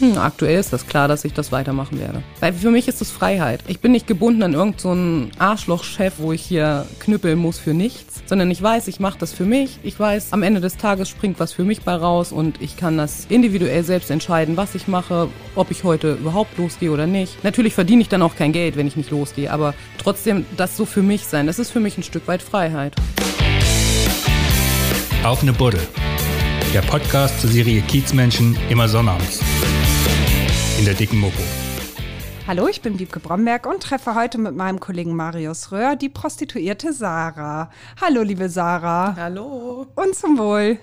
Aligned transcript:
Hm, 0.00 0.16
aktuell 0.16 0.60
ist 0.60 0.72
das 0.72 0.86
klar, 0.86 1.08
dass 1.08 1.24
ich 1.24 1.32
das 1.32 1.50
weitermachen 1.50 1.98
werde. 1.98 2.22
Weil 2.38 2.52
für 2.52 2.70
mich 2.70 2.86
ist 2.86 3.02
es 3.02 3.10
Freiheit. 3.10 3.64
Ich 3.66 3.80
bin 3.80 3.90
nicht 3.90 4.06
gebunden 4.06 4.44
an 4.44 4.54
irgendeinen 4.54 5.32
so 5.32 5.40
Arschlochchef, 5.40 6.14
wo 6.18 6.32
ich 6.32 6.42
hier 6.42 6.86
knüppeln 7.00 7.36
muss 7.36 7.58
für 7.58 7.74
nichts, 7.74 8.22
sondern 8.26 8.48
ich 8.50 8.62
weiß, 8.62 8.86
ich 8.86 9.00
mache 9.00 9.18
das 9.18 9.32
für 9.32 9.44
mich. 9.44 9.80
Ich 9.82 9.98
weiß, 9.98 10.32
am 10.32 10.44
Ende 10.44 10.60
des 10.60 10.76
Tages 10.76 11.08
springt 11.08 11.40
was 11.40 11.52
für 11.52 11.64
mich 11.64 11.82
bei 11.82 11.94
raus 11.94 12.30
und 12.30 12.62
ich 12.62 12.76
kann 12.76 12.96
das 12.96 13.26
individuell 13.28 13.82
selbst 13.82 14.10
entscheiden, 14.10 14.56
was 14.56 14.76
ich 14.76 14.86
mache, 14.86 15.28
ob 15.56 15.72
ich 15.72 15.82
heute 15.82 16.12
überhaupt 16.12 16.56
losgehe 16.58 16.92
oder 16.92 17.08
nicht. 17.08 17.42
Natürlich 17.42 17.74
verdiene 17.74 18.02
ich 18.02 18.08
dann 18.08 18.22
auch 18.22 18.36
kein 18.36 18.52
Geld, 18.52 18.76
wenn 18.76 18.86
ich 18.86 18.96
nicht 18.96 19.10
losgehe, 19.10 19.50
aber 19.50 19.74
trotzdem 19.98 20.46
das 20.56 20.76
so 20.76 20.84
für 20.84 21.02
mich 21.02 21.24
sein, 21.24 21.48
das 21.48 21.58
ist 21.58 21.70
für 21.70 21.80
mich 21.80 21.98
ein 21.98 22.04
Stück 22.04 22.28
weit 22.28 22.42
Freiheit. 22.42 22.94
Auf 25.24 25.42
eine 25.42 25.52
Buddel. 25.52 25.80
Der 26.72 26.82
Podcast 26.82 27.40
zur 27.40 27.50
Serie 27.50 27.80
Kiezmenschen 27.80 28.56
immer 28.68 28.88
sonnabends 28.88 29.40
in 30.78 30.84
der 30.84 30.94
dicken 30.94 31.18
Mopo. 31.18 31.42
Hallo, 32.46 32.68
ich 32.68 32.80
bin 32.80 33.00
Wiebke 33.00 33.18
Bromberg 33.18 33.66
und 33.66 33.82
treffe 33.82 34.14
heute 34.14 34.38
mit 34.38 34.54
meinem 34.54 34.78
Kollegen 34.78 35.14
Marius 35.14 35.72
Röhr 35.72 35.96
die 35.96 36.08
Prostituierte 36.08 36.92
Sarah. 36.92 37.70
Hallo, 38.00 38.22
liebe 38.22 38.48
Sarah. 38.48 39.16
Hallo. 39.16 39.88
Und 39.96 40.14
zum 40.14 40.38
Wohl. 40.38 40.78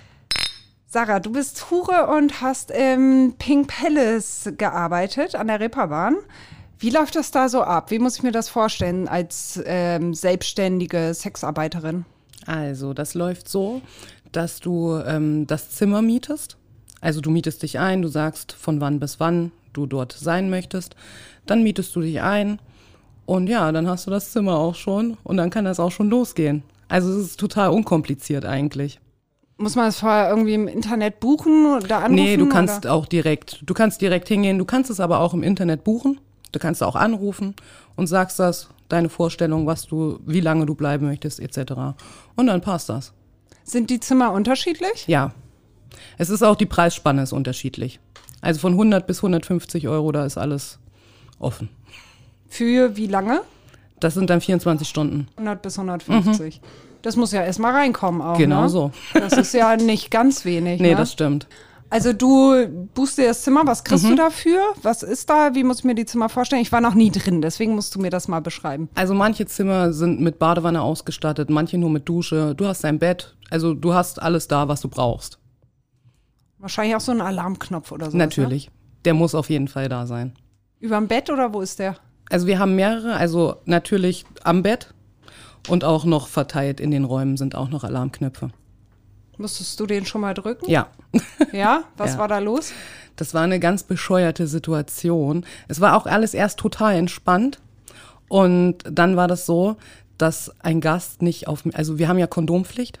Sarah, 0.86 1.18
du 1.18 1.32
bist 1.32 1.70
Hure 1.70 2.08
und 2.14 2.42
hast 2.42 2.70
im 2.70 3.36
Pink 3.38 3.68
Palace 3.68 4.52
gearbeitet 4.58 5.34
an 5.34 5.46
der 5.46 5.60
Reeperbahn. 5.60 6.16
Wie 6.78 6.90
läuft 6.90 7.16
das 7.16 7.30
da 7.30 7.48
so 7.48 7.62
ab? 7.62 7.90
Wie 7.90 7.98
muss 7.98 8.18
ich 8.18 8.22
mir 8.22 8.32
das 8.32 8.50
vorstellen 8.50 9.08
als 9.08 9.58
ähm, 9.64 10.12
selbstständige 10.12 11.14
Sexarbeiterin? 11.14 12.04
Also, 12.44 12.92
das 12.92 13.14
läuft 13.14 13.48
so, 13.48 13.80
dass 14.30 14.60
du 14.60 14.98
ähm, 15.06 15.46
das 15.46 15.70
Zimmer 15.70 16.02
mietest. 16.02 16.58
Also 17.00 17.20
du 17.20 17.30
mietest 17.30 17.62
dich 17.62 17.78
ein, 17.78 18.02
du 18.02 18.08
sagst, 18.08 18.52
von 18.52 18.80
wann 18.80 19.00
bis 19.00 19.20
wann 19.20 19.52
du 19.76 19.86
dort 19.86 20.12
sein 20.12 20.50
möchtest. 20.50 20.96
Dann 21.46 21.62
mietest 21.62 21.94
du 21.94 22.00
dich 22.00 22.20
ein 22.20 22.58
und 23.26 23.48
ja, 23.48 23.70
dann 23.72 23.88
hast 23.88 24.06
du 24.06 24.10
das 24.10 24.32
Zimmer 24.32 24.58
auch 24.58 24.74
schon 24.74 25.16
und 25.24 25.36
dann 25.36 25.50
kann 25.50 25.64
das 25.64 25.80
auch 25.80 25.90
schon 25.90 26.10
losgehen. 26.10 26.62
Also 26.88 27.10
es 27.10 27.26
ist 27.26 27.40
total 27.40 27.70
unkompliziert 27.70 28.44
eigentlich. 28.44 29.00
Muss 29.58 29.74
man 29.74 29.86
das 29.86 30.00
vorher 30.00 30.28
irgendwie 30.28 30.54
im 30.54 30.68
Internet 30.68 31.18
buchen 31.18 31.66
oder 31.66 31.98
anrufen? 31.98 32.14
Nee, 32.14 32.36
du 32.36 32.48
kannst 32.48 32.84
oder? 32.84 32.94
auch 32.94 33.06
direkt, 33.06 33.62
du 33.64 33.74
kannst 33.74 34.00
direkt 34.00 34.28
hingehen, 34.28 34.58
du 34.58 34.64
kannst 34.64 34.90
es 34.90 35.00
aber 35.00 35.20
auch 35.20 35.34
im 35.34 35.42
Internet 35.42 35.82
buchen. 35.82 36.20
Du 36.52 36.58
kannst 36.58 36.82
auch 36.82 36.94
anrufen 36.94 37.54
und 37.96 38.06
sagst 38.06 38.38
das, 38.38 38.68
deine 38.88 39.08
Vorstellung, 39.08 39.66
was 39.66 39.86
du, 39.86 40.20
wie 40.24 40.40
lange 40.40 40.64
du 40.64 40.74
bleiben 40.74 41.06
möchtest, 41.06 41.40
etc. 41.40 41.72
Und 42.36 42.46
dann 42.46 42.60
passt 42.60 42.88
das. 42.88 43.12
Sind 43.64 43.90
die 43.90 44.00
Zimmer 44.00 44.32
unterschiedlich? 44.32 45.06
Ja. 45.06 45.32
Es 46.18 46.30
ist 46.30 46.42
auch 46.42 46.56
die 46.56 46.66
Preisspanne 46.66 47.22
ist 47.22 47.32
unterschiedlich. 47.32 47.98
Also 48.40 48.60
von 48.60 48.72
100 48.72 49.06
bis 49.06 49.18
150 49.18 49.88
Euro, 49.88 50.12
da 50.12 50.24
ist 50.24 50.38
alles 50.38 50.78
offen. 51.38 51.68
Für 52.48 52.96
wie 52.96 53.06
lange? 53.06 53.40
Das 54.00 54.14
sind 54.14 54.30
dann 54.30 54.40
24 54.40 54.88
Stunden. 54.88 55.28
100 55.36 55.62
bis 55.62 55.78
150. 55.78 56.60
Mhm. 56.60 56.66
Das 57.02 57.16
muss 57.16 57.32
ja 57.32 57.42
erstmal 57.42 57.72
reinkommen 57.72 58.20
auch. 58.20 58.36
Genau 58.36 58.62
ne? 58.62 58.68
so. 58.68 58.90
Das 59.14 59.32
ist 59.34 59.54
ja 59.54 59.76
nicht 59.76 60.10
ganz 60.10 60.44
wenig. 60.44 60.80
Nee, 60.80 60.90
ne? 60.90 60.96
das 60.96 61.12
stimmt. 61.12 61.46
Also 61.88 62.12
du 62.12 62.66
buchst 62.94 63.16
dir 63.16 63.28
das 63.28 63.42
Zimmer, 63.42 63.62
was 63.64 63.84
kriegst 63.84 64.04
mhm. 64.04 64.10
du 64.10 64.16
dafür? 64.16 64.60
Was 64.82 65.02
ist 65.02 65.30
da? 65.30 65.54
Wie 65.54 65.62
muss 65.62 65.78
ich 65.78 65.84
mir 65.84 65.94
die 65.94 66.04
Zimmer 66.04 66.28
vorstellen? 66.28 66.62
Ich 66.62 66.72
war 66.72 66.80
noch 66.80 66.94
nie 66.94 67.10
drin, 67.10 67.40
deswegen 67.42 67.74
musst 67.76 67.94
du 67.94 68.00
mir 68.00 68.10
das 68.10 68.26
mal 68.26 68.40
beschreiben. 68.40 68.88
Also 68.94 69.14
manche 69.14 69.46
Zimmer 69.46 69.92
sind 69.92 70.20
mit 70.20 70.38
Badewanne 70.38 70.82
ausgestattet, 70.82 71.48
manche 71.48 71.78
nur 71.78 71.90
mit 71.90 72.08
Dusche. 72.08 72.54
Du 72.56 72.66
hast 72.66 72.82
dein 72.82 72.98
Bett, 72.98 73.36
also 73.50 73.72
du 73.72 73.94
hast 73.94 74.20
alles 74.20 74.48
da, 74.48 74.66
was 74.66 74.80
du 74.80 74.88
brauchst. 74.88 75.38
Wahrscheinlich 76.66 76.96
auch 76.96 77.00
so 77.00 77.12
ein 77.12 77.20
Alarmknopf 77.20 77.92
oder 77.92 78.10
so. 78.10 78.16
Natürlich. 78.16 78.66
Ne? 78.66 78.72
Der 79.04 79.14
muss 79.14 79.36
auf 79.36 79.50
jeden 79.50 79.68
Fall 79.68 79.88
da 79.88 80.04
sein. 80.04 80.32
Überm 80.80 81.06
Bett 81.06 81.30
oder 81.30 81.54
wo 81.54 81.60
ist 81.60 81.78
der? 81.78 81.94
Also 82.28 82.48
wir 82.48 82.58
haben 82.58 82.74
mehrere, 82.74 83.14
also 83.14 83.58
natürlich 83.66 84.24
am 84.42 84.64
Bett 84.64 84.92
und 85.68 85.84
auch 85.84 86.04
noch 86.04 86.26
verteilt 86.26 86.80
in 86.80 86.90
den 86.90 87.04
Räumen 87.04 87.36
sind 87.36 87.54
auch 87.54 87.68
noch 87.68 87.84
Alarmknöpfe. 87.84 88.50
Musstest 89.38 89.78
du 89.78 89.86
den 89.86 90.06
schon 90.06 90.22
mal 90.22 90.34
drücken? 90.34 90.68
Ja. 90.68 90.88
Ja? 91.52 91.84
Was 91.96 92.10
Ja. 92.14 92.18
war 92.18 92.26
da 92.26 92.40
los? 92.40 92.72
Das 93.14 93.32
war 93.32 93.42
eine 93.42 93.60
ganz 93.60 93.84
bescheuerte 93.84 94.48
Situation. 94.48 95.46
Es 95.68 95.80
war 95.80 95.96
auch 95.96 96.06
alles 96.06 96.34
erst 96.34 96.58
total 96.58 96.96
entspannt. 96.96 97.60
Und 98.26 98.78
dann 98.90 99.14
war 99.14 99.28
das 99.28 99.46
so, 99.46 99.76
dass 100.18 100.52
ein 100.58 100.80
Gast 100.80 101.22
nicht 101.22 101.46
auf, 101.46 101.62
also 101.74 102.00
wir 102.00 102.08
haben 102.08 102.18
ja 102.18 102.26
Kondompflicht. 102.26 102.98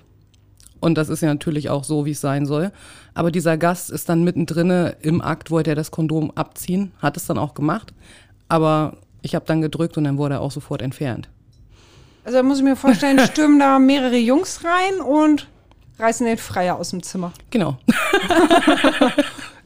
Und 0.80 0.96
das 0.98 1.08
ist 1.08 1.22
ja 1.22 1.28
natürlich 1.28 1.70
auch 1.70 1.84
so, 1.84 2.04
wie 2.06 2.10
es 2.12 2.20
sein 2.20 2.46
soll. 2.46 2.70
Aber 3.14 3.30
dieser 3.30 3.56
Gast 3.56 3.90
ist 3.90 4.08
dann 4.08 4.24
mittendrin 4.24 4.92
im 5.00 5.20
Akt, 5.22 5.50
wollte 5.50 5.70
er 5.70 5.76
das 5.76 5.90
Kondom 5.90 6.30
abziehen, 6.34 6.92
hat 7.00 7.16
es 7.16 7.26
dann 7.26 7.38
auch 7.38 7.54
gemacht. 7.54 7.92
Aber 8.48 8.96
ich 9.22 9.34
habe 9.34 9.44
dann 9.46 9.60
gedrückt 9.62 9.96
und 9.96 10.04
dann 10.04 10.18
wurde 10.18 10.34
er 10.36 10.40
auch 10.40 10.50
sofort 10.52 10.82
entfernt. 10.82 11.28
Also 12.24 12.38
da 12.38 12.42
muss 12.42 12.58
ich 12.58 12.64
mir 12.64 12.76
vorstellen, 12.76 13.18
stürmen 13.26 13.58
da 13.58 13.78
mehrere 13.78 14.16
Jungs 14.16 14.60
rein 14.64 15.00
und 15.00 15.48
reißen 15.98 16.26
den 16.26 16.36
Freier 16.38 16.76
aus 16.76 16.90
dem 16.90 17.02
Zimmer. 17.02 17.32
Genau. 17.50 17.78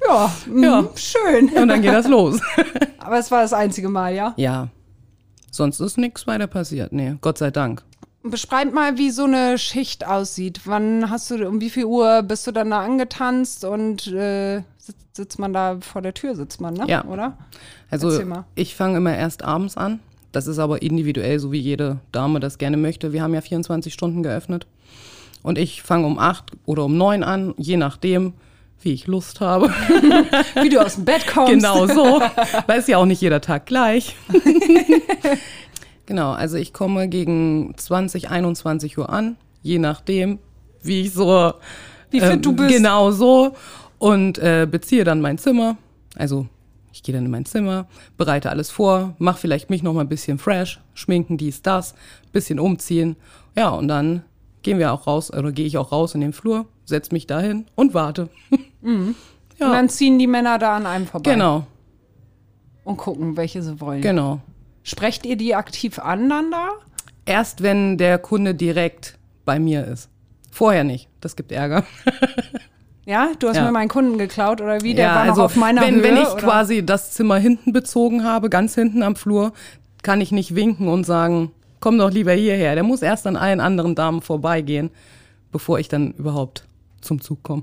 Ja, 0.08 0.32
mh, 0.46 0.66
Ja. 0.66 0.88
schön. 0.96 1.48
Und 1.50 1.68
dann 1.68 1.82
geht 1.82 1.92
das 1.92 2.08
los. 2.08 2.40
Aber 2.98 3.18
es 3.18 3.30
war 3.30 3.42
das 3.42 3.52
einzige 3.52 3.88
Mal, 3.88 4.14
ja? 4.14 4.32
Ja. 4.36 4.68
Sonst 5.50 5.80
ist 5.80 5.98
nichts 5.98 6.26
weiter 6.26 6.46
passiert. 6.46 6.92
Nee, 6.92 7.16
Gott 7.20 7.38
sei 7.38 7.50
Dank. 7.50 7.82
Beschreib 8.22 8.72
mal, 8.74 8.98
wie 8.98 9.10
so 9.10 9.24
eine 9.24 9.56
Schicht 9.56 10.06
aussieht. 10.06 10.60
Wann 10.64 11.08
hast 11.08 11.30
du, 11.30 11.48
um 11.48 11.60
wie 11.60 11.70
viel 11.70 11.86
Uhr 11.86 12.22
bist 12.22 12.46
du 12.46 12.52
dann 12.52 12.70
da 12.70 12.80
angetanzt 12.80 13.64
und 13.64 14.08
äh, 14.08 14.62
sitzt, 14.76 15.16
sitzt 15.16 15.38
man 15.38 15.54
da 15.54 15.78
vor 15.80 16.02
der 16.02 16.12
Tür, 16.12 16.34
sitzt 16.34 16.60
man, 16.60 16.74
ne? 16.74 16.84
Ja. 16.86 17.04
Oder? 17.04 17.38
Also 17.90 18.22
ich 18.56 18.74
fange 18.74 18.98
immer 18.98 19.16
erst 19.16 19.42
abends 19.42 19.76
an. 19.76 20.00
Das 20.32 20.46
ist 20.46 20.58
aber 20.58 20.82
individuell, 20.82 21.38
so 21.38 21.50
wie 21.50 21.58
jede 21.58 21.98
Dame 22.12 22.40
das 22.40 22.58
gerne 22.58 22.76
möchte. 22.76 23.12
Wir 23.12 23.22
haben 23.22 23.34
ja 23.34 23.40
24 23.40 23.92
Stunden 23.92 24.22
geöffnet. 24.22 24.66
Und 25.42 25.58
ich 25.58 25.82
fange 25.82 26.06
um 26.06 26.18
8 26.18 26.52
oder 26.66 26.84
um 26.84 26.96
9 26.96 27.24
an, 27.24 27.54
je 27.56 27.78
nachdem, 27.78 28.34
wie 28.82 28.92
ich 28.92 29.06
Lust 29.06 29.40
habe. 29.40 29.68
Wie 30.62 30.68
du 30.70 30.80
aus 30.80 30.94
dem 30.94 31.04
Bett 31.04 31.26
kommst. 31.26 31.52
genau 31.52 31.86
so. 31.86 32.20
Weil 32.66 32.78
es 32.78 32.86
ja 32.86 32.96
auch 32.96 33.04
nicht 33.04 33.20
jeder 33.20 33.42
Tag 33.42 33.66
gleich. 33.66 34.16
genau, 36.10 36.32
also 36.32 36.56
ich 36.56 36.72
komme 36.72 37.08
gegen 37.08 37.72
20, 37.76 38.30
21 38.30 38.98
Uhr 38.98 39.10
an, 39.10 39.36
je 39.62 39.78
nachdem, 39.78 40.40
wie 40.82 41.02
ich 41.02 41.12
so. 41.12 41.54
Wie 42.10 42.20
fit 42.20 42.32
ähm, 42.32 42.42
du 42.42 42.52
bist. 42.52 42.74
Genau 42.74 43.12
so. 43.12 43.54
Und 44.00 44.36
äh, 44.38 44.66
beziehe 44.68 45.04
dann 45.04 45.20
mein 45.20 45.38
Zimmer. 45.38 45.76
Also 46.16 46.48
ich 46.92 47.04
gehe 47.04 47.14
dann 47.14 47.26
in 47.26 47.30
mein 47.30 47.44
Zimmer, 47.44 47.86
bereite 48.16 48.50
alles 48.50 48.72
vor, 48.72 49.14
mache 49.18 49.38
vielleicht 49.38 49.70
mich 49.70 49.84
noch 49.84 49.92
mal 49.92 50.00
ein 50.00 50.08
bisschen 50.08 50.38
fresh, 50.38 50.80
schminken, 50.94 51.36
dies, 51.36 51.62
das, 51.62 51.94
bisschen 52.32 52.58
umziehen. 52.58 53.14
Ja, 53.56 53.68
und 53.68 53.86
dann 53.86 54.24
gehen 54.62 54.80
wir 54.80 54.92
auch 54.92 55.06
raus, 55.06 55.32
oder 55.32 55.52
gehe 55.52 55.66
ich 55.66 55.78
auch 55.78 55.92
raus 55.92 56.16
in 56.16 56.22
den 56.22 56.32
Flur, 56.32 56.66
setz 56.86 57.12
mich 57.12 57.28
dahin 57.28 57.66
und 57.76 57.94
warte. 57.94 58.28
Und 58.82 59.14
dann 59.58 59.90
ziehen 59.90 60.18
die 60.18 60.26
Männer 60.26 60.58
da 60.58 60.76
an 60.76 60.86
einem 60.86 61.06
vorbei. 61.06 61.32
Genau, 61.32 61.66
Und 62.84 62.96
gucken, 62.96 63.36
welche 63.36 63.62
sie 63.62 63.78
wollen. 63.78 64.00
genau. 64.00 64.40
Sprecht 64.82 65.26
ihr 65.26 65.36
die 65.36 65.54
aktiv 65.54 65.98
an 65.98 66.28
dann 66.28 66.50
da? 66.50 66.68
Erst 67.26 67.62
wenn 67.62 67.98
der 67.98 68.18
Kunde 68.18 68.54
direkt 68.54 69.18
bei 69.44 69.58
mir 69.58 69.86
ist. 69.86 70.08
Vorher 70.50 70.84
nicht. 70.84 71.08
Das 71.20 71.36
gibt 71.36 71.52
Ärger. 71.52 71.84
Ja, 73.06 73.30
du 73.38 73.48
hast 73.48 73.56
Ja. 73.56 73.64
mir 73.64 73.72
meinen 73.72 73.88
Kunden 73.88 74.18
geklaut 74.18 74.60
oder 74.60 74.82
wie? 74.82 74.94
Der 74.94 75.06
ja, 75.06 75.14
war 75.16 75.22
also 75.22 75.44
auf 75.44 75.56
meiner 75.56 75.82
wenn, 75.82 75.96
Höhe. 75.96 76.02
wenn 76.02 76.16
ich 76.16 76.28
oder? 76.28 76.42
quasi 76.42 76.84
das 76.84 77.12
Zimmer 77.12 77.36
hinten 77.36 77.72
bezogen 77.72 78.24
habe, 78.24 78.48
ganz 78.50 78.74
hinten 78.74 79.02
am 79.02 79.16
Flur, 79.16 79.52
kann 80.02 80.20
ich 80.20 80.32
nicht 80.32 80.54
winken 80.54 80.88
und 80.88 81.04
sagen, 81.04 81.50
komm 81.80 81.98
doch 81.98 82.10
lieber 82.10 82.32
hierher. 82.32 82.74
Der 82.74 82.84
muss 82.84 83.02
erst 83.02 83.26
an 83.26 83.36
allen 83.36 83.60
anderen 83.60 83.94
Damen 83.94 84.22
vorbeigehen, 84.22 84.90
bevor 85.52 85.78
ich 85.78 85.88
dann 85.88 86.12
überhaupt 86.12 86.64
zum 87.00 87.20
Zug 87.20 87.42
komme. 87.42 87.62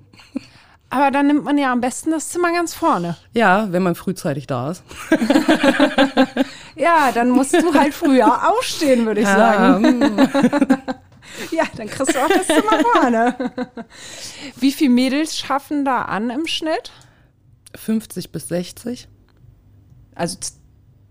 Aber 0.89 1.11
dann 1.11 1.27
nimmt 1.27 1.43
man 1.43 1.57
ja 1.57 1.71
am 1.71 1.81
besten 1.81 2.11
das 2.11 2.29
Zimmer 2.29 2.51
ganz 2.53 2.73
vorne. 2.73 3.17
Ja, 3.33 3.67
wenn 3.71 3.83
man 3.83 3.95
frühzeitig 3.95 4.47
da 4.47 4.71
ist. 4.71 4.83
Ja, 6.77 7.11
dann 7.11 7.29
musst 7.29 7.53
du 7.53 7.73
halt 7.73 7.93
früher 7.93 8.49
aufstehen, 8.49 9.05
würde 9.05 9.21
ich 9.21 9.27
sagen. 9.27 10.01
Ähm, 10.01 10.29
Ja, 11.51 11.63
dann 11.75 11.87
kriegst 11.87 12.15
du 12.15 12.23
auch 12.23 12.29
das 12.29 12.47
Zimmer 12.47 12.79
vorne. 12.93 13.35
Wie 14.55 14.71
viele 14.71 14.91
Mädels 14.91 15.37
schaffen 15.37 15.85
da 15.85 16.03
an 16.03 16.29
im 16.29 16.47
Schnitt? 16.47 16.91
50 17.75 18.31
bis 18.31 18.47
60. 18.47 19.07
Also 20.15 20.37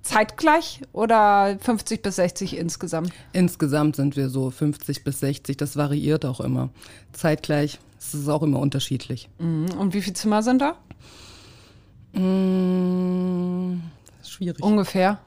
zeitgleich 0.02 0.82
oder 0.92 1.58
50 1.60 2.02
bis 2.02 2.16
60 2.16 2.56
insgesamt? 2.56 3.12
Insgesamt 3.32 3.96
sind 3.96 4.16
wir 4.16 4.28
so 4.28 4.50
50 4.50 5.04
bis 5.04 5.20
60. 5.20 5.56
Das 5.56 5.76
variiert 5.76 6.24
auch 6.24 6.40
immer. 6.40 6.70
Zeitgleich 7.12 7.78
ist 7.98 8.14
es 8.14 8.28
auch 8.28 8.42
immer 8.42 8.58
unterschiedlich. 8.58 9.28
Mhm. 9.38 9.70
Und 9.78 9.94
wie 9.94 10.02
viele 10.02 10.14
Zimmer 10.14 10.42
sind 10.42 10.60
da? 10.60 10.76
Mm, 12.18 13.80
ist 14.20 14.30
schwierig. 14.30 14.62
Ungefähr. 14.62 15.18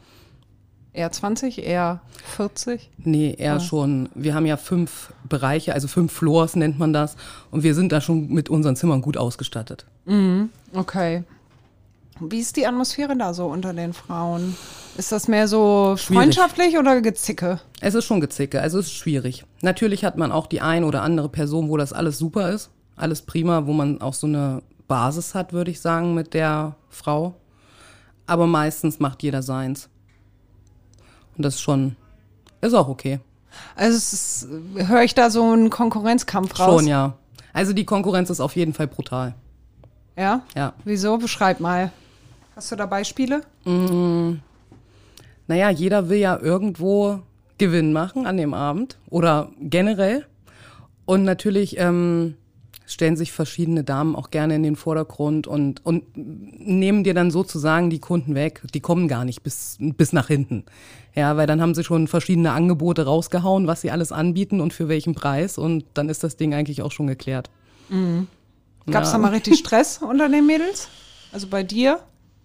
Eher 0.92 1.12
20, 1.12 1.64
eher 1.66 2.02
40? 2.36 2.90
Nee, 2.98 3.36
eher 3.38 3.60
schon. 3.60 4.10
Wir 4.16 4.34
haben 4.34 4.46
ja 4.46 4.58
fünf 4.58 5.14
Bereiche, 5.28 5.74
also 5.74 5.88
fünf 5.88 6.12
Floors 6.12 6.56
nennt 6.56 6.80
man 6.80 6.94
das. 6.94 7.16
Und 7.52 7.64
wir 7.64 7.76
sind 7.76 7.92
da 7.92 8.02
schon 8.02 8.30
mit 8.30 8.50
unseren 8.50 8.76
Zimmern 8.76 9.02
gut 9.02 9.16
ausgestattet. 9.16 9.86
Okay. 10.74 11.24
Wie 12.20 12.40
ist 12.40 12.58
die 12.58 12.66
Atmosphäre 12.68 13.16
da 13.16 13.34
so 13.34 13.46
unter 13.46 13.74
den 13.74 13.94
Frauen? 13.94 14.56
Ist 14.98 15.12
das 15.12 15.28
mehr 15.28 15.48
so 15.48 15.96
Schwierig. 15.98 16.24
freundschaftlich 16.24 16.78
oder 16.78 17.02
Gezicke? 17.02 17.62
Es 17.80 17.94
ist 17.94 18.06
schon 18.06 18.20
Gezicke, 18.20 18.62
also 18.62 18.80
es 18.80 18.88
ist 18.88 18.94
schwierig. 18.94 19.46
Natürlich 19.62 20.04
hat 20.04 20.18
man 20.18 20.32
auch 20.32 20.48
die 20.48 20.60
ein 20.60 20.84
oder 20.84 21.04
andere 21.04 21.30
Person, 21.30 21.70
wo 21.70 21.78
das 21.78 21.94
alles 21.94 22.18
super 22.18 22.50
ist, 22.50 22.72
alles 22.98 23.22
prima, 23.22 23.66
wo 23.68 23.74
man 23.74 24.02
auch 24.02 24.14
so 24.14 24.28
eine 24.28 24.62
Basis 24.88 25.36
hat, 25.36 25.54
würde 25.54 25.72
ich 25.72 25.80
sagen, 25.80 26.16
mit 26.16 26.34
der 26.34 26.76
Frau. 26.90 27.36
Aber 28.26 28.48
meistens 28.48 29.00
macht 29.00 29.24
jeder 29.24 29.42
seins. 29.42 29.88
Und 31.40 31.44
das 31.44 31.56
ist 31.56 31.62
schon, 31.62 31.96
ist 32.60 32.74
auch 32.74 32.90
okay. 32.90 33.22
Also 33.78 34.46
höre 34.76 35.04
ich 35.04 35.16
da 35.16 35.30
so 35.30 35.54
einen 35.54 35.70
Konkurrenzkampf 35.70 36.60
raus? 36.60 36.82
Schon, 36.82 36.88
ja. 36.88 37.14
Also 37.54 37.72
die 37.72 37.86
Konkurrenz 37.86 38.30
ist 38.30 38.42
auf 38.42 38.58
jeden 38.58 38.74
Fall 38.74 38.88
brutal. 38.88 39.36
Ja? 40.18 40.42
Ja. 40.54 40.74
Wieso? 40.84 41.18
Beschreib 41.18 41.62
mal. 41.62 41.94
Hast 42.58 42.74
du 42.74 42.76
da 42.76 42.86
Beispiele? 42.88 43.44
Naja, 45.48 45.70
jeder 45.70 46.10
will 46.10 46.18
ja 46.18 46.38
irgendwo 46.38 47.22
Gewinn 47.58 47.94
machen 47.94 48.28
an 48.28 48.36
dem 48.36 48.54
Abend 48.54 48.98
oder 49.10 49.50
generell. 49.62 50.26
Und 51.06 51.24
natürlich 51.24 51.78
ähm, 51.80 52.36
stellen 52.90 53.16
sich 53.16 53.32
verschiedene 53.32 53.84
Damen 53.84 54.16
auch 54.16 54.32
gerne 54.32 54.56
in 54.56 54.64
den 54.64 54.76
Vordergrund 54.76 55.48
und, 55.48 55.86
und 55.86 56.04
nehmen 56.16 57.04
dir 57.04 57.14
dann 57.14 57.32
sozusagen 57.32 57.90
die 57.90 58.00
Kunden 58.00 58.36
weg. 58.36 58.62
Die 58.74 58.80
kommen 58.80 59.08
gar 59.08 59.26
nicht 59.26 59.44
bis, 59.44 59.78
bis 59.80 60.12
nach 60.12 60.28
hinten. 60.28 60.66
Ja, 61.14 61.38
weil 61.38 61.48
dann 61.48 61.62
haben 61.62 61.76
sie 61.76 61.84
schon 61.84 62.08
verschiedene 62.08 62.52
Angebote 62.52 63.06
rausgehauen, 63.06 63.68
was 63.68 63.82
sie 63.82 63.92
alles 63.92 64.12
anbieten 64.12 64.60
und 64.60 64.74
für 64.74 64.88
welchen 64.88 65.14
Preis. 65.14 65.58
Und 65.58 65.86
dann 65.94 66.10
ist 66.10 66.24
das 66.24 66.36
Ding 66.36 66.54
eigentlich 66.54 66.82
auch 66.82 66.92
schon 66.92 67.08
geklärt. 67.08 67.50
Gab 68.90 69.04
es 69.04 69.12
da 69.12 69.18
mal 69.18 69.32
richtig 69.32 69.60
Stress 69.60 70.00
unter 70.00 70.28
den 70.28 70.46
Mädels? 70.46 70.88
Also 71.32 71.48
bei 71.48 71.64
dir? 71.64 72.00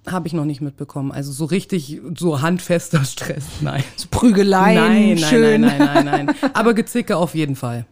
Habe 0.06 0.26
ich 0.26 0.35
noch 0.35 0.44
nicht 0.44 0.61
mitbekommen. 0.61 1.12
Also 1.12 1.32
so 1.32 1.46
richtig, 1.46 2.00
so 2.17 2.43
handfester 2.43 3.02
Stress, 3.05 3.44
nein. 3.62 3.82
So 3.96 4.08
Prügeleien, 4.11 4.75
nein, 4.75 5.14
nein, 5.14 5.19
schön. 5.19 5.61
nein, 5.62 5.79
nein, 5.79 6.05
nein, 6.05 6.26
nein. 6.26 6.37
Aber 6.52 6.75
Gezicke 6.75 7.17
auf 7.17 7.35
jeden 7.35 7.56
Fall. 7.56 7.87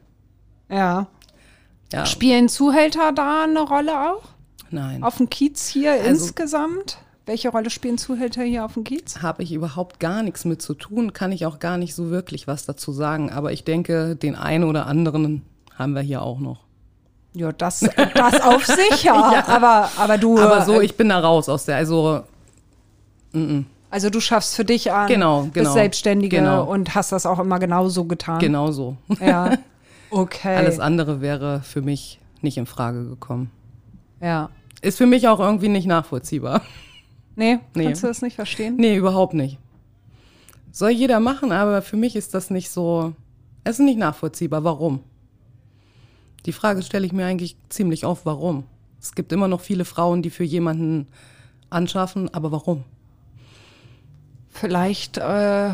Ja. 0.68 1.06
Ja, 1.92 2.06
Spielen 2.06 2.48
Zuhälter 2.48 3.12
da 3.12 3.44
eine 3.44 3.60
Rolle 3.60 3.92
auch? 4.12 4.22
nein. 4.70 5.02
Auf 5.02 5.18
dem 5.18 5.28
Kiez 5.30 5.68
hier 5.68 5.92
Also- 5.92 6.06
insgesamt? 6.08 6.98
Welche 7.24 7.50
Rolle 7.50 7.70
spielen 7.70 7.98
Zuhälter 7.98 8.42
hier 8.42 8.64
auf 8.64 8.74
dem 8.74 8.82
Kiez? 8.82 9.22
Habe 9.22 9.44
ich 9.44 9.52
überhaupt 9.52 10.00
gar 10.00 10.24
nichts 10.24 10.44
mit 10.44 10.60
zu 10.60 10.74
tun, 10.74 11.12
kann 11.12 11.30
ich 11.30 11.46
auch 11.46 11.60
gar 11.60 11.76
nicht 11.76 11.94
so 11.94 12.10
wirklich 12.10 12.48
was 12.48 12.66
dazu 12.66 12.90
sagen. 12.92 13.30
Aber 13.30 13.52
ich 13.52 13.62
denke, 13.62 14.16
den 14.16 14.34
einen 14.34 14.64
oder 14.64 14.86
anderen 14.86 15.42
haben 15.78 15.94
wir 15.94 16.00
hier 16.02 16.22
auch 16.22 16.40
noch. 16.40 16.64
Ja, 17.34 17.52
das, 17.52 17.80
das 18.14 18.40
auf 18.40 18.66
sich, 18.66 19.04
ja. 19.04 19.14
Aber, 19.46 19.88
aber 19.96 20.18
du, 20.18 20.36
Aber 20.38 20.64
so, 20.64 20.80
äh, 20.80 20.84
ich 20.84 20.96
bin 20.96 21.10
da 21.10 21.20
raus 21.20 21.48
aus 21.48 21.64
der, 21.64 21.76
also 21.76 22.22
also 23.90 24.10
du 24.10 24.20
schaffst 24.20 24.56
für 24.56 24.64
dich 24.64 24.90
an, 24.92 25.06
Genau, 25.08 25.42
bist 25.42 25.54
genau, 25.54 25.72
Selbstständige 25.72 26.38
genau. 26.38 26.64
und 26.64 26.94
hast 26.94 27.12
das 27.12 27.24
auch 27.24 27.38
immer 27.38 27.58
genauso 27.58 28.04
getan. 28.04 28.38
genau 28.40 28.72
so. 28.72 28.96
Ja. 29.20 29.56
Okay. 30.12 30.56
Alles 30.56 30.78
andere 30.78 31.20
wäre 31.20 31.60
für 31.62 31.80
mich 31.82 32.20
nicht 32.42 32.58
in 32.58 32.66
Frage 32.66 33.08
gekommen. 33.08 33.50
Ja. 34.20 34.50
Ist 34.82 34.98
für 34.98 35.06
mich 35.06 35.26
auch 35.28 35.40
irgendwie 35.40 35.68
nicht 35.68 35.86
nachvollziehbar. 35.86 36.60
Nee, 37.34 37.58
Nee. 37.74 37.84
kannst 37.84 38.02
du 38.02 38.08
das 38.08 38.20
nicht 38.22 38.36
verstehen? 38.36 38.76
Nee, 38.76 38.96
überhaupt 38.96 39.32
nicht. 39.34 39.58
Soll 40.70 40.90
jeder 40.90 41.18
machen, 41.20 41.50
aber 41.52 41.82
für 41.82 41.96
mich 41.96 42.14
ist 42.16 42.34
das 42.34 42.50
nicht 42.50 42.70
so, 42.70 43.14
es 43.64 43.78
ist 43.78 43.84
nicht 43.84 43.98
nachvollziehbar. 43.98 44.64
Warum? 44.64 45.00
Die 46.46 46.52
Frage 46.52 46.82
stelle 46.82 47.06
ich 47.06 47.12
mir 47.12 47.24
eigentlich 47.26 47.56
ziemlich 47.68 48.04
oft, 48.04 48.26
warum? 48.26 48.64
Es 49.00 49.14
gibt 49.14 49.32
immer 49.32 49.48
noch 49.48 49.60
viele 49.60 49.84
Frauen, 49.84 50.22
die 50.22 50.30
für 50.30 50.44
jemanden 50.44 51.06
anschaffen, 51.70 52.32
aber 52.34 52.52
warum? 52.52 52.84
Vielleicht, 54.50 55.18
äh, 55.18 55.70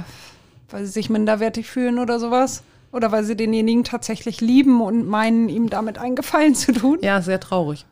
weil 0.70 0.84
sie 0.84 0.92
sich 0.92 1.10
minderwertig 1.10 1.66
fühlen 1.68 1.98
oder 1.98 2.20
sowas? 2.20 2.62
Oder 2.92 3.12
weil 3.12 3.24
sie 3.24 3.36
denjenigen 3.36 3.84
tatsächlich 3.84 4.40
lieben 4.40 4.80
und 4.80 5.06
meinen, 5.06 5.48
ihm 5.48 5.68
damit 5.68 5.98
einen 5.98 6.16
Gefallen 6.16 6.54
zu 6.54 6.72
tun? 6.72 6.98
Ja, 7.02 7.20
sehr 7.20 7.38
traurig. 7.40 7.84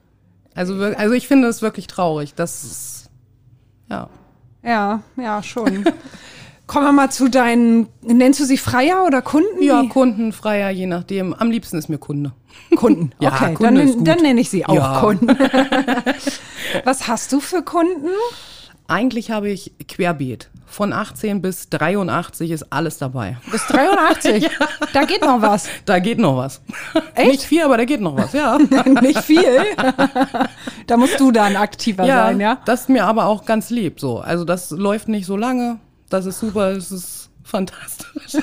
Also, 0.54 0.74
also 0.82 1.12
ich 1.14 1.28
finde 1.28 1.48
es 1.48 1.60
wirklich 1.60 1.86
traurig. 1.86 2.34
Das 2.34 2.64
ist, 2.64 3.10
ja. 3.90 4.08
Ja, 4.62 5.02
ja, 5.16 5.42
schon. 5.42 5.84
Kommen 6.66 6.86
wir 6.86 6.92
mal 6.92 7.10
zu 7.10 7.28
deinen, 7.28 7.88
nennst 8.02 8.40
du 8.40 8.44
sie 8.44 8.58
Freier 8.58 9.04
oder 9.06 9.22
Kunden? 9.22 9.62
Ja, 9.62 9.84
Kunden, 9.84 10.32
Freier, 10.32 10.70
je 10.70 10.86
nachdem. 10.86 11.32
Am 11.32 11.50
liebsten 11.50 11.78
ist 11.78 11.88
mir 11.88 11.98
Kunde. 11.98 12.32
Kunden. 12.74 13.12
Ja, 13.20 13.32
okay, 13.34 13.54
Kunde 13.54 13.86
dann, 13.86 14.04
dann 14.04 14.18
nenne 14.22 14.40
ich 14.40 14.50
sie 14.50 14.66
auch 14.66 14.74
Ja. 14.74 15.00
Kunden. 15.00 15.28
Was 16.84 17.06
hast 17.06 17.32
du 17.32 17.38
für 17.38 17.62
Kunden? 17.62 18.08
Eigentlich 18.88 19.30
habe 19.30 19.48
ich 19.48 19.72
querbeet. 19.88 20.50
Von 20.66 20.92
18 20.92 21.42
bis 21.42 21.68
83 21.70 22.50
ist 22.50 22.72
alles 22.72 22.98
dabei. 22.98 23.38
Bis 23.50 23.66
83. 23.66 24.48
Da 24.92 25.04
geht 25.04 25.20
noch 25.20 25.42
was. 25.42 25.68
Da 25.84 25.98
geht 25.98 26.18
noch 26.18 26.36
was. 26.38 26.62
Echt? 27.14 27.30
Nicht 27.30 27.42
viel, 27.42 27.62
aber 27.62 27.76
da 27.76 27.84
geht 27.84 28.00
noch 28.00 28.16
was, 28.16 28.32
ja. 28.32 28.56
Nicht 29.02 29.20
viel. 29.20 29.60
da 30.86 30.96
musst 30.96 31.20
du 31.20 31.30
dann 31.32 31.54
aktiver 31.56 32.06
sein, 32.06 32.40
ja? 32.40 32.58
Das 32.64 32.82
ist 32.82 32.88
mir 32.88 33.04
aber 33.04 33.26
auch 33.26 33.44
ganz 33.44 33.68
lieb 33.68 34.00
so. 34.00 34.20
Also 34.20 34.44
das 34.44 34.70
läuft 34.70 35.08
nicht 35.08 35.26
so 35.26 35.36
lange. 35.36 35.78
Das 36.08 36.24
ist 36.24 36.40
super, 36.40 36.74
das 36.74 36.90
ist 36.92 37.28
fantastisch. 37.42 38.42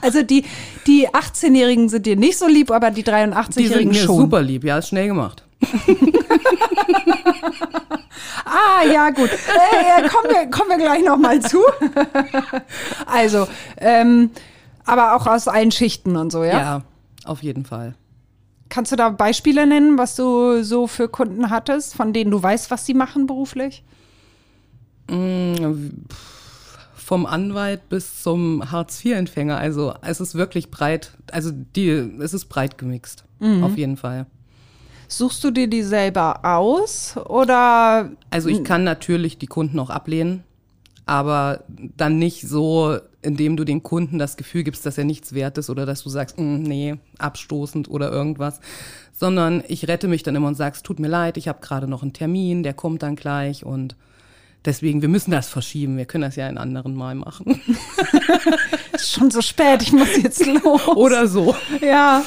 Also 0.00 0.22
die, 0.22 0.44
die 0.86 1.08
18-Jährigen 1.08 1.88
sind 1.88 2.06
dir 2.06 2.16
nicht 2.16 2.38
so 2.38 2.46
lieb, 2.46 2.70
aber 2.70 2.90
die 2.90 3.02
Die 3.02 3.10
sind 3.10 3.34
83-Jährigen 3.34 3.92
mir 3.92 3.98
schon. 3.98 4.16
super 4.16 4.40
lieb, 4.40 4.64
ja, 4.64 4.78
ist 4.78 4.88
schnell 4.88 5.08
gemacht. 5.08 5.44
Ah, 8.44 8.84
ja, 8.84 9.10
gut. 9.10 9.30
Äh, 9.30 10.04
äh, 10.04 10.08
kommen, 10.08 10.28
wir, 10.28 10.50
kommen 10.50 10.70
wir 10.70 10.78
gleich 10.78 11.04
nochmal 11.04 11.40
zu. 11.40 11.58
also, 13.06 13.46
ähm, 13.76 14.30
aber 14.84 15.14
auch 15.14 15.26
aus 15.26 15.46
allen 15.48 15.70
Schichten 15.70 16.16
und 16.16 16.32
so, 16.32 16.42
ja? 16.42 16.58
Ja, 16.58 16.82
auf 17.24 17.42
jeden 17.42 17.64
Fall. 17.64 17.94
Kannst 18.68 18.92
du 18.92 18.96
da 18.96 19.10
Beispiele 19.10 19.66
nennen, 19.66 19.98
was 19.98 20.16
du 20.16 20.62
so 20.62 20.86
für 20.86 21.08
Kunden 21.08 21.50
hattest, 21.50 21.94
von 21.94 22.12
denen 22.12 22.30
du 22.30 22.42
weißt, 22.42 22.70
was 22.70 22.86
sie 22.86 22.94
machen 22.94 23.26
beruflich? 23.26 23.84
Vom 26.94 27.26
Anwalt 27.26 27.88
bis 27.88 28.22
zum 28.22 28.70
Hartz-IV-Empfänger. 28.70 29.58
Also 29.58 29.94
es 30.02 30.20
ist 30.20 30.34
wirklich 30.36 30.70
breit, 30.70 31.12
also 31.32 31.50
die, 31.52 31.88
es 31.88 32.32
ist 32.32 32.46
breit 32.46 32.78
gemixt. 32.78 33.24
Mhm. 33.40 33.64
Auf 33.64 33.76
jeden 33.76 33.96
Fall. 33.96 34.26
Suchst 35.12 35.42
du 35.42 35.50
dir 35.50 35.66
die 35.66 35.82
selber 35.82 36.44
aus 36.44 37.16
oder 37.16 38.10
Also 38.30 38.48
ich 38.48 38.62
kann 38.62 38.84
natürlich 38.84 39.38
die 39.38 39.48
Kunden 39.48 39.78
auch 39.80 39.90
ablehnen, 39.90 40.44
aber 41.04 41.64
dann 41.96 42.18
nicht 42.18 42.42
so, 42.42 42.96
indem 43.20 43.56
du 43.56 43.64
dem 43.64 43.82
Kunden 43.82 44.20
das 44.20 44.36
Gefühl 44.36 44.62
gibst, 44.62 44.86
dass 44.86 44.98
er 44.98 45.04
nichts 45.04 45.32
wert 45.32 45.58
ist 45.58 45.68
oder 45.68 45.84
dass 45.84 46.04
du 46.04 46.10
sagst, 46.10 46.38
"Mm, 46.38 46.62
nee, 46.62 46.94
abstoßend 47.18 47.90
oder 47.90 48.12
irgendwas, 48.12 48.60
sondern 49.12 49.64
ich 49.66 49.88
rette 49.88 50.06
mich 50.06 50.22
dann 50.22 50.36
immer 50.36 50.46
und 50.46 50.54
sagst, 50.54 50.86
tut 50.86 51.00
mir 51.00 51.08
leid, 51.08 51.36
ich 51.36 51.48
habe 51.48 51.60
gerade 51.60 51.88
noch 51.88 52.02
einen 52.02 52.12
Termin, 52.12 52.62
der 52.62 52.74
kommt 52.74 53.02
dann 53.02 53.16
gleich 53.16 53.66
und 53.66 53.96
deswegen, 54.64 55.02
wir 55.02 55.08
müssen 55.08 55.30
das 55.30 55.48
verschieben, 55.48 55.96
wir 55.96 56.04
können 56.04 56.22
das 56.22 56.36
ja 56.36 56.46
ein 56.46 56.58
anderen 56.58 56.94
Mal 56.94 57.14
machen 57.14 57.60
ist 58.92 59.12
schon 59.12 59.30
so 59.30 59.40
spät, 59.40 59.82
ich 59.82 59.92
muss 59.92 60.16
jetzt 60.16 60.44
los? 60.46 60.86
oder 60.88 61.26
so. 61.26 61.54
Ja, 61.80 62.22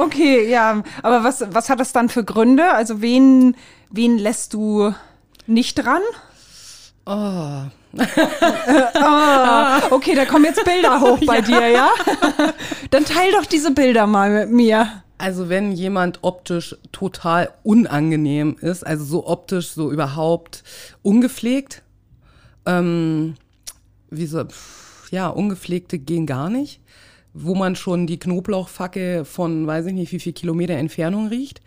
okay, 0.00 0.48
ja. 0.48 0.82
Aber 1.02 1.24
was, 1.24 1.44
was 1.50 1.68
hat 1.68 1.80
das 1.80 1.92
dann 1.92 2.08
für 2.08 2.24
Gründe? 2.24 2.72
Also 2.72 3.00
wen, 3.00 3.56
wen 3.90 4.18
lässt 4.18 4.54
du 4.54 4.92
nicht 5.46 5.74
dran? 5.76 6.02
Oh, 7.06 7.70
Ah, 8.94 9.80
okay, 9.90 10.14
da 10.14 10.24
kommen 10.24 10.44
jetzt 10.44 10.62
Bilder 10.64 11.00
hoch 11.00 11.18
bei 11.26 11.40
dir, 11.40 11.68
ja? 11.68 11.88
Dann 12.90 13.04
teil 13.04 13.32
doch 13.32 13.46
diese 13.46 13.70
Bilder 13.70 14.06
mal 14.06 14.30
mit 14.30 14.50
mir. 14.50 15.02
Also 15.18 15.48
wenn 15.48 15.72
jemand 15.72 16.18
optisch 16.22 16.76
total 16.92 17.50
unangenehm 17.62 18.56
ist, 18.60 18.86
also 18.86 19.04
so 19.04 19.26
optisch 19.26 19.68
so 19.68 19.90
überhaupt 19.90 20.62
ungepflegt, 21.02 21.82
ähm, 22.66 23.34
wie 24.10 24.26
so, 24.26 24.44
ja, 25.10 25.28
ungepflegte 25.28 25.98
gehen 25.98 26.26
gar 26.26 26.50
nicht, 26.50 26.80
wo 27.32 27.54
man 27.54 27.76
schon 27.76 28.06
die 28.06 28.18
Knoblauchfacke 28.18 29.24
von, 29.24 29.66
weiß 29.66 29.86
ich 29.86 29.94
nicht, 29.94 30.12
wie 30.12 30.20
viel 30.20 30.32
Kilometer 30.32 30.74
Entfernung 30.74 31.28
riecht, 31.28 31.62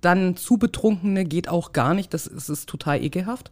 dann 0.00 0.36
zu 0.36 0.58
betrunkene 0.58 1.24
geht 1.24 1.48
auch 1.48 1.72
gar 1.72 1.94
nicht, 1.94 2.12
das 2.12 2.26
ist, 2.26 2.48
ist 2.48 2.68
total 2.68 3.02
ekelhaft. 3.02 3.50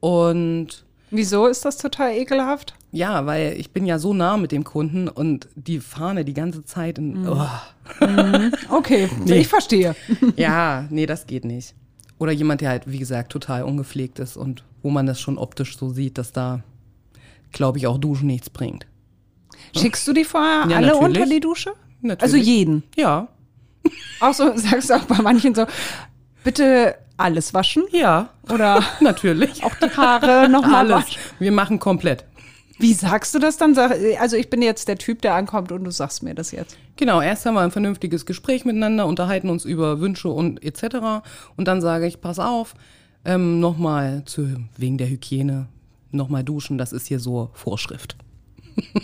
Und 0.00 0.84
Wieso 1.10 1.46
ist 1.46 1.64
das 1.64 1.76
total 1.76 2.12
ekelhaft? 2.12 2.74
ja, 2.92 3.24
weil 3.24 3.52
ich 3.56 3.70
bin 3.70 3.86
ja 3.86 4.00
so 4.00 4.12
nah 4.12 4.36
mit 4.36 4.50
dem 4.50 4.64
Kunden 4.64 5.06
und 5.08 5.48
die 5.54 5.78
Fahne 5.78 6.24
die 6.24 6.34
ganze 6.34 6.64
Zeit 6.64 6.98
in, 6.98 7.26
oh. 7.28 7.46
Okay, 8.68 9.08
ich 9.26 9.46
verstehe. 9.48 9.94
Ja, 10.36 10.86
nee, 10.90 11.06
das 11.06 11.26
geht 11.26 11.44
nicht. 11.44 11.74
Oder 12.18 12.32
jemand, 12.32 12.60
der 12.60 12.70
halt, 12.70 12.90
wie 12.90 12.98
gesagt, 12.98 13.30
total 13.32 13.62
ungepflegt 13.62 14.18
ist 14.18 14.36
und 14.36 14.64
wo 14.82 14.90
man 14.90 15.06
das 15.06 15.20
schon 15.20 15.38
optisch 15.38 15.78
so 15.78 15.90
sieht, 15.90 16.18
dass 16.18 16.32
da, 16.32 16.62
glaube 17.52 17.78
ich, 17.78 17.86
auch 17.86 17.98
Duschen 17.98 18.26
nichts 18.26 18.50
bringt. 18.50 18.86
Schickst 19.76 20.06
du 20.08 20.12
die 20.12 20.24
vorher 20.24 20.66
Ja, 20.68 20.76
alle 20.78 20.88
natürlich. 20.88 21.00
unter 21.02 21.26
die 21.26 21.40
Dusche? 21.40 21.72
Natürlich. 22.02 22.22
Also 22.22 22.36
jeden. 22.36 22.82
Ja. 22.96 23.28
Auch 24.20 24.34
so, 24.34 24.56
sagst 24.56 24.90
du 24.90 24.94
auch 24.94 25.04
bei 25.04 25.22
manchen 25.22 25.54
so, 25.54 25.64
bitte 26.44 26.96
alles 27.20 27.54
waschen? 27.54 27.84
Ja, 27.92 28.30
Oder 28.50 28.82
natürlich. 29.00 29.62
auch 29.64 29.74
die 29.74 29.90
Haare 29.96 30.48
nochmal 30.48 30.90
Alles. 30.92 31.06
waschen? 31.06 31.20
Wir 31.38 31.52
machen 31.52 31.78
komplett. 31.78 32.24
Wie 32.78 32.94
sagst 32.94 33.34
du 33.34 33.38
das 33.38 33.58
dann? 33.58 33.76
Also 34.18 34.36
ich 34.36 34.48
bin 34.48 34.62
jetzt 34.62 34.88
der 34.88 34.96
Typ, 34.96 35.20
der 35.20 35.34
ankommt 35.34 35.70
und 35.70 35.84
du 35.84 35.90
sagst 35.90 36.22
mir 36.22 36.34
das 36.34 36.50
jetzt. 36.50 36.78
Genau, 36.96 37.20
erst 37.20 37.44
haben 37.44 37.54
wir 37.54 37.60
ein 37.60 37.70
vernünftiges 37.70 38.24
Gespräch 38.24 38.64
miteinander, 38.64 39.06
unterhalten 39.06 39.50
uns 39.50 39.66
über 39.66 40.00
Wünsche 40.00 40.30
und 40.30 40.64
etc. 40.64 41.22
Und 41.56 41.68
dann 41.68 41.82
sage 41.82 42.06
ich, 42.06 42.22
pass 42.22 42.38
auf, 42.38 42.74
ähm, 43.26 43.60
nochmal 43.60 44.22
zu, 44.24 44.48
wegen 44.78 44.96
der 44.96 45.10
Hygiene, 45.10 45.68
nochmal 46.10 46.42
duschen, 46.42 46.78
das 46.78 46.92
ist 46.92 47.06
hier 47.06 47.20
so 47.20 47.50
Vorschrift. 47.52 48.16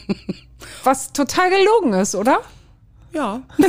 Was 0.85 1.12
total 1.12 1.50
gelogen 1.50 1.92
ist, 1.92 2.14
oder? 2.14 2.38
Ja. 3.16 3.40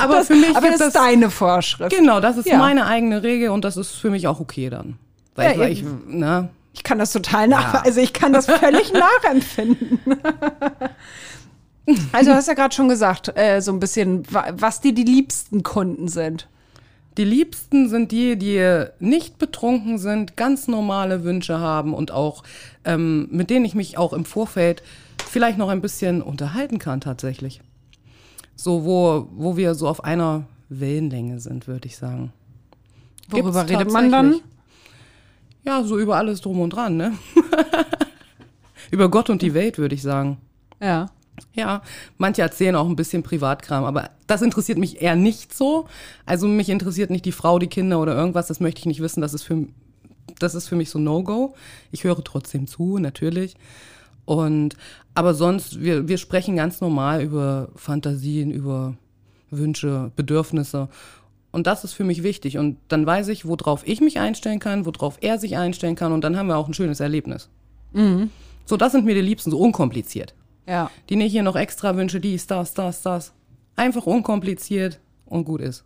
aber 0.00 0.24
für 0.24 0.34
mich 0.34 0.56
Aber 0.56 0.68
ist 0.70 0.80
das 0.80 0.88
ist 0.88 0.96
deine 0.96 1.30
Vorschrift. 1.30 1.94
Genau, 1.96 2.20
das 2.20 2.36
ist 2.36 2.46
Ja. 2.46 2.58
meine 2.58 2.86
eigene 2.86 3.22
Regel 3.22 3.50
und 3.50 3.64
das 3.64 3.76
ist 3.76 3.90
für 3.92 4.10
mich 4.10 4.26
auch 4.28 4.40
okay 4.40 4.70
dann. 4.70 4.98
Weil, 5.34 5.58
Ja, 5.58 5.66
ich, 5.68 5.80
eben. 5.80 6.18
ne, 6.18 6.48
Ich 6.72 6.82
kann 6.84 6.98
das 6.98 7.12
total 7.12 7.48
nach, 7.48 7.84
also 7.84 8.00
ich 8.00 8.12
kann 8.12 8.32
das 8.32 8.46
völlig 8.46 8.92
nachempfinden. 9.24 10.00
Also 12.12 12.30
du 12.30 12.36
hast 12.36 12.46
ja 12.46 12.54
gerade 12.54 12.72
schon 12.72 12.88
gesagt, 12.88 13.32
äh, 13.36 13.60
so 13.60 13.72
ein 13.72 13.80
bisschen, 13.80 14.22
wa- 14.32 14.52
was 14.52 14.80
dir 14.80 14.92
die 14.92 15.02
liebsten 15.02 15.64
Kunden 15.64 16.06
sind. 16.06 16.46
Die 17.16 17.24
Liebsten 17.24 17.88
sind 17.88 18.12
die, 18.12 18.36
die 18.36 18.84
nicht 19.00 19.38
betrunken 19.38 19.98
sind, 19.98 20.36
ganz 20.36 20.68
normale 20.68 21.24
Wünsche 21.24 21.58
haben 21.58 21.92
und 21.92 22.12
auch 22.12 22.44
ähm, 22.84 23.26
mit 23.32 23.50
denen 23.50 23.64
ich 23.64 23.74
mich 23.74 23.98
auch 23.98 24.12
im 24.12 24.24
Vorfeld 24.24 24.84
vielleicht 25.30 25.58
noch 25.58 25.68
ein 25.68 25.80
bisschen 25.80 26.22
unterhalten 26.22 26.78
kann 26.78 27.00
tatsächlich. 27.00 27.60
So, 28.56 28.84
wo, 28.84 29.28
wo 29.32 29.56
wir 29.56 29.74
so 29.74 29.88
auf 29.88 30.04
einer 30.04 30.44
Wellenlänge 30.68 31.40
sind, 31.40 31.66
würde 31.66 31.86
ich 31.86 31.96
sagen. 31.96 32.32
Worüber 33.28 33.64
Gibt's 33.64 33.80
redet 33.80 33.92
man 33.92 34.10
dann? 34.10 34.40
Ja, 35.64 35.82
so 35.84 35.98
über 35.98 36.16
alles 36.16 36.40
drum 36.40 36.60
und 36.60 36.70
dran, 36.70 36.96
ne? 36.96 37.12
über 38.90 39.08
Gott 39.08 39.30
und 39.30 39.42
die 39.42 39.54
Welt, 39.54 39.78
würde 39.78 39.94
ich 39.94 40.02
sagen. 40.02 40.38
Ja. 40.80 41.06
Ja, 41.54 41.82
manche 42.18 42.42
erzählen 42.42 42.76
auch 42.76 42.86
ein 42.86 42.96
bisschen 42.96 43.22
Privatkram, 43.22 43.84
aber 43.84 44.10
das 44.26 44.42
interessiert 44.42 44.76
mich 44.76 45.00
eher 45.00 45.16
nicht 45.16 45.54
so. 45.54 45.86
Also 46.26 46.46
mich 46.46 46.68
interessiert 46.68 47.08
nicht 47.08 47.24
die 47.24 47.32
Frau, 47.32 47.58
die 47.58 47.66
Kinder 47.66 47.98
oder 47.98 48.14
irgendwas, 48.14 48.46
das 48.46 48.60
möchte 48.60 48.80
ich 48.80 48.86
nicht 48.86 49.00
wissen, 49.00 49.22
das 49.22 49.32
ist 49.32 49.44
für, 49.44 49.66
das 50.38 50.54
ist 50.54 50.68
für 50.68 50.76
mich 50.76 50.90
so 50.90 50.98
No-Go. 50.98 51.54
Ich 51.92 52.04
höre 52.04 52.22
trotzdem 52.22 52.66
zu, 52.66 52.98
natürlich. 52.98 53.56
Und, 54.30 54.76
aber 55.12 55.34
sonst, 55.34 55.80
wir, 55.80 56.06
wir 56.06 56.16
sprechen 56.16 56.54
ganz 56.54 56.80
normal 56.80 57.20
über 57.20 57.68
Fantasien, 57.74 58.52
über 58.52 58.94
Wünsche, 59.50 60.12
Bedürfnisse. 60.14 60.88
Und 61.50 61.66
das 61.66 61.82
ist 61.82 61.94
für 61.94 62.04
mich 62.04 62.22
wichtig. 62.22 62.56
Und 62.56 62.76
dann 62.86 63.04
weiß 63.04 63.26
ich, 63.26 63.44
worauf 63.44 63.84
ich 63.88 64.00
mich 64.00 64.20
einstellen 64.20 64.60
kann, 64.60 64.86
worauf 64.86 65.18
er 65.20 65.36
sich 65.38 65.56
einstellen 65.56 65.96
kann. 65.96 66.12
Und 66.12 66.22
dann 66.22 66.36
haben 66.36 66.46
wir 66.46 66.56
auch 66.58 66.68
ein 66.68 66.74
schönes 66.74 67.00
Erlebnis. 67.00 67.48
So, 68.66 68.76
das 68.76 68.92
sind 68.92 69.04
mir 69.04 69.16
die 69.16 69.20
Liebsten, 69.20 69.50
so 69.50 69.58
unkompliziert 69.58 70.32
Ja. 70.64 70.92
die 71.08 71.16
nicht 71.16 71.32
hier 71.32 71.42
noch 71.42 71.56
extra 71.56 71.96
Wünsche, 71.96 72.20
dies, 72.20 72.46
das, 72.46 72.72
das, 72.72 73.02
das. 73.02 73.32
Einfach 73.74 74.06
unkompliziert 74.06 75.00
und 75.26 75.44
gut 75.44 75.60
ist. 75.60 75.82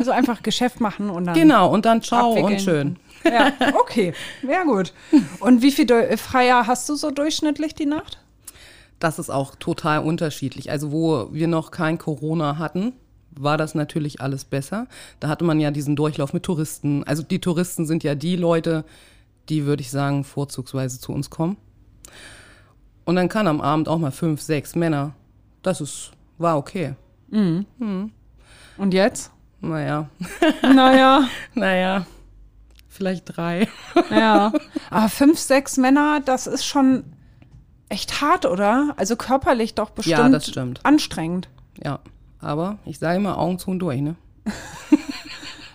Also 0.00 0.12
einfach 0.12 0.42
Geschäft 0.42 0.80
machen 0.80 1.10
und 1.10 1.26
dann. 1.26 1.34
Genau, 1.34 1.70
und 1.70 1.84
dann 1.84 2.02
ciao 2.02 2.30
Abwickeln. 2.30 2.54
und 2.54 2.60
schön. 2.60 2.96
Ja, 3.24 3.52
okay. 3.78 4.14
Ja, 4.48 4.64
gut. 4.64 4.94
Und 5.40 5.60
wie 5.60 5.70
viel 5.70 5.86
Freier 6.16 6.66
hast 6.66 6.88
du 6.88 6.94
so 6.94 7.10
durchschnittlich 7.10 7.74
die 7.74 7.84
Nacht? 7.86 8.18
Das 8.98 9.18
ist 9.18 9.30
auch 9.30 9.54
total 9.56 10.00
unterschiedlich. 10.00 10.70
Also 10.70 10.90
wo 10.90 11.28
wir 11.32 11.48
noch 11.48 11.70
kein 11.70 11.98
Corona 11.98 12.58
hatten, 12.58 12.94
war 13.30 13.56
das 13.56 13.74
natürlich 13.74 14.20
alles 14.20 14.44
besser. 14.44 14.86
Da 15.20 15.28
hatte 15.28 15.44
man 15.44 15.60
ja 15.60 15.70
diesen 15.70 15.96
Durchlauf 15.96 16.32
mit 16.32 16.42
Touristen. 16.42 17.04
Also 17.04 17.22
die 17.22 17.40
Touristen 17.40 17.86
sind 17.86 18.02
ja 18.02 18.14
die 18.14 18.36
Leute, 18.36 18.84
die, 19.48 19.66
würde 19.66 19.82
ich 19.82 19.90
sagen, 19.90 20.24
vorzugsweise 20.24 20.98
zu 20.98 21.12
uns 21.12 21.30
kommen. 21.30 21.56
Und 23.04 23.16
dann 23.16 23.28
kann 23.28 23.46
am 23.46 23.60
Abend 23.60 23.88
auch 23.88 23.98
mal 23.98 24.12
fünf, 24.12 24.40
sechs 24.40 24.74
Männer. 24.74 25.14
Das 25.62 25.80
ist, 25.80 26.12
war 26.38 26.56
okay. 26.56 26.94
Und 28.78 28.94
jetzt? 28.94 29.30
Naja, 29.60 30.08
Naja, 30.62 31.24
naja, 31.54 32.06
vielleicht 32.88 33.36
drei. 33.36 33.68
ja. 34.10 34.52
Aber 34.90 35.08
fünf, 35.08 35.38
sechs 35.38 35.76
Männer, 35.76 36.20
das 36.24 36.46
ist 36.46 36.64
schon 36.64 37.04
echt 37.88 38.20
hart, 38.20 38.46
oder? 38.46 38.94
Also 38.96 39.16
körperlich 39.16 39.74
doch 39.74 39.90
bestimmt 39.90 40.18
Ja, 40.18 40.28
das 40.28 40.46
stimmt. 40.46 40.80
anstrengend. 40.84 41.48
Ja, 41.82 41.98
aber 42.40 42.78
ich 42.84 42.98
sage 42.98 43.16
immer 43.16 43.36
Augen 43.38 43.58
zu 43.58 43.70
und 43.70 43.78
durch, 43.80 44.00
ne? 44.00 44.16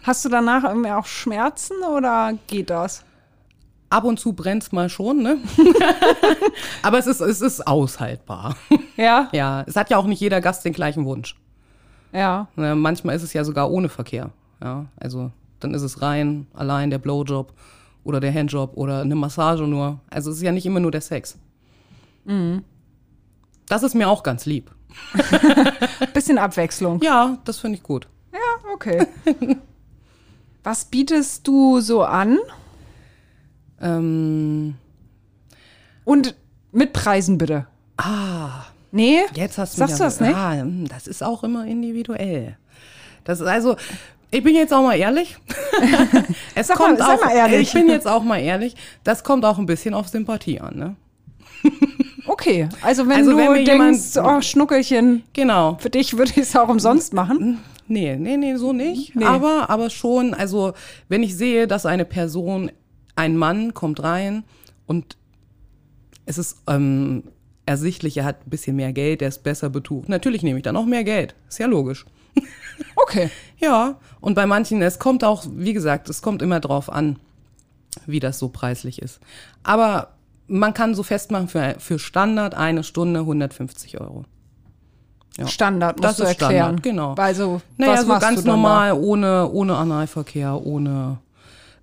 Hast 0.04 0.24
du 0.26 0.30
danach 0.30 0.64
irgendwie 0.64 0.92
auch 0.92 1.06
Schmerzen 1.06 1.74
oder 1.84 2.34
geht 2.48 2.70
das? 2.70 3.04
Ab 3.90 4.04
und 4.04 4.20
zu 4.20 4.34
brennt's 4.34 4.72
mal 4.72 4.90
schon, 4.90 5.22
ne? 5.24 5.38
aber 6.82 6.98
es 7.00 7.08
ist, 7.08 7.22
es 7.22 7.42
ist 7.42 7.66
aushaltbar. 7.68 8.56
Ja? 8.98 9.30
ja, 9.32 9.64
es 9.68 9.76
hat 9.76 9.90
ja 9.90 9.98
auch 9.98 10.06
nicht 10.06 10.20
jeder 10.20 10.42
Gast 10.42 10.64
den 10.66 10.74
gleichen 10.74 11.06
Wunsch. 11.06 11.36
Ja. 12.16 12.48
Ne, 12.56 12.76
manchmal 12.76 13.16
ist 13.16 13.24
es 13.24 13.34
ja 13.34 13.44
sogar 13.44 13.70
ohne 13.70 13.90
Verkehr. 13.90 14.32
Ja, 14.64 14.86
also 14.96 15.32
dann 15.60 15.74
ist 15.74 15.82
es 15.82 16.02
rein, 16.02 16.48
allein 16.54 16.90
der 16.90 16.98
Blowjob 16.98 17.54
oder 18.04 18.20
der 18.20 18.34
Handjob 18.34 18.78
oder 18.78 19.02
eine 19.02 19.16
Massage 19.16 19.64
nur. 19.68 20.00
Also 20.10 20.32
es 20.32 20.38
ist 20.38 20.44
ja 20.44 20.52
nicht 20.52 20.66
immer 20.66 20.80
nur 20.80 20.92
der 20.92 21.02
Sex. 21.02 21.38
Das 23.68 23.84
ist 23.84 23.96
mir 23.96 24.08
auch 24.10 24.24
ganz 24.24 24.46
lieb. 24.46 24.72
Bisschen 26.14 26.38
Abwechslung. 26.38 27.02
Ja, 27.02 27.38
das 27.46 27.60
finde 27.60 27.78
ich 27.78 27.84
gut. 27.84 28.08
Ja, 28.32 28.72
okay. 28.74 29.06
Was 30.64 30.86
bietest 30.86 31.48
du 31.48 31.80
so 31.82 32.04
an? 32.04 32.38
Ähm, 33.82 34.76
Und 36.06 36.36
mit 36.72 36.94
Preisen 36.94 37.38
bitte. 37.38 37.68
ah, 37.98 38.65
Nee? 38.96 39.20
Jetzt 39.36 39.58
hast 39.58 39.74
du 39.74 39.80
Sagst 39.80 40.00
du 40.00 40.04
das 40.06 40.20
nicht? 40.22 40.36
Ah, 40.36 40.54
hm, 40.54 40.88
das 40.88 41.06
ist 41.08 41.22
auch 41.24 41.44
immer 41.44 41.66
individuell. 41.66 42.58
Das 43.26 43.42
ist 43.42 43.48
also, 43.48 43.76
ich 44.32 44.42
bin 44.44 44.56
jetzt 44.56 44.74
auch 44.74 44.84
mal 44.84 44.96
ehrlich. 44.98 45.36
es 46.56 46.68
Sag 46.68 46.78
kommt 46.78 47.02
auch, 47.02 47.22
mal 47.22 47.32
ehrlich. 47.36 47.62
Ich 47.68 47.74
bin 47.74 47.90
jetzt 47.90 48.08
auch 48.08 48.24
mal 48.24 48.38
ehrlich. 48.40 48.76
Das 49.04 49.24
kommt 49.24 49.44
auch 49.44 49.58
ein 49.58 49.66
bisschen 49.66 49.94
auf 49.94 50.08
Sympathie 50.08 50.60
an, 50.62 50.76
ne? 50.78 50.96
Okay. 52.28 52.70
Also 52.82 53.08
wenn 53.08 53.18
Also 53.18 53.32
du 53.32 53.38
wenn 53.38 53.66
denkst, 53.66 54.16
jemand- 54.16 54.38
oh, 54.38 54.42
Schnuckelchen, 54.42 55.24
Genau. 55.34 55.78
für 55.80 55.90
dich 55.90 56.18
würde 56.18 56.32
ich 56.32 56.38
es 56.38 56.56
auch 56.56 56.70
umsonst 56.70 57.14
machen. 57.14 57.60
Nee, 57.88 58.16
nee, 58.18 58.38
nee, 58.38 58.56
so 58.56 58.72
nicht. 58.74 59.16
Nee. 59.16 59.26
Aber, 59.26 59.70
aber 59.70 59.90
schon, 59.90 60.34
also 60.34 60.74
wenn 61.10 61.22
ich 61.22 61.36
sehe, 61.36 61.68
dass 61.68 61.86
eine 61.86 62.06
Person, 62.06 62.72
ein 63.16 63.36
Mann 63.38 63.74
kommt 63.74 64.02
rein 64.02 64.44
und 64.88 65.18
es 66.26 66.38
ist 66.38 66.58
ähm, 66.68 67.24
ersichtlich, 67.66 68.18
er 68.18 68.26
hat 68.26 68.46
ein 68.46 68.50
bisschen 68.50 68.76
mehr 68.76 68.94
Geld, 68.94 69.22
er 69.22 69.30
ist 69.30 69.44
besser 69.44 69.70
betucht. 69.70 70.10
Natürlich 70.10 70.44
nehme 70.44 70.58
ich 70.60 70.64
dann 70.64 70.78
auch 70.78 70.86
mehr 70.86 71.04
Geld. 71.04 71.36
Ist 71.50 71.60
ja 71.60 71.68
logisch. 71.68 72.06
Okay. 72.98 73.30
Ja, 73.58 73.96
und 74.20 74.34
bei 74.34 74.46
manchen, 74.46 74.82
es 74.82 75.00
kommt 75.00 75.24
auch, 75.24 75.46
wie 75.50 75.72
gesagt, 75.72 76.10
es 76.10 76.22
kommt 76.22 76.42
immer 76.42 76.60
drauf 76.60 76.92
an, 76.92 77.18
wie 78.06 78.20
das 78.20 78.38
so 78.40 78.50
preislich 78.50 79.02
ist. 79.02 79.20
Aber 79.64 80.10
man 80.48 80.74
kann 80.74 80.94
so 80.96 81.04
festmachen, 81.04 81.48
für, 81.48 81.76
für 81.80 82.00
Standard 82.00 82.54
eine 82.56 82.84
Stunde 82.84 83.22
150 83.22 84.02
Euro. 84.02 84.26
Ja. 85.38 85.48
Standard, 85.48 85.98
musst 85.98 86.04
Das 86.10 86.18
du 86.18 86.24
ist 86.24 86.30
erklären. 86.42 86.80
Standard, 86.80 86.84
genau. 86.84 87.14
Also, 87.16 87.62
Naja, 87.78 88.02
so 88.04 88.20
ganz 88.20 88.44
normal, 88.44 88.94
ohne, 88.94 89.50
ohne 89.50 89.76
Analverkehr, 89.78 90.62
ohne 90.66 91.20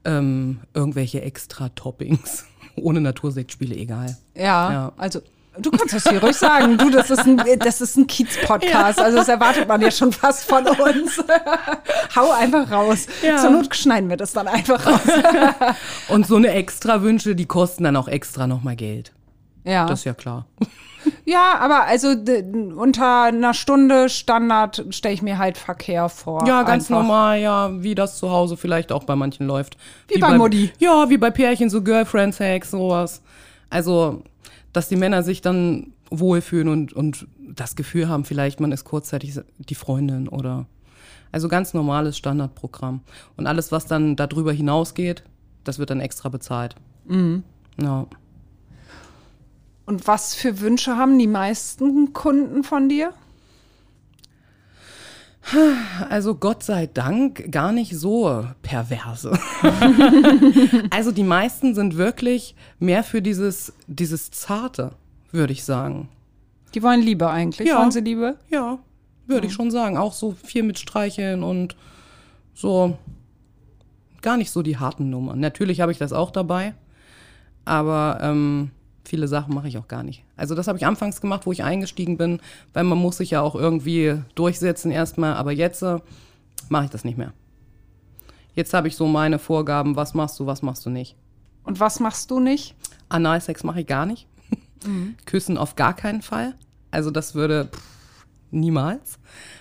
ähm, 0.05 0.61
irgendwelche 0.75 1.23
extra 1.23 1.71
Toppings, 1.71 2.45
ohne 2.77 3.01
Natursektspiele, 3.01 3.75
egal. 3.77 4.17
Ja, 4.35 4.73
Ja. 4.73 4.93
also 4.99 5.21
du 5.59 5.71
kannst 5.71 5.94
das 5.94 6.09
hier 6.09 6.23
ruhig 6.23 6.37
sagen. 6.37 6.78
Du, 6.78 6.90
das 6.90 7.11
ist 7.11 7.26
ein, 7.26 7.40
das 7.59 7.80
ist 7.80 7.97
ein 7.97 8.06
Kiez-Podcast. 8.06 9.00
Also 9.00 9.18
das 9.18 9.28
erwartet 9.28 9.68
man 9.68 9.80
ja 9.80 9.90
schon 9.90 10.12
fast 10.12 10.44
von 10.44 10.66
uns. 10.66 11.23
Hau 12.16 12.30
einfach 12.30 12.71
raus. 12.71 13.06
Ja. 13.23 13.37
Zur 13.37 13.50
Not 13.50 13.75
schneiden 13.75 14.09
wir 14.09 14.16
das 14.16 14.32
dann 14.32 14.49
einfach 14.49 14.85
raus. 14.87 15.00
Und 16.09 16.26
so 16.26 16.37
eine 16.37 16.49
extra 16.49 17.02
Wünsche, 17.02 17.35
die 17.35 17.47
kosten 17.47 17.85
dann 17.85 17.97
auch 17.97 18.09
extra 18.09 18.47
nochmal 18.47 18.76
Geld. 18.76 19.12
Ja. 19.64 19.87
Das 19.87 20.00
ist 20.00 20.04
ja 20.04 20.14
klar. 20.14 20.47
Ja, 21.25 21.59
aber 21.59 21.82
also 21.87 22.14
unter 22.76 23.23
einer 23.23 23.54
Stunde 23.54 24.09
Standard 24.09 24.85
stelle 24.90 25.14
ich 25.14 25.23
mir 25.23 25.37
halt 25.37 25.59
Verkehr 25.59 26.09
vor. 26.09 26.47
Ja, 26.47 26.62
ganz 26.62 26.85
Einfach. 26.85 27.02
normal, 27.02 27.40
ja, 27.40 27.82
wie 27.82 27.97
das 27.97 28.18
zu 28.18 28.30
Hause 28.30 28.56
vielleicht 28.56 28.92
auch 28.92 29.02
bei 29.02 29.16
manchen 29.16 29.49
läuft. 29.49 29.76
Wie 30.06 30.21
bei 30.21 30.38
Mutti. 30.38 30.71
Ja, 30.78 31.11
wie 31.11 31.18
bei 31.18 31.30
Pärchen, 31.30 31.71
so 31.71 31.82
Girlfriend-Sex, 31.82 32.71
sowas. 32.71 33.21
Also, 33.68 34.23
dass 34.73 34.88
die 34.88 34.97
Männer 34.97 35.23
sich 35.23 35.41
dann 35.41 35.93
wohlfühlen 36.11 36.69
und, 36.69 36.93
und 36.93 37.26
das 37.38 37.76
Gefühl 37.76 38.09
haben, 38.09 38.25
vielleicht 38.25 38.61
man 38.61 38.73
ist 38.73 38.85
kurzzeitig 38.85 39.38
die 39.59 39.75
Freundin 39.75 40.29
oder. 40.29 40.67
Also 41.31 41.49
ganz 41.49 41.73
normales 41.73 42.19
Standardprogramm. 42.19 43.00
Und 43.37 43.47
alles, 43.47 43.73
was 43.73 43.87
dann 43.87 44.17
darüber 44.17 44.52
hinausgeht, 44.52 45.25
das 45.64 45.79
wird 45.79 45.88
dann 45.88 46.00
extra 46.00 46.29
bezahlt. 46.29 46.76
Mhm. 47.07 47.43
Ja. 47.81 48.07
Und 49.87 50.07
was 50.07 50.35
für 50.35 50.61
Wünsche 50.61 50.97
haben 50.97 51.19
die 51.19 51.26
meisten 51.26 52.12
Kunden 52.12 52.64
von 52.64 52.88
dir? 52.88 53.14
Also 56.09 56.37
Gott 56.37 56.63
sei 56.63 56.87
Dank 56.87 57.51
gar 57.51 57.73
nicht 57.73 57.97
so 57.97 58.47
perverse. 58.63 59.33
also 60.91 61.11
die 61.11 61.25
meisten 61.25 61.75
sind 61.75 61.97
wirklich 61.97 62.55
mehr 62.79 63.03
für 63.03 63.21
dieses, 63.21 63.73
dieses 63.87 64.31
Zarte, 64.31 64.93
würde 65.33 65.53
ich 65.53 65.65
sagen. 65.65 66.09
Die 66.75 66.83
wollen 66.83 67.03
Liebe 67.03 67.29
eigentlich. 67.29 67.69
Ja. 67.69 67.81
Wollen 67.81 67.91
sie 67.91 68.01
Liebe? 68.01 68.37
Ja, 68.51 68.79
würde 69.27 69.47
ich 69.47 69.53
schon 69.53 69.71
sagen. 69.71 69.97
Auch 69.97 70.13
so 70.13 70.33
viel 70.43 70.63
mit 70.63 70.79
Streicheln 70.79 71.43
und 71.43 71.77
so 72.55 72.97
gar 74.23 74.37
nicht 74.37 74.51
so 74.51 74.63
die 74.63 74.79
harten 74.79 75.11
Nummern. 75.11 75.41
Natürlich 75.41 75.81
habe 75.81 75.93
ich 75.93 75.99
das 75.99 76.13
auch 76.13 76.31
dabei, 76.31 76.75
aber 77.65 78.19
ähm, 78.23 78.71
viele 79.04 79.28
Sachen 79.28 79.54
mache 79.54 79.68
ich 79.68 79.78
auch 79.78 79.88
gar 79.88 80.02
nicht. 80.02 80.25
Also 80.37 80.54
das 80.54 80.68
habe 80.68 80.78
ich 80.78 80.87
anfangs 80.87 81.21
gemacht, 81.21 81.47
wo 81.47 81.52
ich 81.52 81.62
eingestiegen 81.64 82.16
bin, 82.16 82.40
weil 82.73 82.85
man 82.85 82.99
muss 82.99 83.16
sich 83.18 83.30
ja 83.30 83.40
auch 83.40 83.54
irgendwie 83.54 84.21
durchsetzen 84.35 84.90
erstmal, 84.90 85.35
aber 85.35 85.52
jetzt 85.52 85.82
äh, 85.82 85.99
mache 86.68 86.85
ich 86.85 86.90
das 86.90 87.04
nicht 87.04 87.18
mehr. 87.18 87.32
Jetzt 88.54 88.75
habe 88.75 88.88
ich 88.88 88.97
so 88.97 89.06
meine 89.06 89.38
Vorgaben, 89.38 89.97
was 89.97 90.14
machst 90.14 90.38
du, 90.38 90.47
was 90.47 90.62
machst 90.62 90.85
du 90.85 90.90
nicht. 90.90 91.16
Und 91.64 91.80
was 91.80 92.00
machst 92.00 92.30
du 92.30 92.38
nicht? 92.40 92.75
Analsex 93.09 93.64
mache 93.64 93.80
ich 93.80 93.87
gar 93.87 94.06
nicht. 94.06 94.26
Küssen 95.26 95.56
auf 95.56 95.76
gar 95.76 95.94
keinen 95.94 96.23
Fall. 96.23 96.54
Also 96.90 97.11
das 97.11 97.35
würde 97.35 97.68
pff, 97.73 98.26
niemals. 98.50 99.18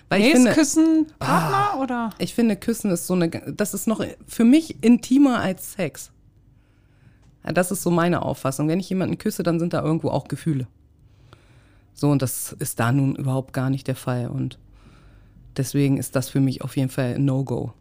Weil 0.10 0.19
Nee, 0.19 0.27
ich 0.27 0.33
ist 0.33 0.38
finde, 0.39 0.53
Küssen 0.53 1.07
Partner 1.19 1.81
oder? 1.81 2.10
ich 2.17 2.33
finde, 2.33 2.57
Küssen 2.57 2.91
ist 2.91 3.07
so 3.07 3.13
eine, 3.13 3.29
das 3.29 3.74
ist 3.74 3.88
noch 3.88 4.03
für 4.27 4.43
mich 4.43 4.83
intimer 4.83 5.39
als 5.39 5.74
Sex. 5.74 6.12
Das 7.43 7.71
ist 7.71 7.81
so 7.83 7.89
meine 7.91 8.21
Auffassung. 8.21 8.67
Wenn 8.67 8.79
ich 8.79 8.89
jemanden 8.89 9.17
küsse, 9.17 9.43
dann 9.43 9.60
sind 9.60 9.74
da 9.74 9.81
irgendwo 9.81 10.10
auch 10.10 10.27
Gefühle. 10.27 10.67
So, 11.93 12.10
und 12.10 12.21
das 12.21 12.53
ist 12.60 12.79
da 12.79 12.91
nun 12.91 13.15
überhaupt 13.15 13.53
gar 13.53 13.69
nicht 13.69 13.88
der 13.88 13.95
Fall. 13.95 14.27
Und 14.27 14.57
deswegen 15.57 15.98
ist 15.98 16.15
das 16.15 16.29
für 16.29 16.39
mich 16.39 16.62
auf 16.62 16.77
jeden 16.77 16.89
Fall 16.89 17.15
ein 17.15 17.25
No-Go. 17.25 17.74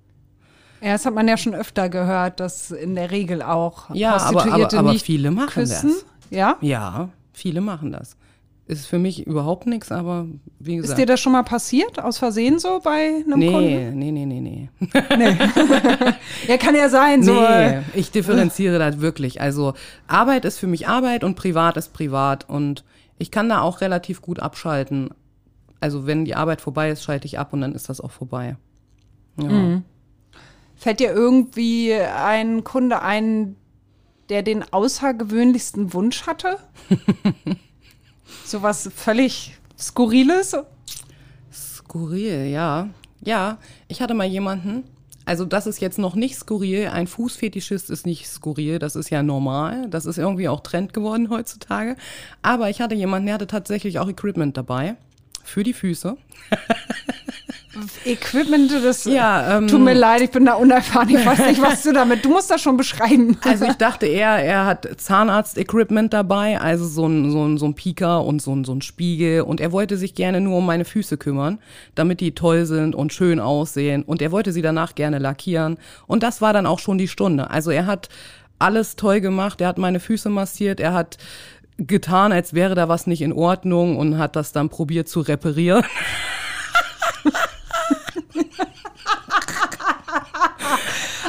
Ja, 0.83 0.93
das 0.93 1.05
hat 1.05 1.15
man 1.15 1.29
ja 1.29 1.37
schon 1.37 1.55
öfter 1.55 1.89
gehört, 1.91 2.41
dass 2.41 2.71
in 2.71 2.95
der 2.95 3.11
Regel 3.11 3.43
auch 3.43 3.95
Ja, 3.95 4.17
aber- 4.17 4.33
Prostituierte 4.41 4.77
aber- 4.79 4.87
aber 4.87 4.93
nicht 4.95 5.05
viele 5.05 5.31
machen 5.31 5.51
küssen. 5.51 5.91
das. 5.91 6.07
Ja? 6.31 6.57
Ja, 6.63 7.11
viele 7.35 7.61
machen 7.61 7.93
das. 7.93 8.17
Ist 8.71 8.87
für 8.87 9.01
mich 9.01 9.27
überhaupt 9.27 9.67
nichts, 9.67 9.91
aber 9.91 10.29
wie 10.61 10.77
Ist 10.77 10.83
gesagt. 10.83 11.01
dir 11.01 11.07
das 11.07 11.19
schon 11.19 11.33
mal 11.33 11.43
passiert, 11.43 12.01
aus 12.01 12.19
Versehen 12.19 12.61
so 12.61 12.79
bei 12.79 13.25
einem 13.27 13.41
Kunden? 13.53 13.99
nee, 13.99 14.13
nee, 14.13 14.25
nee, 14.25 14.41
nee, 14.41 14.69
nee. 14.81 14.89
Ja, 16.47 16.57
kann 16.57 16.77
ja 16.77 16.89
sein, 16.89 17.25
so. 17.25 17.35
Nee, 17.35 17.81
ich 17.95 18.13
differenziere 18.13 18.79
das 18.79 19.01
wirklich. 19.01 19.41
Also 19.41 19.75
Arbeit 20.07 20.45
ist 20.45 20.61
für 20.61 20.69
mich 20.69 20.87
Arbeit 20.87 21.25
und 21.25 21.35
privat 21.35 21.77
ist 21.79 21.93
privat. 21.93 22.49
Und 22.49 22.85
ich 23.19 23.33
kann 23.33 23.49
da 23.49 23.61
auch 23.61 23.81
relativ 23.81 24.23
gut 24.23 24.39
abschalten. 24.39 25.11
Also 25.81 26.07
wenn 26.07 26.25
die 26.25 26.37
Arbeit 26.37 26.61
vorbei 26.61 26.91
ist, 26.91 27.03
schalte 27.03 27.27
ich 27.27 27.41
ab 27.41 27.53
und 27.53 27.63
dann 27.63 27.75
ist 27.75 27.89
das 27.89 28.01
auch 28.01 28.13
vorbei. 28.13 28.57
Ja. 29.37 29.83
Fällt 30.77 31.01
dir 31.01 31.13
irgendwie 31.13 31.93
ein 31.93 32.63
Kunde 32.63 33.03
ein, 33.03 33.57
der 34.29 34.45
den 34.45 34.63
außergewöhnlichsten 34.73 35.93
Wunsch 35.93 36.29
hatte? 36.29 36.59
so 38.45 38.63
was 38.63 38.91
völlig 38.95 39.59
Skurriles? 39.79 40.57
Skurril, 41.53 42.47
ja. 42.47 42.89
Ja, 43.23 43.59
ich 43.89 44.01
hatte 44.01 44.15
mal 44.15 44.27
jemanden, 44.27 44.85
also 45.25 45.45
das 45.45 45.67
ist 45.67 45.81
jetzt 45.81 45.99
noch 45.99 46.15
nicht 46.15 46.37
skurril, 46.37 46.89
ein 46.89 47.07
Fußfetischist 47.07 47.91
ist 47.91 48.07
nicht 48.07 48.27
skurril, 48.27 48.79
das 48.79 48.97
ist 48.97 49.11
ja 49.11 49.23
normal, 49.23 49.89
das 49.91 50.07
ist 50.07 50.19
irgendwie 50.19 50.49
auch 50.49 50.61
Trend 50.61 50.93
geworden 50.93 51.31
heutzutage. 51.31 51.97
Aber 52.43 52.71
ich 52.71 52.81
hatte 52.81 52.95
jemanden, 52.95 53.27
der 53.27 53.35
hatte 53.35 53.47
tatsächlich 53.47 53.99
auch 53.99 54.09
Equipment 54.09 54.57
dabei 54.57 54.97
für 55.45 55.63
die 55.63 55.75
Füße. 55.75 56.17
Equipment, 58.05 58.73
das 58.73 59.05
Ja, 59.05 59.59
ähm, 59.59 59.69
tut 59.69 59.81
mir 59.81 59.95
leid, 59.95 60.23
ich 60.23 60.31
bin 60.31 60.45
da 60.45 60.55
unerfahren, 60.55 61.09
ich 61.09 61.25
weiß 61.25 61.47
nicht, 61.47 61.63
was 61.63 61.85
du 61.85 61.93
damit, 61.93 62.25
du 62.25 62.31
musst 62.31 62.51
das 62.51 62.61
schon 62.61 62.77
beschreiben. 62.77 63.37
Also 63.51 63.65
ich 63.65 63.75
dachte 63.75 64.07
eher, 64.07 64.31
er 64.31 64.67
hat 64.67 64.89
Zahnarzt-Equipment 64.97 66.13
dabei, 66.13 66.61
also 66.61 66.87
so 66.87 67.07
ein, 67.07 67.31
so 67.31 67.45
ein, 67.45 67.59
so 67.59 67.67
ein 67.67 67.75
Pieker 67.75 68.25
und 68.25 68.41
so 68.43 68.55
ein, 68.55 68.65
so 68.65 68.73
ein 68.73 68.83
Spiegel. 68.83 69.43
Und 69.43 69.61
er 69.61 69.73
wollte 69.73 69.97
sich 69.97 70.15
gerne 70.15 70.41
nur 70.41 70.59
um 70.59 70.67
meine 70.67 70.85
Füße 70.85 71.17
kümmern, 71.17 71.59
damit 71.95 72.21
die 72.21 72.35
toll 72.35 72.65
sind 72.67 72.95
und 72.95 73.13
schön 73.13 73.41
aussehen. 73.41 74.03
Und 74.03 74.23
er 74.23 74.31
wollte 74.31 74.53
sie 74.53 74.63
danach 74.63 74.95
gerne 74.95 75.19
lackieren. 75.19 75.79
Und 76.07 76.23
das 76.23 76.41
war 76.41 76.53
dann 76.53 76.67
auch 76.67 76.79
schon 76.79 76.99
die 76.99 77.09
Stunde. 77.09 77.51
Also 77.51 77.71
er 77.71 77.87
hat 77.87 78.09
alles 78.59 78.97
toll 78.97 79.21
gemacht, 79.21 79.61
er 79.61 79.69
hat 79.69 79.79
meine 79.79 80.01
Füße 80.01 80.29
massiert, 80.29 80.81
er 80.81 80.93
hat 80.93 81.19
getan, 81.79 82.31
als 82.31 82.53
wäre 82.55 82.75
da 82.75 82.89
was 82.89 83.07
nicht 83.07 83.23
in 83.23 83.33
Ordnung 83.33 83.97
und 83.97 84.19
hat 84.19 84.37
das 84.37 84.53
dann 84.53 84.69
probiert 84.69 85.09
zu 85.09 85.21
reparieren. 85.21 85.85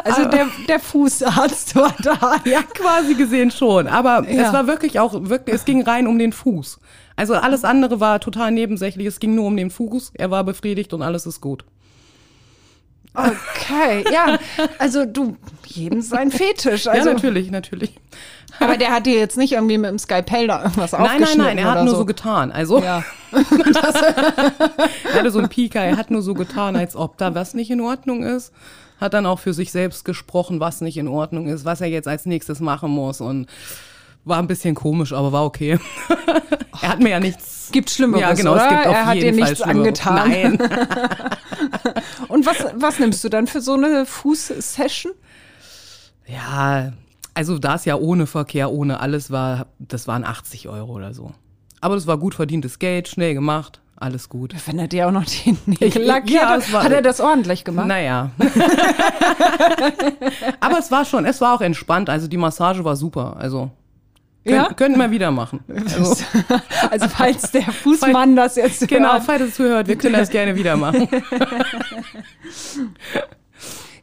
Also 0.04 0.26
der, 0.26 0.48
der 0.68 0.80
Fußarzt 0.80 1.76
war 1.76 1.94
da, 2.00 2.36
ja. 2.46 2.62
Quasi 2.74 3.14
gesehen 3.16 3.52
schon. 3.52 3.88
Aber 3.88 4.28
Ja. 4.30 4.48
es 4.48 4.54
war 4.54 4.68
wirklich 4.68 5.00
auch, 5.00 5.14
wirklich, 5.30 5.56
es 5.56 5.66
ging 5.66 5.82
rein 5.84 6.08
um 6.08 6.18
den 6.20 6.34
Fuß. 6.34 6.80
Also 7.16 7.36
alles 7.36 7.64
andere 7.64 8.00
war 8.00 8.20
total 8.20 8.52
nebensächlich. 8.52 9.06
Es 9.08 9.20
ging 9.20 9.36
nur 9.36 9.46
um 9.46 9.58
den 9.58 9.70
Fuß. 9.70 10.12
Er 10.16 10.32
war 10.32 10.44
befriedigt 10.44 10.94
und 10.94 11.02
alles 11.02 11.26
ist 11.26 11.42
gut. 11.42 11.64
Okay, 13.14 14.06
ja. 14.12 14.38
Also 14.80 15.06
du, 15.06 15.36
jedem 15.66 16.02
sein 16.02 16.32
Fetisch. 16.32 16.88
Also, 16.88 17.10
ja, 17.10 17.14
natürlich, 17.14 17.52
natürlich. 17.52 17.94
Aber 18.60 18.78
der 18.78 18.92
hat 18.92 19.06
dir 19.06 19.16
jetzt 19.18 19.38
nicht 19.38 19.54
irgendwie 19.54 19.78
mit 19.78 19.90
dem 19.90 20.00
Skypell 20.00 20.48
da 20.48 20.64
irgendwas 20.64 20.92
Nein, 20.94 21.02
nein, 21.02 21.12
aufgeschnitten 21.12 21.46
nein, 21.46 21.58
er 21.58 21.72
hat 21.72 21.84
nur 21.84 21.94
so. 21.94 22.00
so 22.02 22.06
getan. 22.06 22.52
Also, 22.52 22.80
Ja. 22.82 23.04
er 23.32 25.14
hatte 25.20 25.32
so 25.32 25.40
einen 25.40 25.50
Pieker, 25.50 25.82
er 25.82 25.98
hat 25.98 26.12
nur 26.12 26.22
so 26.22 26.34
getan, 26.34 26.76
als 26.76 26.96
ob 26.96 27.18
da 27.18 27.34
was 27.36 27.54
nicht 27.54 27.70
in 27.72 27.82
Ordnung 27.82 28.24
ist. 28.24 28.52
Hat 29.02 29.14
dann 29.16 29.26
auch 29.26 29.40
für 29.40 29.54
sich 29.54 29.72
selbst 29.72 30.06
gesprochen, 30.06 30.60
was 30.60 30.80
nicht 30.80 30.98
in 30.98 31.08
Ordnung 31.08 31.48
ist, 31.48 31.66
was 31.66 31.82
er 31.82 31.88
jetzt 31.88 32.08
als 32.08 32.26
nächstes 32.26 32.60
machen 32.60 32.92
muss 32.92 33.20
und 33.20 33.48
war 34.24 34.38
ein 34.38 34.48
bisschen 34.48 34.76
komisch, 34.76 35.12
aber 35.12 35.32
war 35.32 35.44
okay. 35.44 35.80
er 36.82 36.90
hat 36.90 37.00
mir 37.00 37.10
ja 37.10 37.20
nichts. 37.20 37.70
Gibt 37.72 37.90
Schlimmeres, 37.90 38.22
ja, 38.22 38.34
genau, 38.34 38.54
oder? 38.54 38.64
es 38.64 38.70
gibt 38.70 38.88
auf 38.88 38.94
er 38.94 39.06
hat 39.08 39.16
jeden 39.16 39.36
dir 39.36 39.44
Fall 39.44 39.52
nichts 39.52 39.64
Schlimmeres. 39.64 40.06
angetan. 40.06 40.58
Nein. 40.60 40.60
Und 42.28 42.46
was, 42.46 42.58
was 42.76 43.00
nimmst 43.00 43.24
du 43.24 43.30
dann 43.30 43.48
für 43.48 43.62
so 43.62 43.74
eine 43.74 44.06
Fußsession? 44.06 45.14
Ja, 46.28 46.94
also 47.34 47.58
da 47.58 47.76
es 47.76 47.86
ja 47.86 47.96
ohne 47.96 48.28
Verkehr, 48.28 48.72
ohne 48.72 49.00
alles 49.00 49.32
war, 49.32 49.68
das 49.80 50.08
waren 50.08 50.24
80 50.24 50.70
Euro 50.70 50.94
oder 50.94 51.14
so. 51.14 51.34
Aber 51.80 51.96
das 51.96 52.06
war 52.06 52.18
gut 52.18 52.36
verdientes 52.36 52.78
Geld, 52.78 53.08
schnell 53.08 53.34
gemacht, 53.34 53.82
alles 54.02 54.30
gut. 54.30 54.54
Wenn 54.66 54.80
er 54.80 54.88
dir 54.88 55.08
auch 55.08 55.12
noch 55.12 55.26
die 55.26 55.56
Nägel 55.66 56.04
lackiert 56.04 56.42
ja, 56.44 56.50
hat, 56.50 56.72
hat 56.72 56.92
er 56.92 57.02
das 57.02 57.20
ordentlich 57.20 57.64
gemacht? 57.64 57.88
Naja. 57.88 58.32
Aber 60.60 60.80
es 60.80 60.92
war 60.92 61.06
schon, 61.06 61.26
es 61.26 61.42
war 61.42 61.56
auch 61.56 61.62
entspannt. 61.62 62.10
Also 62.10 62.28
die 62.28 62.38
Massage 62.38 62.84
war 62.84 62.96
super. 62.96 63.38
Also 63.40 63.72
könnt, 64.46 64.56
Ja? 64.58 64.74
könnten 64.74 65.00
wir 65.00 65.12
wieder 65.12 65.32
machen. 65.32 65.60
Also, 65.70 66.16
Also 66.90 67.08
falls 67.10 67.52
der 67.52 67.64
Fußmann 67.72 68.36
das 68.36 68.56
jetzt 68.56 68.88
genau, 68.88 69.14
hört. 69.14 69.24
falls 69.24 69.42
es 69.42 69.56
zuhört, 69.56 69.88
wir 69.88 69.96
können 69.98 70.16
das 70.16 70.30
gerne 70.30 70.56
wieder 70.56 70.76
machen. 70.78 71.08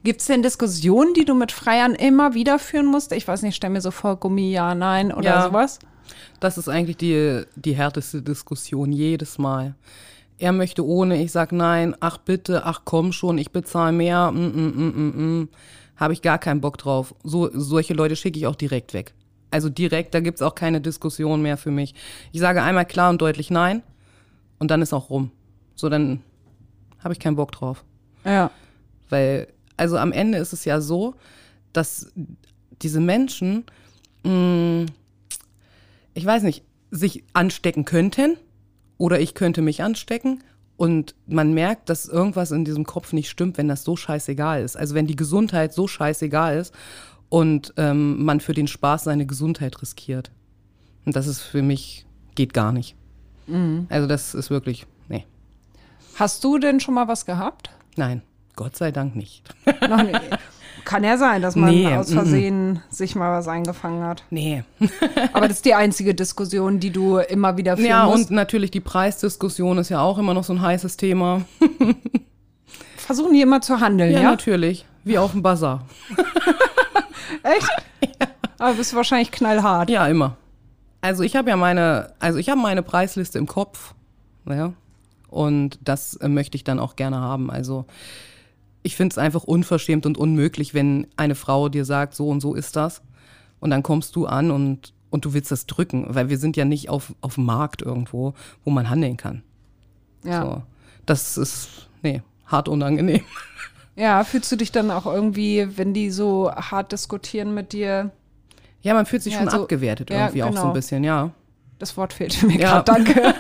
Gibt 0.04 0.20
es 0.20 0.26
denn 0.28 0.42
Diskussionen, 0.42 1.12
die 1.14 1.24
du 1.24 1.34
mit 1.34 1.50
Freiern 1.52 1.94
immer 1.94 2.34
wieder 2.34 2.58
führen 2.58 2.86
musst? 2.86 3.12
Ich 3.12 3.26
weiß 3.26 3.42
nicht, 3.42 3.56
stell 3.56 3.70
mir 3.70 3.80
so 3.80 3.90
vor, 3.90 4.16
Gummi, 4.16 4.52
ja, 4.52 4.74
nein 4.74 5.12
oder 5.12 5.24
Ja. 5.28 5.42
sowas. 5.42 5.80
Das 6.40 6.58
ist 6.58 6.68
eigentlich 6.68 6.96
die, 6.96 7.42
die 7.56 7.74
härteste 7.74 8.22
Diskussion 8.22 8.92
jedes 8.92 9.38
Mal. 9.38 9.74
Er 10.38 10.52
möchte 10.52 10.86
ohne, 10.86 11.20
ich 11.22 11.32
sag 11.32 11.52
nein, 11.52 11.96
ach 12.00 12.18
bitte, 12.18 12.64
ach 12.64 12.82
komm 12.84 13.12
schon, 13.12 13.38
ich 13.38 13.50
bezahle 13.50 13.92
mehr, 13.92 14.30
mm, 14.30 14.36
mm, 14.36 14.72
mm, 14.76 14.94
mm, 14.96 15.40
mm. 15.40 15.48
habe 15.96 16.12
ich 16.12 16.22
gar 16.22 16.38
keinen 16.38 16.60
Bock 16.60 16.78
drauf. 16.78 17.14
So, 17.24 17.50
solche 17.52 17.94
Leute 17.94 18.14
schicke 18.14 18.38
ich 18.38 18.46
auch 18.46 18.54
direkt 18.54 18.94
weg. 18.94 19.14
Also 19.50 19.68
direkt, 19.68 20.14
da 20.14 20.20
gibt's 20.20 20.42
auch 20.42 20.54
keine 20.54 20.80
Diskussion 20.80 21.42
mehr 21.42 21.56
für 21.56 21.70
mich. 21.70 21.94
Ich 22.32 22.40
sage 22.40 22.62
einmal 22.62 22.84
klar 22.84 23.10
und 23.10 23.20
deutlich 23.20 23.50
nein 23.50 23.82
und 24.58 24.70
dann 24.70 24.82
ist 24.82 24.92
auch 24.92 25.10
rum. 25.10 25.30
So, 25.74 25.88
dann 25.88 26.22
habe 27.00 27.14
ich 27.14 27.20
keinen 27.20 27.36
Bock 27.36 27.52
drauf. 27.52 27.84
Ja. 28.24 28.50
Weil, 29.08 29.48
also 29.76 29.96
am 29.96 30.12
Ende 30.12 30.38
ist 30.38 30.52
es 30.52 30.64
ja 30.64 30.80
so, 30.80 31.14
dass 31.72 32.12
diese 32.82 33.00
Menschen, 33.00 33.64
mh, 34.24 34.86
ich 36.18 36.26
weiß 36.26 36.42
nicht, 36.42 36.64
sich 36.90 37.22
anstecken 37.32 37.84
könnten 37.84 38.36
oder 38.96 39.20
ich 39.20 39.34
könnte 39.34 39.62
mich 39.62 39.82
anstecken 39.82 40.42
und 40.76 41.14
man 41.26 41.54
merkt, 41.54 41.88
dass 41.88 42.06
irgendwas 42.06 42.50
in 42.50 42.64
diesem 42.64 42.84
Kopf 42.84 43.12
nicht 43.12 43.28
stimmt, 43.30 43.56
wenn 43.56 43.68
das 43.68 43.84
so 43.84 43.94
scheißegal 43.96 44.62
ist. 44.62 44.76
Also 44.76 44.94
wenn 44.94 45.06
die 45.06 45.16
Gesundheit 45.16 45.72
so 45.72 45.86
scheißegal 45.86 46.58
ist 46.58 46.74
und 47.28 47.72
ähm, 47.76 48.24
man 48.24 48.40
für 48.40 48.52
den 48.54 48.66
Spaß 48.66 49.04
seine 49.04 49.26
Gesundheit 49.26 49.80
riskiert. 49.80 50.30
Und 51.04 51.14
das 51.14 51.26
ist 51.28 51.40
für 51.40 51.62
mich, 51.62 52.04
geht 52.34 52.52
gar 52.52 52.72
nicht. 52.72 52.96
Also 53.88 54.06
das 54.06 54.34
ist 54.34 54.50
wirklich, 54.50 54.86
nee, 55.08 55.24
Hast 56.16 56.42
du 56.44 56.58
denn 56.58 56.80
schon 56.80 56.94
mal 56.94 57.08
was 57.08 57.24
gehabt? 57.26 57.70
nein, 57.96 58.22
Gott 58.56 58.76
sei 58.76 58.90
Dank 58.90 59.14
nicht. 59.14 59.42
Noch 59.88 60.02
nicht. 60.02 60.20
Kann 60.88 61.04
ja 61.04 61.18
sein, 61.18 61.42
dass 61.42 61.54
man 61.54 61.68
Nee, 61.68 61.94
aus 61.94 62.08
mm, 62.08 62.12
mm. 62.12 62.14
Versehen 62.14 62.82
sich 62.88 63.14
mal 63.14 63.30
was 63.30 63.46
eingefangen 63.46 64.02
hat. 64.02 64.24
Nee. 64.30 64.64
Aber 65.34 65.46
das 65.46 65.58
ist 65.58 65.66
die 65.66 65.74
einzige 65.74 66.14
Diskussion, 66.14 66.80
die 66.80 66.88
du 66.90 67.18
immer 67.18 67.58
wieder 67.58 67.76
führen 67.76 67.90
Ja, 67.90 68.06
musst. 68.06 68.30
und 68.30 68.34
natürlich 68.34 68.70
die 68.70 68.80
Preisdiskussion 68.80 69.76
ist 69.76 69.90
ja 69.90 70.00
auch 70.00 70.16
immer 70.16 70.32
noch 70.32 70.44
so 70.44 70.54
ein 70.54 70.62
heißes 70.62 70.96
Thema. 70.96 71.42
versuchen 72.96 73.34
die 73.34 73.42
immer 73.42 73.60
zu 73.60 73.80
handeln, 73.80 74.12
Ja, 74.12 74.20
ja? 74.20 74.30
natürlich. 74.30 74.86
Wie 75.04 75.18
auf 75.18 75.32
dem 75.32 75.42
Bazar. 75.42 75.84
Echt? 77.42 77.70
Aber 78.58 78.72
bist 78.72 78.92
du 78.92 78.96
wahrscheinlich 78.96 79.30
knallhart. 79.30 79.90
Ja, 79.90 80.06
immer. 80.06 80.38
Also 81.02 81.22
ich 81.22 81.36
habe 81.36 81.50
ja 81.50 81.56
meine, 81.56 82.14
also 82.18 82.38
ich 82.38 82.48
habe 82.48 82.62
meine 82.62 82.82
Preisliste 82.82 83.36
im 83.36 83.46
Kopf, 83.46 83.92
ja, 84.48 84.72
und 85.28 85.78
das 85.82 86.14
äh, 86.16 86.28
möchte 86.28 86.56
ich 86.56 86.64
dann 86.64 86.78
auch 86.78 86.96
gerne 86.96 87.20
haben. 87.20 87.50
Also 87.50 87.84
ich 88.88 88.96
finde 88.96 89.12
es 89.12 89.18
einfach 89.18 89.44
unverschämt 89.44 90.06
und 90.06 90.16
unmöglich, 90.16 90.72
wenn 90.72 91.08
eine 91.18 91.34
Frau 91.34 91.68
dir 91.68 91.84
sagt, 91.84 92.14
so 92.14 92.30
und 92.30 92.40
so 92.40 92.54
ist 92.54 92.74
das, 92.74 93.02
und 93.60 93.68
dann 93.68 93.82
kommst 93.82 94.16
du 94.16 94.24
an 94.24 94.50
und 94.50 94.94
und 95.10 95.26
du 95.26 95.34
willst 95.34 95.50
das 95.50 95.66
drücken, 95.66 96.06
weil 96.08 96.30
wir 96.30 96.38
sind 96.38 96.56
ja 96.56 96.64
nicht 96.64 96.88
auf 96.88 97.14
auf 97.20 97.34
dem 97.34 97.44
Markt 97.44 97.82
irgendwo, 97.82 98.32
wo 98.64 98.70
man 98.70 98.88
handeln 98.88 99.18
kann. 99.18 99.42
Ja. 100.24 100.42
So. 100.42 100.62
Das 101.04 101.36
ist 101.36 101.90
nee 102.02 102.22
hart 102.46 102.66
unangenehm. 102.70 103.20
ja, 103.94 104.24
fühlst 104.24 104.50
du 104.50 104.56
dich 104.56 104.72
dann 104.72 104.90
auch 104.90 105.04
irgendwie, 105.04 105.68
wenn 105.76 105.92
die 105.92 106.10
so 106.10 106.50
hart 106.50 106.92
diskutieren 106.92 107.52
mit 107.52 107.74
dir? 107.74 108.10
Ja, 108.80 108.94
man 108.94 109.04
fühlt 109.04 109.22
sich 109.22 109.34
Ja, 109.34 109.40
schon 109.40 109.48
also- 109.48 109.62
abgewertet 109.64 110.08
ja, 110.08 110.16
irgendwie 110.28 110.42
auch 110.44 110.48
so 110.48 110.54
genau. 110.54 110.66
ein 110.68 110.72
bisschen, 110.72 111.04
ja. 111.04 111.30
Das 111.78 111.96
Wort 111.96 112.12
fehlte 112.12 112.44
mir 112.46 112.58
Ja. 112.58 112.80
gerade, 112.80 113.04
danke. 113.04 113.34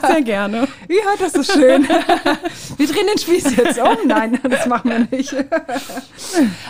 Sehr 0.08 0.22
gerne. 0.22 0.66
Ja, 0.88 1.04
das 1.20 1.34
ist 1.34 1.52
schön. 1.52 1.84
Wir 1.84 2.86
drehen 2.88 3.06
den 3.06 3.18
Spieß 3.18 3.56
jetzt 3.56 3.78
um. 3.78 4.08
Nein, 4.08 4.40
das 4.42 4.66
machen 4.66 4.90
wir 4.90 5.16
nicht. 5.16 5.32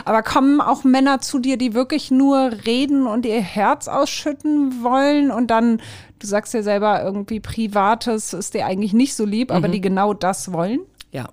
Aber 0.04 0.22
kommen 0.22 0.60
auch 0.60 0.84
Männer 0.84 1.20
zu 1.20 1.38
dir, 1.38 1.56
die 1.56 1.72
wirklich 1.72 2.10
nur 2.10 2.50
reden 2.66 3.06
und 3.06 3.24
ihr 3.24 3.40
Herz 3.40 3.88
ausschütten 3.88 4.82
wollen 4.82 5.30
und 5.30 5.46
dann, 5.50 5.80
du 6.18 6.26
sagst 6.26 6.52
ja 6.52 6.62
selber, 6.62 7.02
irgendwie 7.02 7.40
Privates 7.40 8.34
ist 8.34 8.52
dir 8.52 8.66
eigentlich 8.66 8.92
nicht 8.92 9.14
so 9.14 9.24
lieb, 9.24 9.50
aber 9.50 9.68
die 9.68 9.80
genau 9.80 10.12
das 10.12 10.52
wollen? 10.52 10.80
Ja, 11.10 11.30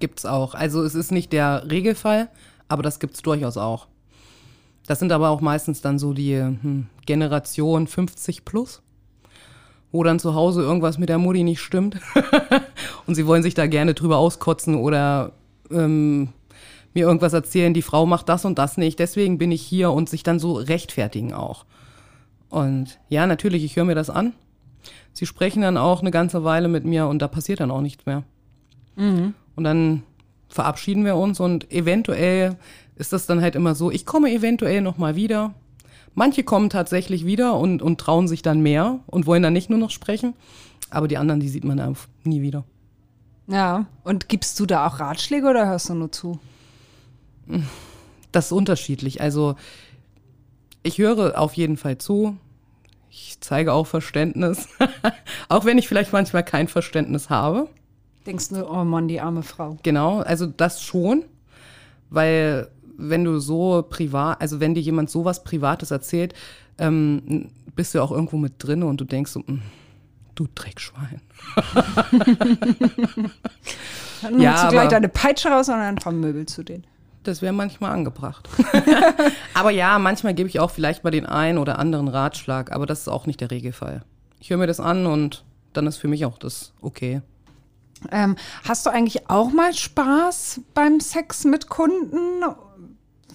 gibt's 0.00 0.26
auch. 0.26 0.54
Also 0.54 0.82
es 0.82 0.96
ist 0.96 1.12
nicht 1.12 1.32
der 1.32 1.70
Regelfall, 1.70 2.28
aber 2.66 2.82
das 2.82 2.98
gibt's 2.98 3.22
durchaus 3.22 3.56
auch. 3.56 3.86
Das 4.88 4.98
sind 4.98 5.12
aber 5.12 5.28
auch 5.28 5.40
meistens 5.40 5.82
dann 5.82 6.00
so 6.00 6.12
die 6.14 6.36
hm, 6.36 6.86
Generation 7.06 7.86
50 7.86 8.44
plus, 8.44 8.82
wo 9.92 10.02
dann 10.02 10.18
zu 10.18 10.34
Hause 10.34 10.62
irgendwas 10.62 10.98
mit 10.98 11.08
der 11.08 11.18
Mutti 11.18 11.42
nicht 11.42 11.60
stimmt 11.60 11.96
und 13.06 13.14
sie 13.14 13.26
wollen 13.26 13.42
sich 13.42 13.54
da 13.54 13.66
gerne 13.66 13.94
drüber 13.94 14.18
auskotzen 14.18 14.74
oder 14.74 15.32
ähm, 15.70 16.28
mir 16.94 17.06
irgendwas 17.06 17.32
erzählen, 17.32 17.74
die 17.74 17.82
Frau 17.82 18.06
macht 18.06 18.28
das 18.28 18.44
und 18.44 18.58
das 18.58 18.76
nicht, 18.76 18.98
deswegen 18.98 19.38
bin 19.38 19.52
ich 19.52 19.62
hier 19.62 19.90
und 19.92 20.08
sich 20.08 20.22
dann 20.22 20.38
so 20.38 20.54
rechtfertigen 20.54 21.32
auch. 21.32 21.64
Und 22.48 22.98
ja, 23.08 23.26
natürlich, 23.26 23.64
ich 23.64 23.76
höre 23.76 23.84
mir 23.84 23.94
das 23.94 24.10
an. 24.10 24.32
Sie 25.12 25.26
sprechen 25.26 25.62
dann 25.62 25.76
auch 25.76 26.00
eine 26.00 26.10
ganze 26.10 26.42
Weile 26.44 26.68
mit 26.68 26.84
mir 26.84 27.06
und 27.06 27.20
da 27.20 27.28
passiert 27.28 27.60
dann 27.60 27.70
auch 27.70 27.80
nichts 27.80 28.06
mehr. 28.06 28.24
Und 29.54 29.64
dann 29.64 30.02
verabschieden 30.48 31.04
wir 31.04 31.16
uns 31.16 31.40
und 31.40 31.70
eventuell 31.70 32.56
ist 32.96 33.12
das 33.12 33.26
dann 33.26 33.40
halt 33.40 33.54
immer 33.54 33.74
so, 33.74 33.90
ich 33.90 34.04
komme 34.04 34.30
eventuell 34.32 34.82
noch 34.82 34.98
mal 34.98 35.16
wieder. 35.16 35.54
Manche 36.14 36.42
kommen 36.42 36.70
tatsächlich 36.70 37.24
wieder 37.24 37.56
und, 37.56 37.82
und 37.82 38.00
trauen 38.00 38.28
sich 38.28 38.42
dann 38.42 38.60
mehr 38.60 39.00
und 39.06 39.26
wollen 39.26 39.42
dann 39.42 39.52
nicht 39.52 39.70
nur 39.70 39.78
noch 39.78 39.90
sprechen. 39.90 40.34
Aber 40.90 41.08
die 41.08 41.16
anderen, 41.16 41.40
die 41.40 41.48
sieht 41.48 41.64
man 41.64 41.78
einfach 41.78 42.08
nie 42.24 42.42
wieder. 42.42 42.64
Ja. 43.46 43.86
Und 44.04 44.28
gibst 44.28 44.58
du 44.60 44.66
da 44.66 44.86
auch 44.86 45.00
Ratschläge 45.00 45.46
oder 45.48 45.66
hörst 45.66 45.88
du 45.88 45.94
nur 45.94 46.12
zu? 46.12 46.38
Das 48.32 48.46
ist 48.46 48.52
unterschiedlich. 48.52 49.20
Also 49.20 49.56
ich 50.82 50.98
höre 50.98 51.38
auf 51.38 51.54
jeden 51.54 51.76
Fall 51.76 51.98
zu. 51.98 52.36
Ich 53.10 53.38
zeige 53.40 53.72
auch 53.72 53.86
Verständnis. 53.86 54.68
auch 55.48 55.64
wenn 55.64 55.78
ich 55.78 55.88
vielleicht 55.88 56.12
manchmal 56.12 56.44
kein 56.44 56.68
Verständnis 56.68 57.28
habe. 57.28 57.68
Denkst 58.26 58.50
du, 58.50 58.68
oh 58.68 58.84
Mann, 58.84 59.08
die 59.08 59.20
arme 59.20 59.42
Frau. 59.42 59.78
Genau, 59.82 60.20
also 60.20 60.46
das 60.46 60.82
schon, 60.82 61.24
weil 62.10 62.68
wenn 63.08 63.24
du 63.24 63.38
so 63.38 63.84
privat, 63.88 64.40
also 64.40 64.60
wenn 64.60 64.74
dir 64.74 64.80
jemand 64.80 65.10
sowas 65.10 65.44
Privates 65.44 65.90
erzählt, 65.90 66.34
ähm, 66.78 67.50
bist 67.74 67.94
du 67.94 68.02
auch 68.02 68.10
irgendwo 68.10 68.36
mit 68.36 68.54
drin 68.58 68.82
und 68.82 69.00
du 69.00 69.04
denkst 69.04 69.32
so, 69.32 69.40
"Mm, 69.40 69.60
du 70.34 70.46
Dreckschwein. 70.54 71.20
Dann 74.22 74.40
Ja, 74.40 74.64
du 74.64 74.70
gleich 74.72 74.88
deine 74.88 75.08
Peitsche 75.08 75.48
raus 75.48 75.68
und 75.68 75.76
dann 75.76 75.98
vermöbelst 75.98 76.58
du 76.58 76.62
den. 76.62 76.84
Das 77.22 77.42
wäre 77.42 77.52
manchmal 77.52 77.92
angebracht. 77.92 78.48
aber 79.54 79.70
ja, 79.70 79.98
manchmal 79.98 80.34
gebe 80.34 80.48
ich 80.48 80.58
auch 80.60 80.70
vielleicht 80.70 81.04
mal 81.04 81.10
den 81.10 81.26
einen 81.26 81.58
oder 81.58 81.78
anderen 81.78 82.08
Ratschlag, 82.08 82.72
aber 82.72 82.86
das 82.86 83.00
ist 83.00 83.08
auch 83.08 83.26
nicht 83.26 83.40
der 83.40 83.50
Regelfall. 83.50 84.02
Ich 84.40 84.50
höre 84.50 84.56
mir 84.56 84.66
das 84.66 84.80
an 84.80 85.06
und 85.06 85.44
dann 85.74 85.86
ist 85.86 85.98
für 85.98 86.08
mich 86.08 86.24
auch 86.24 86.38
das 86.38 86.72
okay. 86.80 87.20
Ähm, 88.10 88.36
hast 88.66 88.86
du 88.86 88.90
eigentlich 88.90 89.28
auch 89.28 89.52
mal 89.52 89.74
Spaß 89.74 90.62
beim 90.72 91.00
Sex 91.00 91.44
mit 91.44 91.68
Kunden, 91.68 92.42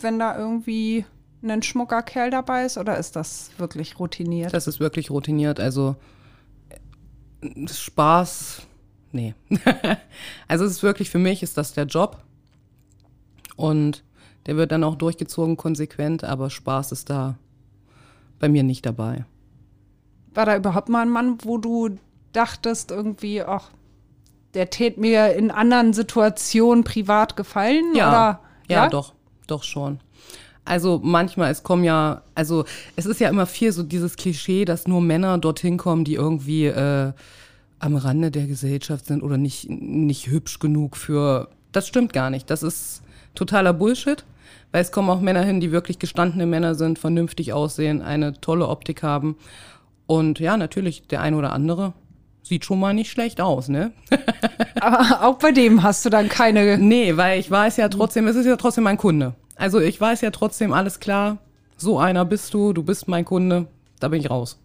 wenn 0.04 0.20
da 0.20 0.38
irgendwie 0.38 1.06
ein 1.44 1.62
schmucker 1.62 2.02
Kerl 2.02 2.30
dabei 2.30 2.66
ist? 2.66 2.78
Oder 2.78 2.98
ist 2.98 3.16
das 3.16 3.52
wirklich 3.58 4.00
routiniert? 4.00 4.54
Das 4.54 4.68
ist 4.68 4.80
wirklich 4.80 5.12
routiniert. 5.12 5.60
Also 5.60 5.96
äh, 7.42 7.68
Spaß, 7.68 8.64
nee. 9.12 9.36
also 10.48 10.66
es 10.66 10.72
ist 10.72 10.84
wirklich 10.84 11.10
für 11.10 11.20
mich 11.20 11.44
ist 11.44 11.58
das 11.58 11.74
der 11.74 11.86
Job 11.86 12.24
und 13.56 14.04
der 14.46 14.58
wird 14.58 14.72
dann 14.72 14.84
auch 14.84 14.96
durchgezogen 14.96 15.58
konsequent, 15.58 16.24
aber 16.24 16.50
Spaß 16.50 16.92
ist 16.92 17.10
da 17.10 17.38
bei 18.40 18.50
mir 18.50 18.64
nicht 18.64 18.86
dabei. 18.86 19.26
War 20.34 20.46
da 20.46 20.56
überhaupt 20.56 20.90
mal 20.90 21.02
ein 21.02 21.10
Mann, 21.10 21.38
wo 21.44 21.58
du 21.58 21.98
dachtest 22.34 22.92
irgendwie, 22.92 23.42
ach, 23.42 23.72
der 24.54 24.70
tät 24.70 24.98
mir 24.98 25.34
in 25.34 25.52
anderen 25.52 25.94
Situationen 25.94 26.84
privat 26.84 27.36
gefallen? 27.36 27.96
Ja, 27.96 28.10
Oder, 28.10 28.40
ja, 28.68 28.88
doch, 28.90 29.14
doch 29.48 29.64
schon. 29.64 30.00
Also 30.66 31.00
manchmal, 31.04 31.52
es 31.52 31.62
kommen 31.62 31.84
ja, 31.84 32.24
also 32.34 32.66
es 32.96 33.06
ist 33.06 33.20
ja 33.20 33.30
immer 33.30 33.46
viel 33.46 33.72
so 33.72 33.84
dieses 33.84 34.16
Klischee, 34.16 34.66
dass 34.66 34.88
nur 34.88 35.00
Männer 35.00 35.38
dorthin 35.38 35.78
kommen, 35.78 36.04
die 36.04 36.16
irgendwie 36.16 36.66
äh, 36.66 37.14
am 37.80 37.96
Rande 37.96 38.32
der 38.32 38.48
Gesellschaft 38.48 39.06
sind 39.06 39.22
oder 39.22 39.38
nicht, 39.38 39.70
nicht 39.70 40.28
hübsch 40.28 40.58
genug 40.58 40.98
für. 40.98 41.50
Das 41.72 41.88
stimmt 41.88 42.14
gar 42.14 42.32
nicht. 42.32 42.50
Das 42.50 42.64
ist 42.64 43.04
totaler 43.36 43.74
Bullshit, 43.74 44.26
weil 44.72 44.82
es 44.82 44.92
kommen 44.92 45.10
auch 45.12 45.22
Männer 45.22 45.44
hin, 45.44 45.60
die 45.60 45.72
wirklich 45.72 46.00
gestandene 46.00 46.48
Männer 46.48 46.74
sind, 46.74 46.98
vernünftig 46.98 47.54
aussehen, 47.54 48.02
eine 48.02 48.34
tolle 48.42 48.68
Optik 48.68 49.04
haben. 49.04 49.38
Und 50.08 50.40
ja, 50.40 50.58
natürlich, 50.58 51.08
der 51.08 51.22
ein 51.22 51.36
oder 51.36 51.52
andere 51.52 51.94
sieht 52.46 52.64
schon 52.64 52.80
mal 52.80 52.94
nicht 52.94 53.12
schlecht 53.12 53.42
aus, 53.42 53.68
ne? 53.70 53.92
Aber 54.80 55.24
auch 55.24 55.36
bei 55.36 55.52
dem 55.52 55.84
hast 55.84 56.06
du 56.06 56.10
dann 56.10 56.30
keine. 56.30 56.78
Nee, 56.78 57.18
weil 57.18 57.40
ich 57.40 57.50
weiß 57.50 57.78
ja 57.78 57.90
trotzdem, 57.90 58.28
es 58.28 58.36
ist 58.36 58.46
ja 58.46 58.56
trotzdem 58.56 58.84
mein 58.84 58.98
Kunde. 58.98 59.34
Also 59.56 59.80
ich 59.80 60.00
weiß 60.00 60.22
ja 60.22 60.32
trotzdem, 60.32 60.74
alles 60.74 61.00
klar, 61.00 61.38
so 61.78 61.98
einer 61.98 62.26
bist 62.26 62.54
du, 62.54 62.74
du 62.74 62.84
bist 62.84 63.08
mein 63.08 63.26
Kunde, 63.26 63.68
da 64.00 64.10
bin 64.10 64.20
ich 64.20 64.30
raus. 64.30 64.60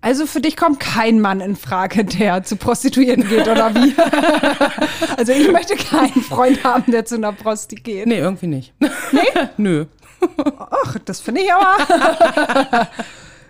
Also 0.00 0.26
für 0.26 0.42
dich 0.42 0.58
kommt 0.58 0.80
kein 0.80 1.18
Mann 1.18 1.40
in 1.40 1.56
Frage, 1.56 2.04
der 2.04 2.42
zu 2.42 2.56
Prostituierten 2.56 3.26
geht, 3.26 3.48
oder 3.48 3.74
wie? 3.74 3.94
also 5.16 5.32
ich 5.32 5.50
möchte 5.50 5.76
keinen 5.76 6.20
Freund 6.20 6.62
haben, 6.62 6.92
der 6.92 7.06
zu 7.06 7.14
einer 7.14 7.32
Prosti 7.32 7.76
geht. 7.76 8.06
Nee, 8.06 8.18
irgendwie 8.18 8.48
nicht. 8.48 8.74
Nee? 8.80 9.20
Nö. 9.56 9.86
Ach, 10.58 10.98
das 11.06 11.20
finde 11.20 11.40
ich 11.40 11.52
aber. 11.52 12.88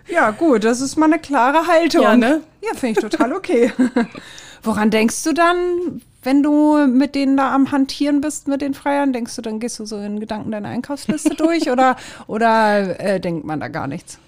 Ja, 0.07 0.31
gut, 0.31 0.63
das 0.63 0.81
ist 0.81 0.97
mal 0.97 1.05
eine 1.05 1.19
klare 1.19 1.67
Haltung. 1.67 2.03
Ja, 2.03 2.15
ne? 2.15 2.41
Ja, 2.61 2.77
finde 2.77 2.99
ich 2.99 3.09
total 3.11 3.33
okay. 3.33 3.71
Woran 4.63 4.89
denkst 4.89 5.23
du 5.23 5.33
dann, 5.33 6.01
wenn 6.23 6.41
du 6.41 6.87
mit 6.87 7.13
denen 7.13 7.37
da 7.37 7.53
am 7.53 7.71
Hantieren 7.71 8.21
bist, 8.21 8.47
mit 8.47 8.61
den 8.61 8.73
Freiern? 8.73 9.13
Denkst 9.13 9.35
du, 9.35 9.41
dann 9.41 9.59
gehst 9.59 9.77
du 9.79 9.85
so 9.85 9.97
in 9.97 10.19
Gedanken 10.19 10.51
deine 10.51 10.67
Einkaufsliste 10.67 11.35
durch 11.37 11.69
oder, 11.69 11.95
oder 12.27 12.99
äh, 12.99 13.19
denkt 13.19 13.45
man 13.45 13.59
da 13.59 13.67
gar 13.67 13.87
nichts? 13.87 14.19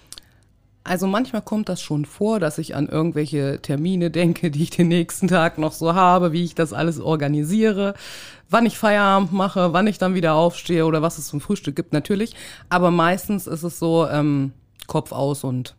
Also 0.84 1.06
manchmal 1.06 1.42
kommt 1.42 1.68
das 1.68 1.82
schon 1.82 2.06
vor, 2.06 2.40
dass 2.40 2.60
ich 2.60 2.76
an 2.76 2.88
irgendwelche 2.88 3.60
Termine 3.62 4.10
denke, 4.10 4.52
die 4.52 4.64
ich 4.64 4.70
den 4.70 4.88
nächsten 4.88 5.28
Tag 5.28 5.58
noch 5.58 5.74
so 5.74 5.96
habe, 5.96 6.32
wie 6.32 6.46
ich 6.46 6.56
das 6.56 6.72
alles 6.72 7.02
organisiere, 7.02 7.94
wann 8.50 8.66
ich 8.66 8.78
Feierabend 8.78 9.34
mache, 9.34 9.74
wann 9.74 9.88
ich 9.88 9.98
dann 9.98 10.16
wieder 10.16 10.36
aufstehe 10.36 10.86
oder 10.86 11.02
was 11.02 11.18
es 11.18 11.28
zum 11.28 11.42
Frühstück 11.42 11.76
gibt, 11.76 11.92
natürlich. 11.92 12.36
Aber 12.70 12.90
meistens 12.90 13.48
ist 13.48 13.64
es 13.64 13.80
so, 13.80 14.08
ähm, 14.08 14.54
Kopf 14.88 15.12
aus 15.12 15.44
und 15.44 15.76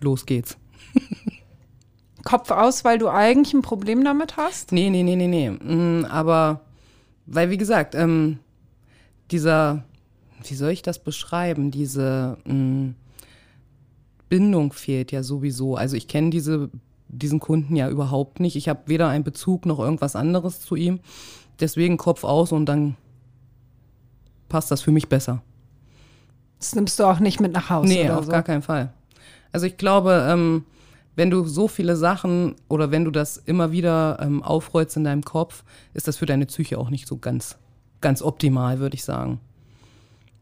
los 0.00 0.26
geht's. 0.26 0.56
Kopf 2.24 2.50
aus, 2.50 2.84
weil 2.84 2.98
du 2.98 3.08
eigentlich 3.08 3.54
ein 3.54 3.62
Problem 3.62 4.04
damit 4.04 4.36
hast? 4.36 4.72
Nee, 4.72 4.90
nee, 4.90 5.02
nee, 5.02 5.16
nee, 5.16 5.28
nee. 5.28 5.50
Mm, 5.50 6.04
Aber, 6.04 6.60
weil, 7.26 7.50
wie 7.50 7.56
gesagt, 7.56 7.94
ähm, 7.94 8.38
dieser, 9.30 9.84
wie 10.46 10.54
soll 10.54 10.70
ich 10.70 10.82
das 10.82 10.98
beschreiben? 10.98 11.70
Diese 11.70 12.38
mm, 12.44 12.90
Bindung 14.28 14.72
fehlt 14.72 15.12
ja 15.12 15.22
sowieso. 15.22 15.76
Also 15.76 15.96
ich 15.96 16.08
kenne 16.08 16.30
diese, 16.30 16.70
diesen 17.08 17.40
Kunden 17.40 17.76
ja 17.76 17.88
überhaupt 17.88 18.40
nicht. 18.40 18.56
Ich 18.56 18.68
habe 18.68 18.82
weder 18.86 19.08
einen 19.08 19.24
Bezug 19.24 19.66
noch 19.66 19.78
irgendwas 19.78 20.16
anderes 20.16 20.60
zu 20.60 20.76
ihm. 20.76 21.00
Deswegen 21.60 21.96
Kopf 21.96 22.24
aus 22.24 22.52
und 22.52 22.66
dann 22.66 22.96
passt 24.48 24.70
das 24.70 24.82
für 24.82 24.92
mich 24.92 25.08
besser. 25.08 25.42
Das 26.58 26.74
nimmst 26.74 26.98
du 26.98 27.04
auch 27.04 27.20
nicht 27.20 27.40
mit 27.40 27.52
nach 27.52 27.70
Hause 27.70 27.88
Nee, 27.88 28.10
auf 28.10 28.24
so. 28.24 28.32
gar 28.32 28.42
keinen 28.42 28.62
Fall. 28.62 28.92
Also 29.52 29.66
ich 29.66 29.76
glaube, 29.76 30.26
ähm, 30.28 30.64
wenn 31.16 31.30
du 31.30 31.44
so 31.44 31.68
viele 31.68 31.96
Sachen 31.96 32.54
oder 32.68 32.90
wenn 32.90 33.04
du 33.04 33.10
das 33.10 33.36
immer 33.38 33.72
wieder 33.72 34.18
ähm, 34.20 34.42
aufrollst 34.42 34.96
in 34.96 35.04
deinem 35.04 35.24
Kopf, 35.24 35.64
ist 35.94 36.08
das 36.08 36.16
für 36.16 36.26
deine 36.26 36.46
Psyche 36.46 36.78
auch 36.78 36.90
nicht 36.90 37.08
so 37.08 37.16
ganz, 37.16 37.56
ganz 38.00 38.22
optimal, 38.22 38.78
würde 38.78 38.94
ich 38.94 39.04
sagen. 39.04 39.40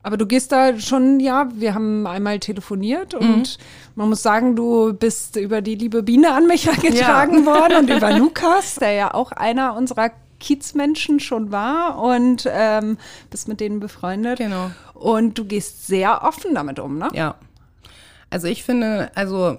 Aber 0.03 0.17
du 0.17 0.27
gehst 0.27 0.53
da 0.53 0.79
schon, 0.79 1.19
ja, 1.19 1.49
wir 1.57 1.75
haben 1.75 2.07
einmal 2.07 2.39
telefoniert 2.39 3.15
und 3.15 3.59
man 3.97 4.09
muss 4.09 4.23
sagen, 4.23 4.55
du 4.55 4.93
bist 4.93 5.35
über 5.35 5.63
die 5.63 5.75
liebe 5.75 6.05
Biene 6.05 6.33
an 6.33 6.47
mich 6.47 6.67
herangetragen 6.67 7.45
worden 7.45 7.79
und 7.79 7.91
über 7.91 8.13
Lukas, 8.19 8.77
der 8.77 8.93
ja 8.93 9.15
auch 9.15 9.33
einer 9.33 9.75
unserer 9.75 10.11
Kiezmenschen 10.39 11.21
schon 11.21 11.51
war 11.53 12.03
und 12.03 12.49
ähm, 12.51 12.99
bist 13.31 13.49
mit 13.49 13.61
denen 13.61 13.81
befreundet. 13.81 14.39
Genau. 14.39 14.71
Und 14.95 15.39
du 15.39 15.45
gehst 15.45 15.87
sehr 15.87 16.25
offen 16.25 16.55
damit 16.55 16.79
um, 16.79 16.99
ne? 16.99 17.09
Ja. 17.15 17.37
Also 18.31 18.49
ich 18.49 18.65
finde, 18.65 19.11
also 19.15 19.59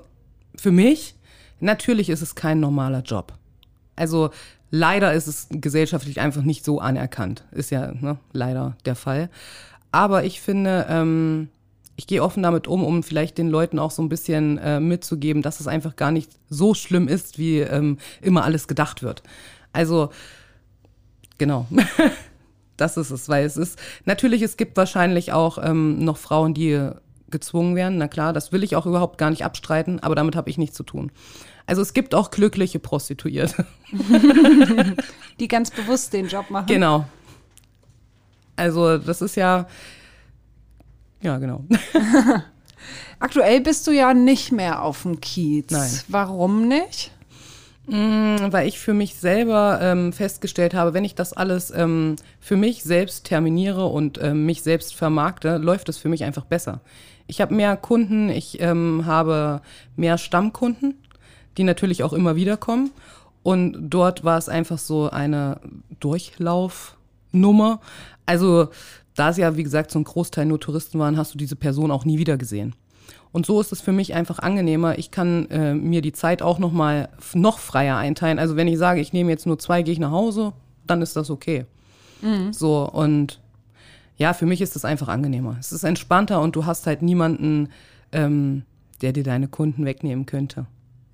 für 0.56 0.72
mich, 0.72 1.16
natürlich 1.60 2.10
ist 2.10 2.22
es 2.22 2.36
kein 2.36 2.60
normaler 2.60 3.02
Job. 3.02 3.34
Also 3.96 4.30
leider 4.72 5.14
ist 5.14 5.28
es 5.28 5.48
gesellschaftlich 5.50 6.20
einfach 6.20 6.44
nicht 6.44 6.66
so 6.66 6.80
anerkannt. 6.80 7.44
Ist 7.52 7.72
ja 7.72 7.94
ne, 7.94 8.18
leider 8.34 8.76
der 8.86 8.96
Fall. 8.96 9.30
Aber 9.92 10.26
ich 10.26 10.42
finde, 10.42 10.86
ähm, 10.90 11.50
ich 11.96 12.08
gehe 12.08 12.22
offen 12.22 12.44
damit 12.44 12.68
um, 12.68 12.84
um 12.84 13.02
vielleicht 13.04 13.38
den 13.38 13.50
Leuten 13.50 13.80
auch 13.80 13.92
so 13.92 14.04
ein 14.04 14.10
bisschen 14.10 14.58
äh, 14.60 14.80
mitzugeben, 14.80 15.42
dass 15.42 15.60
es 15.60 15.68
einfach 15.68 15.96
gar 15.96 16.12
nicht 16.12 16.32
so 16.50 16.74
schlimm 16.74 17.08
ist, 17.08 17.40
wie 17.40 17.60
ähm, 17.60 17.98
immer 18.22 18.44
alles 18.44 18.68
gedacht 18.68 19.02
wird. 19.02 19.24
Also, 19.74 20.12
genau. 21.38 21.68
das 22.78 22.98
ist 22.98 23.12
es, 23.12 23.30
weil 23.30 23.46
es 23.46 23.58
ist, 23.58 23.80
natürlich, 24.06 24.42
es 24.42 24.58
gibt 24.58 24.78
wahrscheinlich 24.78 25.34
auch 25.34 25.58
ähm, 25.62 26.04
noch 26.04 26.18
Frauen, 26.18 26.54
die 26.54 26.92
gezwungen 27.30 27.76
werden. 27.76 27.98
Na 27.98 28.08
klar, 28.08 28.34
das 28.34 28.52
will 28.52 28.64
ich 28.64 28.76
auch 28.76 28.86
überhaupt 28.86 29.18
gar 29.18 29.30
nicht 29.30 29.44
abstreiten, 29.44 30.00
aber 30.00 30.16
damit 30.16 30.36
habe 30.36 30.50
ich 30.50 30.58
nichts 30.58 30.76
zu 30.76 30.84
tun. 30.84 31.12
Also 31.66 31.82
es 31.82 31.94
gibt 31.94 32.16
auch 32.16 32.32
glückliche 32.32 32.80
Prostituierte. 32.80 33.66
Die 35.40 35.48
ganz 35.48 35.70
bewusst 35.70 36.14
den 36.14 36.28
Job 36.28 36.50
machen. 36.50 36.68
Genau. 36.68 37.06
Also 38.56 38.98
das 38.98 39.22
ist 39.22 39.36
ja, 39.36 39.68
ja 41.22 41.38
genau. 41.38 41.66
Aktuell 43.20 43.62
bist 43.62 43.86
du 43.88 43.92
ja 43.92 44.14
nicht 44.14 44.52
mehr 44.52 44.82
auf 44.82 45.04
dem 45.04 45.20
Kiez. 45.20 45.72
Nein. 45.72 45.92
Warum 46.08 46.68
nicht? 46.68 47.12
Mm, 47.88 48.52
Weil 48.52 48.68
ich 48.68 48.80
für 48.80 48.94
mich 48.94 49.16
selber 49.16 49.80
ähm, 49.82 50.12
festgestellt 50.12 50.74
habe, 50.74 50.94
wenn 50.94 51.06
ich 51.06 51.16
das 51.16 51.32
alles 51.32 51.72
ähm, 51.72 52.18
für 52.40 52.58
mich 52.58 52.84
selbst 52.84 53.26
terminiere 53.26 53.86
und 53.86 54.20
ähm, 54.22 54.46
mich 54.46 54.62
selbst 54.62 54.94
vermarkte, 54.94 55.58
läuft 55.58 55.88
es 55.88 55.98
für 55.98 56.10
mich 56.10 56.26
einfach 56.26 56.44
besser. 56.46 56.82
Ich 57.28 57.40
habe 57.40 57.56
mehr 57.56 57.78
Kunden, 57.78 58.30
ich 58.30 58.60
ähm, 58.60 59.06
habe 59.06 59.62
mehr 59.96 60.18
Stammkunden, 60.18 60.96
die 61.58 61.64
natürlich 61.64 62.04
auch 62.04 62.14
immer 62.14 62.36
wieder 62.36 62.58
kommen. 62.58 62.92
Und 63.42 63.90
dort 63.90 64.26
war 64.26 64.38
es 64.38 64.50
einfach 64.50 64.78
so 64.78 65.10
eine 65.10 65.62
Durchlaufnummer. 66.02 67.80
Also 68.26 68.68
da 69.16 69.30
es 69.30 69.38
ja, 69.38 69.56
wie 69.56 69.64
gesagt, 69.64 69.92
so 69.92 70.00
ein 70.00 70.04
Großteil 70.04 70.46
nur 70.46 70.60
Touristen 70.60 71.00
waren, 71.00 71.16
hast 71.16 71.34
du 71.34 71.38
diese 71.38 71.56
Person 71.56 71.92
auch 71.92 72.04
nie 72.04 72.20
wieder 72.20 72.38
gesehen. 72.38 72.76
Und 73.32 73.46
so 73.46 73.60
ist 73.62 73.72
es 73.72 73.82
für 73.82 73.92
mich 73.92 74.14
einfach 74.16 74.40
angenehmer. 74.40 74.98
Ich 74.98 75.12
kann 75.12 75.48
äh, 75.50 75.74
mir 75.74 76.02
die 76.02 76.14
Zeit 76.14 76.42
auch 76.42 76.60
noch 76.60 76.72
mal 76.72 77.10
noch 77.34 77.60
freier 77.60 77.98
einteilen. 77.98 78.40
Also 78.40 78.56
wenn 78.56 78.68
ich 78.68 78.78
sage, 78.78 79.00
ich 79.02 79.14
nehme 79.14 79.30
jetzt 79.30 79.46
nur 79.46 79.60
zwei, 79.60 79.84
gehe 79.84 79.94
ich 79.94 80.00
nach 80.00 80.12
Hause, 80.12 80.54
dann 80.88 81.02
ist 81.02 81.16
das 81.16 81.30
okay. 81.30 81.66
So 82.52 82.90
und 82.90 83.40
ja, 84.18 84.34
für 84.34 84.48
mich 84.48 84.62
ist 84.62 84.76
es 84.76 84.84
einfach 84.86 85.08
angenehmer. 85.08 85.58
Es 85.60 85.72
ist 85.72 85.84
entspannter 85.84 86.42
und 86.42 86.56
du 86.56 86.66
hast 86.66 86.88
halt 86.88 87.04
niemanden, 87.04 87.70
ähm, 88.12 88.64
der 89.02 89.14
dir 89.14 89.24
deine 89.24 89.48
Kunden 89.48 89.86
wegnehmen 89.86 90.26
könnte. 90.26 90.66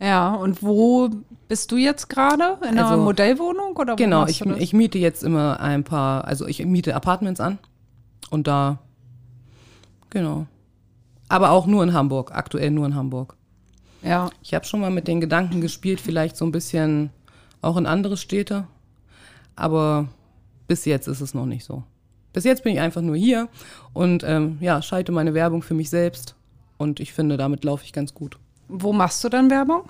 Ja, 0.02 0.34
und 0.34 0.64
wo 0.64 1.10
bist 1.50 1.72
du 1.74 1.78
jetzt 1.78 2.08
gerade? 2.08 2.58
In 2.62 2.70
einer 2.78 2.88
Also- 2.90 3.04
Modellwohnung 3.04 3.76
oder 3.76 3.98
Genau, 3.98 4.26
ich, 4.28 4.40
das? 4.40 4.58
ich 4.60 4.72
miete 4.72 4.98
jetzt 4.98 5.24
immer 5.24 5.60
ein 5.60 5.84
paar, 5.84 6.24
also 6.26 6.48
ich 6.48 6.64
miete 6.66 6.96
Apartments 6.96 7.42
an 7.42 7.58
und 8.30 8.48
da, 8.48 8.80
genau. 10.10 10.46
Aber 11.34 11.50
auch 11.52 11.66
nur 11.66 11.84
in 11.84 11.94
Hamburg, 11.94 12.32
aktuell 12.34 12.70
nur 12.72 12.86
in 12.86 12.96
Hamburg. 12.96 13.36
ja. 14.04 14.30
Ich 14.42 14.54
habe 14.54 14.66
schon 14.66 14.82
mal 14.82 14.92
mit 14.92 15.08
den 15.08 15.20
Gedanken 15.22 15.62
gespielt, 15.62 16.00
vielleicht 16.00 16.38
so 16.38 16.46
ein 16.46 16.52
bisschen 16.52 17.10
auch 17.62 17.78
in 17.78 17.86
andere 17.86 18.18
Städte, 18.18 18.68
aber 19.56 20.08
bis 20.68 20.86
jetzt 20.86 21.08
ist 21.08 21.22
es 21.22 21.34
noch 21.34 21.46
nicht 21.46 21.66
so. 21.66 21.84
Bis 22.34 22.44
jetzt 22.44 22.64
bin 22.64 22.74
ich 22.74 22.80
einfach 22.80 23.02
nur 23.02 23.16
hier 23.16 23.48
und 23.94 24.24
ähm, 24.24 24.58
ja, 24.60 24.82
schalte 24.82 25.12
meine 25.12 25.34
Werbung 25.34 25.62
für 25.64 25.74
mich 25.74 25.90
selbst 25.90 26.36
und 26.78 27.00
ich 27.00 27.14
finde, 27.14 27.38
damit 27.38 27.64
laufe 27.64 27.84
ich 27.86 27.94
ganz 27.94 28.14
gut. 28.14 28.38
Wo 28.68 28.92
machst 28.94 29.24
du 29.24 29.30
dann 29.30 29.50
Werbung? 29.50 29.90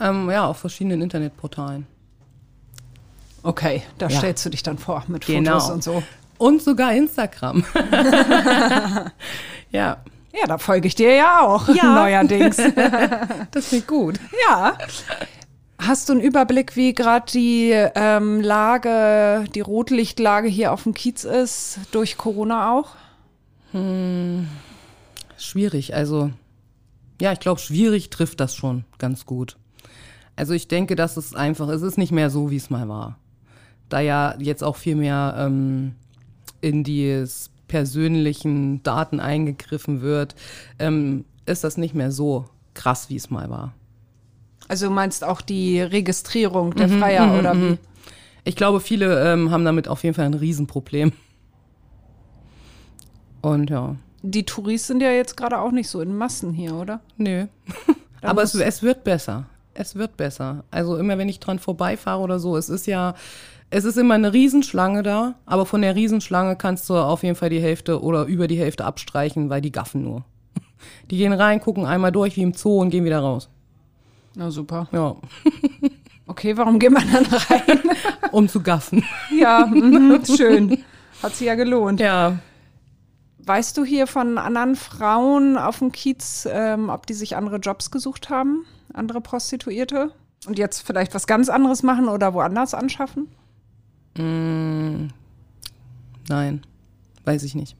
Ähm, 0.00 0.28
ja, 0.30 0.46
auf 0.46 0.58
verschiedenen 0.58 1.00
Internetportalen. 1.02 1.86
Okay, 3.42 3.82
da 3.98 4.08
Ja. 4.08 4.18
stellst 4.18 4.44
du 4.46 4.50
dich 4.50 4.62
dann 4.62 4.78
vor 4.78 5.04
mit 5.08 5.26
Genau. 5.26 5.58
Fotos 5.58 5.70
und 5.70 5.82
so. 5.84 6.02
Und 6.38 6.62
sogar 6.62 6.92
Instagram. 6.92 7.64
ja, 9.70 9.98
Ja, 10.38 10.46
da 10.46 10.58
folge 10.58 10.88
ich 10.88 10.94
dir 10.94 11.14
ja 11.14 11.40
auch 11.42 11.68
Ja. 11.68 11.94
neuerdings. 12.02 12.56
das 13.50 13.68
klingt 13.68 13.86
gut. 13.86 14.18
ja. 14.48 14.76
Hast 15.78 16.08
du 16.08 16.14
einen 16.14 16.22
Überblick, 16.22 16.76
wie 16.76 16.94
gerade 16.94 17.26
die 17.32 17.70
ähm, 17.72 18.40
Lage, 18.40 19.44
die 19.54 19.60
Rotlichtlage 19.60 20.48
hier 20.48 20.72
auf 20.72 20.84
dem 20.84 20.94
Kiez 20.94 21.24
ist, 21.24 21.78
durch 21.90 22.16
Corona 22.16 22.72
auch? 22.72 22.90
Schwierig, 25.36 25.94
also 25.94 26.30
ja, 27.20 27.32
ich 27.32 27.40
glaube, 27.40 27.60
schwierig 27.60 28.10
trifft 28.10 28.40
das 28.40 28.54
schon 28.54 28.84
ganz 28.98 29.26
gut. 29.26 29.56
Also 30.36 30.52
ich 30.54 30.68
denke, 30.68 30.94
dass 30.96 31.16
es 31.16 31.34
einfach, 31.34 31.68
es 31.68 31.82
ist 31.82 31.98
nicht 31.98 32.12
mehr 32.12 32.30
so, 32.30 32.50
wie 32.50 32.56
es 32.56 32.70
mal 32.70 32.88
war. 32.88 33.18
Da 33.88 34.00
ja 34.00 34.34
jetzt 34.38 34.62
auch 34.64 34.76
viel 34.76 34.94
mehr 34.96 35.34
ähm, 35.38 35.94
in 36.60 36.84
die 36.84 37.24
persönlichen 37.68 38.82
Daten 38.82 39.20
eingegriffen 39.20 40.00
wird, 40.02 40.34
ähm, 40.78 41.24
ist 41.46 41.64
das 41.64 41.76
nicht 41.76 41.94
mehr 41.94 42.12
so 42.12 42.46
krass, 42.74 43.08
wie 43.10 43.16
es 43.16 43.30
mal 43.30 43.50
war. 43.50 43.74
Also 44.68 44.86
du 44.86 44.92
meinst 44.92 45.24
auch 45.24 45.40
die 45.40 45.80
Registrierung 45.80 46.70
Mhm, 46.70 46.76
der 46.76 46.88
Freier 46.88 47.38
oder 47.38 47.54
wie? 47.56 47.78
Ich 48.44 48.56
glaube, 48.56 48.80
viele 48.80 49.32
ähm, 49.32 49.50
haben 49.50 49.64
damit 49.64 49.88
auf 49.88 50.02
jeden 50.04 50.14
Fall 50.14 50.26
ein 50.26 50.34
Riesenproblem. 50.34 51.12
Und 53.42 53.70
ja, 53.70 53.96
Die 54.22 54.44
Touris 54.44 54.86
sind 54.86 55.02
ja 55.02 55.10
jetzt 55.10 55.36
gerade 55.36 55.58
auch 55.58 55.70
nicht 55.70 55.88
so 55.88 56.00
in 56.00 56.16
Massen 56.16 56.52
hier, 56.52 56.74
oder? 56.74 57.00
nö. 57.16 57.46
Aber 58.22 58.42
es, 58.42 58.54
es 58.54 58.82
wird 58.82 59.04
besser. 59.04 59.44
Es 59.74 59.96
wird 59.96 60.16
besser. 60.16 60.64
Also 60.70 60.96
immer 60.96 61.18
wenn 61.18 61.28
ich 61.28 61.40
dran 61.40 61.58
vorbeifahre 61.58 62.22
oder 62.22 62.38
so, 62.38 62.56
es 62.56 62.70
ist 62.70 62.86
ja, 62.86 63.14
es 63.74 63.84
ist 63.84 63.98
immer 63.98 64.14
eine 64.14 64.32
Riesenschlange 64.32 65.02
da, 65.02 65.34
aber 65.46 65.66
von 65.66 65.82
der 65.82 65.96
Riesenschlange 65.96 66.54
kannst 66.54 66.88
du 66.88 66.94
auf 66.94 67.24
jeden 67.24 67.34
Fall 67.34 67.50
die 67.50 67.60
Hälfte 67.60 68.00
oder 68.00 68.24
über 68.24 68.46
die 68.46 68.56
Hälfte 68.56 68.84
abstreichen, 68.84 69.50
weil 69.50 69.60
die 69.60 69.72
gaffen 69.72 70.02
nur. 70.04 70.24
Die 71.10 71.16
gehen 71.16 71.32
rein, 71.32 71.60
gucken 71.60 71.84
einmal 71.84 72.12
durch 72.12 72.36
wie 72.36 72.42
im 72.42 72.54
Zoo 72.54 72.80
und 72.80 72.90
gehen 72.90 73.04
wieder 73.04 73.18
raus. 73.18 73.48
Na 74.36 74.50
super. 74.50 74.86
Ja, 74.92 75.16
Okay, 76.26 76.56
warum 76.56 76.78
geht 76.78 76.92
man 76.92 77.02
dann 77.12 77.26
rein? 77.26 77.80
um 78.32 78.48
zu 78.48 78.62
gaffen. 78.62 79.04
ja, 79.36 79.66
mhm, 79.66 80.20
schön. 80.24 80.84
Hat 81.22 81.34
sich 81.34 81.48
ja 81.48 81.56
gelohnt. 81.56 81.98
Ja, 81.98 82.38
Weißt 83.38 83.76
du 83.76 83.84
hier 83.84 84.06
von 84.06 84.38
anderen 84.38 84.76
Frauen 84.76 85.58
auf 85.58 85.80
dem 85.80 85.90
Kiez, 85.90 86.48
ähm, 86.50 86.88
ob 86.88 87.06
die 87.06 87.12
sich 87.12 87.36
andere 87.36 87.56
Jobs 87.56 87.90
gesucht 87.90 88.30
haben? 88.30 88.64
Andere 88.92 89.20
Prostituierte? 89.20 90.12
Und 90.46 90.58
jetzt 90.58 90.86
vielleicht 90.86 91.12
was 91.14 91.26
ganz 91.26 91.48
anderes 91.48 91.82
machen 91.82 92.08
oder 92.08 92.32
woanders 92.34 92.72
anschaffen? 92.72 93.28
Nein, 94.22 95.12
weiß 97.24 97.42
ich 97.42 97.54
nicht. 97.54 97.76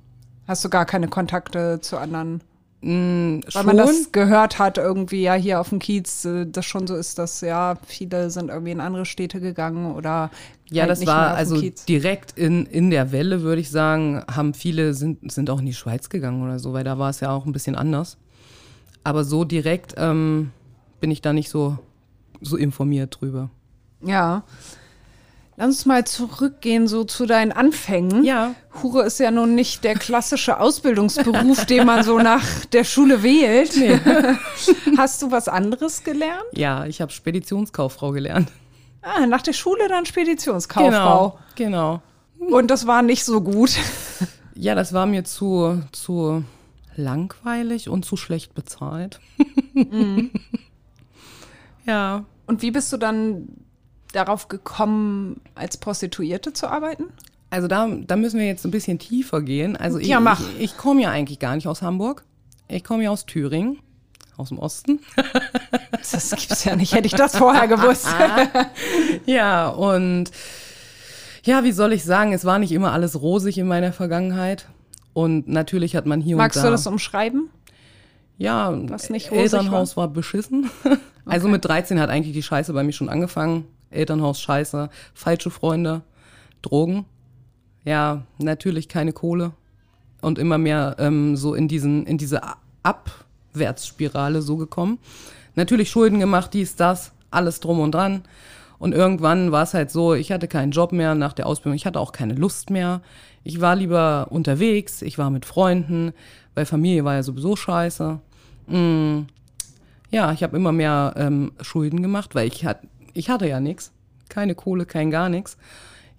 Hast 0.47 0.64
du 0.64 0.68
gar 0.68 0.85
keine 0.85 1.09
Kontakte 1.09 1.81
zu 1.81 1.97
anderen? 1.97 2.42
Mm, 2.83 3.40
Weil 3.44 3.51
schon, 3.51 3.66
man 3.66 3.77
das 3.79 4.12
gehört 4.12 4.59
hat, 4.59 4.77
irgendwie 4.77 5.23
ja 5.23 5.33
hier 5.35 5.59
auf 5.59 5.70
dem 5.70 5.79
Kiez, 5.79 6.27
äh, 6.27 6.44
das 6.47 6.66
schon 6.66 6.87
so 6.87 6.94
ist, 6.94 7.18
dass 7.18 7.40
ja 7.40 7.77
viele 7.87 8.29
sind 8.29 8.51
irgendwie 8.51 8.73
in 8.73 8.81
andere 8.81 9.07
Städte 9.07 9.40
gegangen 9.40 9.94
oder 9.94 10.31
Ja, 10.70 10.83
halt 10.83 10.90
das 10.90 11.07
war 11.07 11.35
also 11.35 11.59
Kiez. 11.59 11.87
direkt 11.87 12.33
in, 12.38 12.66
in 12.66 12.90
der 12.90 13.11
Welle, 13.11 13.40
würde 13.40 13.62
ich 13.62 13.70
sagen, 13.70 14.23
haben 14.31 14.53
viele 14.53 14.92
sind, 14.92 15.33
sind 15.33 15.49
auch 15.49 15.61
in 15.61 15.66
die 15.66 15.73
Schweiz 15.73 16.11
gegangen 16.11 16.42
oder 16.42 16.59
so, 16.59 16.75
weil 16.75 16.85
da 16.85 16.99
war 16.99 17.09
es 17.09 17.20
ja 17.20 17.31
auch 17.31 17.47
ein 17.47 17.53
bisschen 17.53 17.75
anders. 17.75 18.18
Aber 19.03 19.25
so 19.25 19.44
direkt 19.44 19.94
ähm, 19.97 20.51
bin 21.01 21.11
ich 21.11 21.23
da 21.23 21.33
nicht 21.33 21.49
so, 21.49 21.79
so 22.42 22.59
informiert 22.59 23.16
drüber. 23.18 23.49
Ja. 24.03 24.44
Lass 25.56 25.66
uns 25.66 25.86
mal 25.86 26.04
zurückgehen, 26.04 26.88
so 26.88 27.04
zu 27.04 27.26
deinen 27.26 27.52
Anfängen. 27.52 28.24
Ja. 28.24 28.54
Hure 28.82 29.04
ist 29.04 29.20
ja 29.20 29.30
nun 29.30 29.54
nicht 29.54 29.84
der 29.84 29.94
klassische 29.94 30.58
Ausbildungsberuf, 30.58 31.64
den 31.66 31.86
man 31.86 32.02
so 32.02 32.18
nach 32.18 32.64
der 32.66 32.82
Schule 32.82 33.22
wählt. 33.22 33.72
Hast 34.96 35.22
du 35.22 35.30
was 35.30 35.46
anderes 35.48 36.02
gelernt? 36.02 36.44
Ja, 36.52 36.86
ich 36.86 37.00
habe 37.00 37.12
Speditionskauffrau 37.12 38.10
gelernt. 38.10 38.50
Ah, 39.02 39.26
nach 39.26 39.42
der 39.42 39.52
Schule 39.52 39.86
dann 39.88 40.06
Speditionskauffrau. 40.06 41.38
Genau. 41.54 42.02
Und 42.38 42.70
das 42.70 42.86
war 42.86 43.02
nicht 43.02 43.24
so 43.24 43.40
gut. 43.40 43.76
Ja, 44.54 44.74
das 44.74 44.92
war 44.92 45.06
mir 45.06 45.24
zu, 45.24 45.82
zu 45.92 46.42
langweilig 46.96 47.88
und 47.88 48.04
zu 48.04 48.16
schlecht 48.16 48.54
bezahlt. 48.54 49.20
Ja. 51.86 52.24
Und 52.46 52.62
wie 52.62 52.70
bist 52.70 52.92
du 52.92 52.96
dann 52.96 53.48
darauf 54.14 54.48
gekommen, 54.48 55.40
als 55.55 55.77
Prostituierte 55.77 56.53
zu 56.53 56.68
arbeiten? 56.68 57.05
Also 57.50 57.68
da, 57.68 57.87
da 57.88 58.16
müssen 58.16 58.38
wir 58.40 58.46
jetzt 58.46 58.64
ein 58.64 58.70
bisschen 58.70 58.98
tiefer 58.98 59.40
gehen. 59.42 59.77
Also 59.77 59.98
ich, 59.98 60.09
Ja, 60.09 60.20
mach. 60.20 60.40
ich, 60.40 60.61
ich 60.61 60.77
komme 60.77 61.03
ja 61.03 61.11
eigentlich 61.11 61.38
gar 61.38 61.55
nicht 61.55 61.68
aus 61.68 61.83
Hamburg. 61.83 62.24
Ich 62.68 62.83
komme 62.83 63.05
ja 63.05 63.11
aus 63.11 63.27
Thüringen, 63.27 63.79
aus 64.37 64.48
dem 64.48 64.59
Osten. 64.59 65.00
Das 66.12 66.31
gibt's 66.31 66.64
ja 66.64 66.77
nicht. 66.77 66.92
Hätte 66.94 67.07
ich 67.07 67.14
das 67.14 67.37
vorher 67.37 67.66
gewusst. 67.66 68.07
Ja, 69.27 69.68
und 69.68 70.31
ja, 71.44 71.64
wie 71.64 71.72
soll 71.72 71.92
ich 71.94 72.05
sagen, 72.05 72.33
es 72.35 72.44
war 72.44 72.59
nicht 72.59 72.72
immer 72.72 72.92
alles 72.92 73.20
rosig 73.20 73.57
in 73.59 73.66
meiner 73.66 73.92
Vergangenheit. 73.92 74.66
Und 75.14 75.48
natürlich 75.48 75.96
hat 75.96 76.05
man 76.07 76.20
hier 76.20 76.37
Magst 76.37 76.57
und 76.59 76.62
du 76.64 76.66
da. 76.68 76.72
das 76.72 76.87
umschreiben? 76.87 77.48
ja, 78.37 78.72
was 78.90 79.09
nicht 79.11 79.31
rosig 79.31 79.42
Elternhaus 79.44 79.96
war, 79.96 80.09
beschissen. 80.09 80.70
Also 81.27 81.48
mit 81.48 81.64
13 81.64 81.98
hat 82.00 82.11
eigentlich 82.11 82.35
die 82.35 82.42
Scheiße 82.42 82.74
bei 82.74 82.83
mir 82.83 82.92
schon 82.92 83.09
angefangen. 83.09 83.64
Elternhaus 83.94 84.40
scheiße, 84.40 84.90
falsche 85.14 85.50
Freunde, 85.50 86.02
Drogen. 86.62 87.04
Ja, 87.85 88.22
natürlich 88.38 88.88
keine 88.88 89.12
Kohle. 89.12 89.52
Und 90.20 90.38
immer 90.38 90.59
mehr 90.59 90.96
ähm, 90.98 91.37
so 91.37 91.54
in, 91.54 91.68
diesen, 91.68 92.07
in 92.07 92.16
diese 92.16 92.40
Abwärtsspirale 92.83 94.40
so 94.40 94.57
gekommen. 94.57 94.98
Natürlich 95.54 95.90
Schulden 95.90 96.18
gemacht, 96.18 96.54
dies, 96.54 96.76
das, 96.76 97.12
alles 97.30 97.61
drum 97.61 97.80
und 97.80 97.94
dran. 97.94 98.22
Und 98.78 98.92
irgendwann 98.92 99.52
war 99.52 99.62
es 99.62 99.74
halt 99.74 99.90
so, 99.90 100.14
ich 100.14 100.33
hatte 100.33 100.48
keinen 100.48 100.72
Job 100.72 100.92
mehr 100.92 101.14
nach 101.14 101.33
der 101.33 101.46
Ausbildung, 101.46 101.76
ich 101.76 101.87
hatte 101.87 102.00
auch 102.00 102.12
keine 102.12 102.35
Lust 102.35 102.70
mehr. 102.70 103.02
Ich 103.42 103.61
war 103.61 103.76
lieber 103.76 104.28
unterwegs, 104.30 105.02
ich 105.02 105.18
war 105.18 105.30
mit 105.30 105.44
Freunden, 105.44 106.12
weil 106.54 106.66
Familie 106.66 107.04
war 107.04 107.14
ja 107.14 107.22
sowieso 107.22 107.57
scheiße. 107.57 108.20
Mm. 108.66 109.20
Ja, 110.11 110.33
ich 110.33 110.42
habe 110.42 110.57
immer 110.57 110.72
mehr 110.72 111.14
ähm, 111.16 111.52
Schulden 111.61 112.00
gemacht, 112.00 112.35
weil 112.35 112.46
ich, 112.46 112.64
hat, 112.64 112.80
ich 113.14 113.31
hatte 113.31 113.48
ja 113.48 113.61
nichts. 113.61 113.92
Keine 114.29 114.55
Kohle, 114.55 114.87
kein 114.87 115.11
gar 115.11 115.29
nichts. 115.29 115.57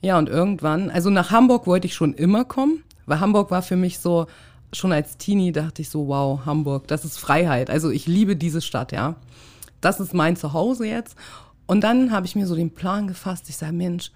Ja, 0.01 0.17
und 0.17 0.29
irgendwann, 0.29 0.89
also 0.89 1.09
nach 1.09 1.31
Hamburg 1.31 1.67
wollte 1.67 1.87
ich 1.87 1.95
schon 1.95 2.13
immer 2.13 2.45
kommen, 2.45 2.83
weil 3.05 3.19
Hamburg 3.19 3.51
war 3.51 3.61
für 3.61 3.75
mich 3.75 3.99
so, 3.99 4.27
schon 4.73 4.91
als 4.91 5.17
Teenie 5.17 5.51
dachte 5.51 5.81
ich 5.81 5.89
so, 5.89 6.07
wow, 6.07 6.45
Hamburg, 6.45 6.87
das 6.87 7.05
ist 7.05 7.17
Freiheit. 7.17 7.69
Also 7.69 7.89
ich 7.89 8.07
liebe 8.07 8.35
diese 8.35 8.61
Stadt, 8.61 8.91
ja. 8.91 9.15
Das 9.81 9.99
ist 9.99 10.13
mein 10.13 10.35
Zuhause 10.35 10.87
jetzt. 10.87 11.15
Und 11.67 11.83
dann 11.83 12.11
habe 12.11 12.25
ich 12.25 12.35
mir 12.35 12.45
so 12.45 12.55
den 12.55 12.71
Plan 12.71 13.07
gefasst, 13.07 13.49
ich 13.49 13.57
sage, 13.57 13.73
Mensch, 13.73 14.11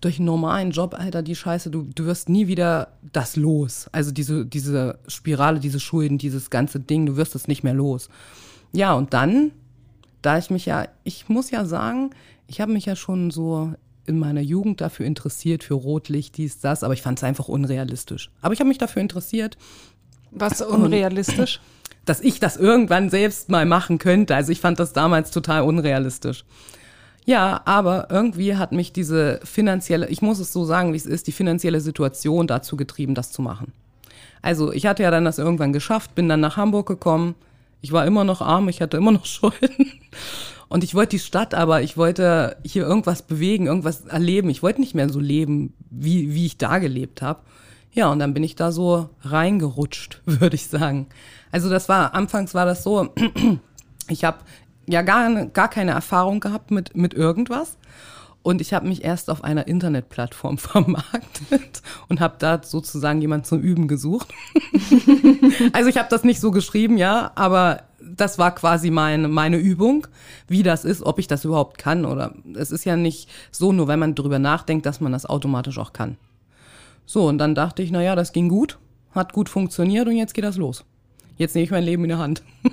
durch 0.00 0.18
einen 0.18 0.26
normalen 0.26 0.72
Job, 0.72 0.94
Alter, 0.98 1.22
die 1.22 1.36
Scheiße, 1.36 1.70
du, 1.70 1.86
du 1.94 2.06
wirst 2.06 2.28
nie 2.28 2.48
wieder 2.48 2.88
das 3.12 3.36
los. 3.36 3.88
Also 3.92 4.10
diese, 4.10 4.44
diese 4.44 4.98
Spirale, 5.06 5.60
diese 5.60 5.78
Schulden, 5.78 6.18
dieses 6.18 6.50
ganze 6.50 6.80
Ding, 6.80 7.06
du 7.06 7.16
wirst 7.16 7.36
es 7.36 7.46
nicht 7.46 7.62
mehr 7.62 7.74
los. 7.74 8.08
Ja, 8.72 8.94
und 8.94 9.14
dann, 9.14 9.52
da 10.22 10.38
ich 10.38 10.50
mich 10.50 10.66
ja, 10.66 10.86
ich 11.04 11.28
muss 11.28 11.50
ja 11.50 11.64
sagen, 11.64 12.10
ich 12.46 12.60
habe 12.60 12.72
mich 12.72 12.86
ja 12.86 12.96
schon 12.96 13.30
so 13.30 13.72
in 14.06 14.18
meiner 14.18 14.40
Jugend 14.40 14.80
dafür 14.80 15.06
interessiert, 15.06 15.62
für 15.62 15.74
Rotlicht, 15.74 16.36
dies, 16.36 16.60
das, 16.60 16.82
aber 16.82 16.94
ich 16.94 17.02
fand 17.02 17.18
es 17.18 17.24
einfach 17.24 17.48
unrealistisch. 17.48 18.30
Aber 18.40 18.54
ich 18.54 18.60
habe 18.60 18.68
mich 18.68 18.78
dafür 18.78 19.02
interessiert, 19.02 19.56
Was 20.30 20.60
unrealistisch? 20.60 21.60
dass 22.04 22.20
ich 22.20 22.40
das 22.40 22.56
irgendwann 22.56 23.10
selbst 23.10 23.48
mal 23.48 23.64
machen 23.64 23.98
könnte. 23.98 24.34
Also 24.34 24.50
ich 24.50 24.60
fand 24.60 24.80
das 24.80 24.92
damals 24.92 25.30
total 25.30 25.62
unrealistisch. 25.62 26.44
Ja, 27.24 27.62
aber 27.64 28.08
irgendwie 28.10 28.56
hat 28.56 28.72
mich 28.72 28.92
diese 28.92 29.38
finanzielle, 29.44 30.08
ich 30.08 30.22
muss 30.22 30.40
es 30.40 30.52
so 30.52 30.64
sagen, 30.64 30.92
wie 30.92 30.96
es 30.96 31.06
ist, 31.06 31.28
die 31.28 31.32
finanzielle 31.32 31.80
Situation 31.80 32.48
dazu 32.48 32.76
getrieben, 32.76 33.14
das 33.14 33.30
zu 33.30 33.42
machen. 33.42 33.72
Also 34.40 34.72
ich 34.72 34.86
hatte 34.86 35.04
ja 35.04 35.12
dann 35.12 35.24
das 35.24 35.38
irgendwann 35.38 35.72
geschafft, 35.72 36.16
bin 36.16 36.28
dann 36.28 36.40
nach 36.40 36.56
Hamburg 36.56 36.88
gekommen. 36.88 37.36
Ich 37.82 37.92
war 37.92 38.06
immer 38.06 38.24
noch 38.24 38.40
arm, 38.40 38.68
ich 38.68 38.80
hatte 38.80 38.96
immer 38.96 39.12
noch 39.12 39.26
Schulden. 39.26 40.00
Und 40.68 40.82
ich 40.84 40.94
wollte 40.94 41.10
die 41.10 41.18
Stadt, 41.18 41.52
aber 41.52 41.82
ich 41.82 41.98
wollte 41.98 42.56
hier 42.64 42.86
irgendwas 42.86 43.20
bewegen, 43.20 43.66
irgendwas 43.66 44.06
erleben. 44.06 44.48
Ich 44.48 44.62
wollte 44.62 44.80
nicht 44.80 44.94
mehr 44.94 45.10
so 45.10 45.20
leben, 45.20 45.74
wie, 45.90 46.32
wie 46.32 46.46
ich 46.46 46.56
da 46.56 46.78
gelebt 46.78 47.20
habe. 47.20 47.40
Ja, 47.92 48.10
und 48.10 48.20
dann 48.20 48.32
bin 48.32 48.42
ich 48.42 48.56
da 48.56 48.72
so 48.72 49.10
reingerutscht, 49.20 50.22
würde 50.24 50.56
ich 50.56 50.68
sagen. 50.68 51.08
Also 51.50 51.68
das 51.68 51.90
war, 51.90 52.14
anfangs 52.14 52.54
war 52.54 52.64
das 52.64 52.82
so, 52.82 53.12
ich 54.08 54.24
habe 54.24 54.38
ja 54.86 55.02
gar, 55.02 55.46
gar 55.46 55.68
keine 55.68 55.90
Erfahrung 55.90 56.40
gehabt 56.40 56.70
mit, 56.70 56.96
mit 56.96 57.12
irgendwas. 57.12 57.76
Und 58.42 58.60
ich 58.60 58.74
habe 58.74 58.88
mich 58.88 59.04
erst 59.04 59.30
auf 59.30 59.44
einer 59.44 59.68
Internetplattform 59.68 60.58
vermarktet 60.58 61.82
und 62.08 62.20
habe 62.20 62.36
da 62.38 62.60
sozusagen 62.62 63.20
jemand 63.20 63.46
zum 63.46 63.60
Üben 63.60 63.88
gesucht. 63.88 64.28
also 65.72 65.88
ich 65.88 65.96
habe 65.96 66.08
das 66.10 66.24
nicht 66.24 66.40
so 66.40 66.50
geschrieben, 66.50 66.96
ja, 66.96 67.32
aber 67.34 67.82
das 68.00 68.38
war 68.38 68.54
quasi 68.54 68.90
mein, 68.90 69.30
meine 69.30 69.56
Übung, 69.56 70.06
wie 70.48 70.62
das 70.62 70.84
ist, 70.84 71.02
ob 71.02 71.18
ich 71.18 71.28
das 71.28 71.44
überhaupt 71.44 71.78
kann 71.78 72.04
oder 72.04 72.34
es 72.54 72.70
ist 72.70 72.84
ja 72.84 72.96
nicht 72.96 73.28
so, 73.50 73.72
nur 73.72 73.88
wenn 73.88 74.00
man 74.00 74.14
drüber 74.14 74.38
nachdenkt, 74.38 74.86
dass 74.86 75.00
man 75.00 75.12
das 75.12 75.24
automatisch 75.24 75.78
auch 75.78 75.92
kann. 75.92 76.16
So, 77.06 77.28
und 77.28 77.38
dann 77.38 77.54
dachte 77.54 77.82
ich, 77.82 77.90
naja, 77.90 78.16
das 78.16 78.32
ging 78.32 78.48
gut, 78.48 78.78
hat 79.12 79.32
gut 79.32 79.48
funktioniert 79.48 80.08
und 80.08 80.16
jetzt 80.16 80.34
geht 80.34 80.44
das 80.44 80.56
los. 80.56 80.84
Jetzt 81.36 81.54
nehme 81.54 81.64
ich 81.64 81.70
mein 81.70 81.84
Leben 81.84 82.04
in 82.04 82.10
die 82.10 82.16
Hand. 82.16 82.42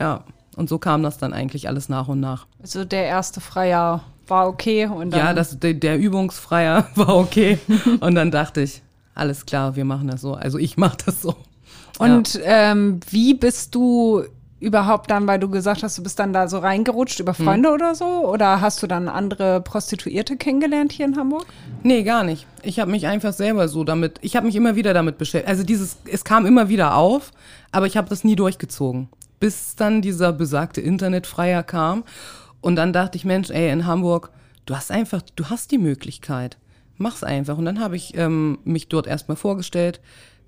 ja, 0.00 0.24
und 0.56 0.68
so 0.68 0.78
kam 0.78 1.02
das 1.02 1.18
dann 1.18 1.32
eigentlich 1.32 1.68
alles 1.68 1.88
nach 1.88 2.08
und 2.08 2.20
nach. 2.20 2.46
Also 2.60 2.84
der 2.84 3.04
erste 3.04 3.40
Freier 3.40 4.02
war 4.32 4.48
okay 4.48 4.86
und 4.86 5.14
Ja, 5.14 5.32
das, 5.34 5.58
der, 5.60 5.74
der 5.74 5.98
Übungsfreier 5.98 6.88
war 6.96 7.16
okay. 7.16 7.58
und 8.00 8.14
dann 8.16 8.30
dachte 8.30 8.62
ich, 8.62 8.82
alles 9.14 9.46
klar, 9.46 9.76
wir 9.76 9.84
machen 9.84 10.08
das 10.08 10.22
so. 10.22 10.34
Also 10.34 10.58
ich 10.58 10.76
mache 10.76 10.96
das 11.04 11.22
so. 11.22 11.36
Und 11.98 12.40
ähm, 12.44 13.00
wie 13.10 13.34
bist 13.34 13.74
du 13.74 14.22
überhaupt 14.58 15.10
dann, 15.10 15.26
weil 15.26 15.38
du 15.40 15.50
gesagt 15.50 15.82
hast, 15.82 15.98
du 15.98 16.02
bist 16.04 16.18
dann 16.18 16.32
da 16.32 16.48
so 16.48 16.58
reingerutscht 16.58 17.18
über 17.20 17.36
Hm. 17.36 17.44
Freunde 17.44 17.70
oder 17.70 17.94
so? 17.94 18.06
Oder 18.06 18.60
hast 18.60 18.82
du 18.82 18.86
dann 18.86 19.08
andere 19.08 19.60
Prostituierte 19.60 20.36
kennengelernt 20.36 20.92
hier 20.92 21.04
in 21.06 21.16
Hamburg? 21.16 21.46
Nee, 21.82 22.04
gar 22.04 22.22
nicht. 22.24 22.46
Ich 22.62 22.78
habe 22.80 22.90
mich 22.90 23.06
einfach 23.06 23.32
selber 23.32 23.68
so 23.68 23.84
damit, 23.84 24.18
ich 24.22 24.36
habe 24.36 24.46
mich 24.46 24.54
immer 24.56 24.76
wieder 24.76 24.94
damit 24.94 25.18
beschäftigt. 25.18 25.48
Also 25.50 25.64
dieses, 25.64 25.96
es 26.10 26.24
kam 26.24 26.46
immer 26.46 26.68
wieder 26.68 26.94
auf, 26.96 27.32
aber 27.72 27.86
ich 27.86 27.96
habe 27.96 28.08
das 28.08 28.22
nie 28.24 28.36
durchgezogen. 28.36 29.08
Bis 29.40 29.74
dann 29.74 30.00
dieser 30.00 30.32
besagte 30.32 30.80
Internetfreier 30.80 31.64
kam. 31.64 32.04
Und 32.62 32.76
dann 32.76 32.94
dachte 32.94 33.18
ich, 33.18 33.26
Mensch, 33.26 33.50
ey, 33.50 33.70
in 33.70 33.86
Hamburg, 33.86 34.30
du 34.64 34.74
hast 34.74 34.90
einfach, 34.90 35.20
du 35.36 35.50
hast 35.50 35.70
die 35.70 35.78
Möglichkeit. 35.78 36.56
Mach's 36.96 37.22
einfach. 37.22 37.58
Und 37.58 37.66
dann 37.66 37.80
habe 37.80 37.96
ich 37.96 38.16
ähm, 38.16 38.58
mich 38.64 38.88
dort 38.88 39.06
erstmal 39.06 39.36
vorgestellt, 39.36 40.00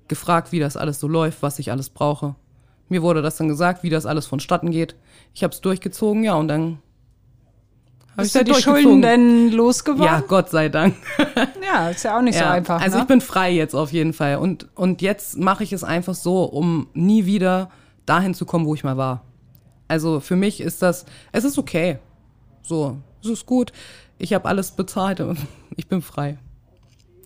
gefragt, 0.07 0.51
wie 0.51 0.59
das 0.59 0.77
alles 0.77 0.99
so 0.99 1.07
läuft, 1.07 1.43
was 1.43 1.59
ich 1.59 1.69
alles 1.69 1.89
brauche. 1.89 2.35
Mir 2.89 3.03
wurde 3.03 3.21
das 3.21 3.37
dann 3.37 3.47
gesagt, 3.47 3.83
wie 3.83 3.89
das 3.89 4.05
alles 4.05 4.25
vonstatten 4.25 4.71
geht. 4.71 4.95
Ich 5.33 5.43
habe 5.43 5.53
es 5.53 5.61
durchgezogen, 5.61 6.23
ja, 6.23 6.35
und 6.35 6.47
dann 6.47 6.79
habe 8.15 8.27
ich 8.27 8.33
du 8.33 8.39
halt 8.39 8.47
die. 8.47 8.61
Schulden 8.61 9.01
denn 9.01 9.51
losgeworden? 9.51 10.05
Ja, 10.05 10.21
Gott 10.21 10.49
sei 10.49 10.69
Dank. 10.69 10.95
Ja, 11.65 11.89
ist 11.89 12.03
ja 12.03 12.15
auch 12.15 12.21
nicht 12.21 12.37
so 12.37 12.45
einfach. 12.45 12.79
Also 12.79 12.97
ne? 12.97 13.01
ich 13.01 13.07
bin 13.07 13.21
frei 13.21 13.51
jetzt 13.51 13.73
auf 13.73 13.91
jeden 13.91 14.13
Fall. 14.13 14.37
Und, 14.37 14.67
und 14.75 15.01
jetzt 15.01 15.39
mache 15.39 15.63
ich 15.63 15.73
es 15.73 15.83
einfach 15.83 16.13
so, 16.13 16.43
um 16.43 16.87
nie 16.93 17.25
wieder 17.25 17.71
dahin 18.05 18.35
zu 18.35 18.45
kommen, 18.45 18.67
wo 18.67 18.75
ich 18.75 18.83
mal 18.83 18.97
war. 18.97 19.23
Also 19.87 20.19
für 20.19 20.35
mich 20.35 20.61
ist 20.61 20.81
das, 20.81 21.05
es 21.31 21.43
ist 21.43 21.57
okay. 21.57 21.99
So, 22.63 22.97
es 23.21 23.29
ist 23.29 23.45
gut. 23.45 23.71
Ich 24.17 24.33
habe 24.33 24.47
alles 24.47 24.71
bezahlt 24.71 25.19
und 25.19 25.37
ich 25.75 25.87
bin 25.87 26.01
frei. 26.01 26.37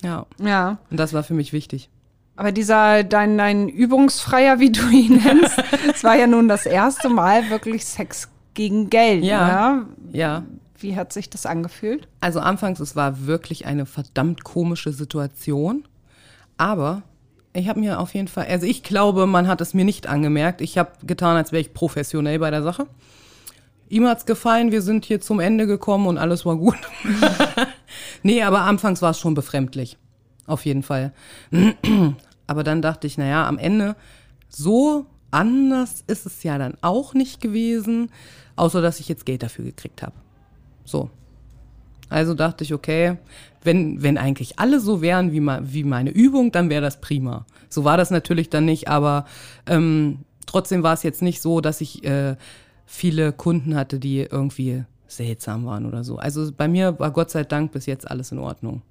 Ja, 0.01 0.25
ja. 0.41 0.77
und 0.89 0.97
das 0.97 1.13
war 1.13 1.23
für 1.23 1.33
mich 1.33 1.51
wichtig. 1.51 1.89
Aber 2.37 2.53
dieser, 2.53 3.03
dein, 3.03 3.37
dein 3.37 3.67
Übungsfreier, 3.67 4.59
wie 4.59 4.71
du 4.71 4.87
ihn 4.89 5.17
nennst, 5.25 5.61
es 5.93 6.03
war 6.05 6.15
ja 6.15 6.25
nun 6.25 6.47
das 6.47 6.65
erste 6.65 7.09
Mal 7.09 7.49
wirklich 7.49 7.85
Sex 7.85 8.29
gegen 8.53 8.89
Geld. 8.89 9.25
Ja. 9.25 9.47
Ja. 9.47 9.85
Ja, 10.11 10.43
Wie 10.77 10.95
hat 10.95 11.11
sich 11.11 11.29
das 11.29 11.45
angefühlt? 11.45 12.07
Also 12.21 12.39
anfangs, 12.39 12.79
es 12.79 12.95
war 12.95 13.25
wirklich 13.27 13.65
eine 13.65 13.85
verdammt 13.85 14.45
komische 14.45 14.93
Situation. 14.93 15.85
Aber 16.57 17.03
ich 17.53 17.67
habe 17.67 17.79
mir 17.79 17.99
auf 17.99 18.13
jeden 18.13 18.27
Fall, 18.27 18.47
also 18.47 18.65
ich 18.65 18.83
glaube, 18.83 19.25
man 19.25 19.47
hat 19.47 19.61
es 19.61 19.73
mir 19.73 19.85
nicht 19.85 20.07
angemerkt. 20.07 20.61
Ich 20.61 20.77
habe 20.77 20.91
getan, 21.05 21.35
als 21.35 21.51
wäre 21.51 21.61
ich 21.61 21.73
professionell 21.73 22.39
bei 22.39 22.51
der 22.51 22.63
Sache. 22.63 22.87
Ihm 23.89 24.07
hat's 24.07 24.25
gefallen, 24.27 24.71
wir 24.71 24.83
sind 24.83 25.05
hier 25.05 25.19
zum 25.19 25.39
Ende 25.39 25.65
gekommen 25.65 26.05
und 26.05 26.19
alles 26.19 26.45
war 26.45 26.55
gut. 26.55 26.77
nee, 28.23 28.43
aber 28.43 28.61
anfangs 28.61 29.01
war 29.01 29.11
es 29.11 29.19
schon 29.19 29.33
befremdlich. 29.33 29.97
Auf 30.45 30.65
jeden 30.65 30.83
Fall. 30.83 31.11
aber 32.47 32.63
dann 32.63 32.83
dachte 32.83 33.07
ich, 33.07 33.17
naja, 33.17 33.47
am 33.47 33.57
Ende, 33.57 33.95
so 34.47 35.07
anders 35.31 36.03
ist 36.05 36.27
es 36.27 36.43
ja 36.43 36.59
dann 36.59 36.77
auch 36.81 37.15
nicht 37.15 37.41
gewesen, 37.41 38.11
außer 38.55 38.81
dass 38.81 38.99
ich 38.99 39.09
jetzt 39.09 39.25
Geld 39.25 39.41
dafür 39.41 39.65
gekriegt 39.65 40.03
habe. 40.03 40.13
So. 40.85 41.09
Also 42.09 42.33
dachte 42.33 42.63
ich, 42.63 42.73
okay, 42.73 43.17
wenn, 43.63 44.01
wenn 44.01 44.17
eigentlich 44.17 44.57
alle 44.59 44.79
so 44.79 45.01
wären 45.01 45.31
wie, 45.31 45.39
ma, 45.39 45.59
wie 45.61 45.83
meine 45.83 46.09
Übung, 46.09 46.51
dann 46.51 46.69
wäre 46.69 46.81
das 46.81 46.99
prima. 47.01 47.45
So 47.69 47.83
war 47.83 47.97
das 47.97 48.09
natürlich 48.09 48.49
dann 48.49 48.65
nicht, 48.65 48.87
aber 48.87 49.25
ähm, 49.67 50.19
trotzdem 50.45 50.81
war 50.83 50.93
es 50.93 51.03
jetzt 51.03 51.21
nicht 51.21 51.41
so, 51.41 51.61
dass 51.61 51.81
ich 51.81 52.03
äh, 52.03 52.35
viele 52.85 53.31
Kunden 53.31 53.75
hatte, 53.75 53.99
die 53.99 54.21
irgendwie 54.21 54.83
seltsam 55.07 55.65
waren 55.65 55.85
oder 55.85 56.03
so. 56.03 56.17
Also 56.17 56.51
bei 56.55 56.67
mir 56.67 56.99
war 56.99 57.11
Gott 57.11 57.29
sei 57.31 57.43
Dank 57.43 57.71
bis 57.71 57.85
jetzt 57.85 58.09
alles 58.09 58.31
in 58.31 58.39
Ordnung. 58.39 58.81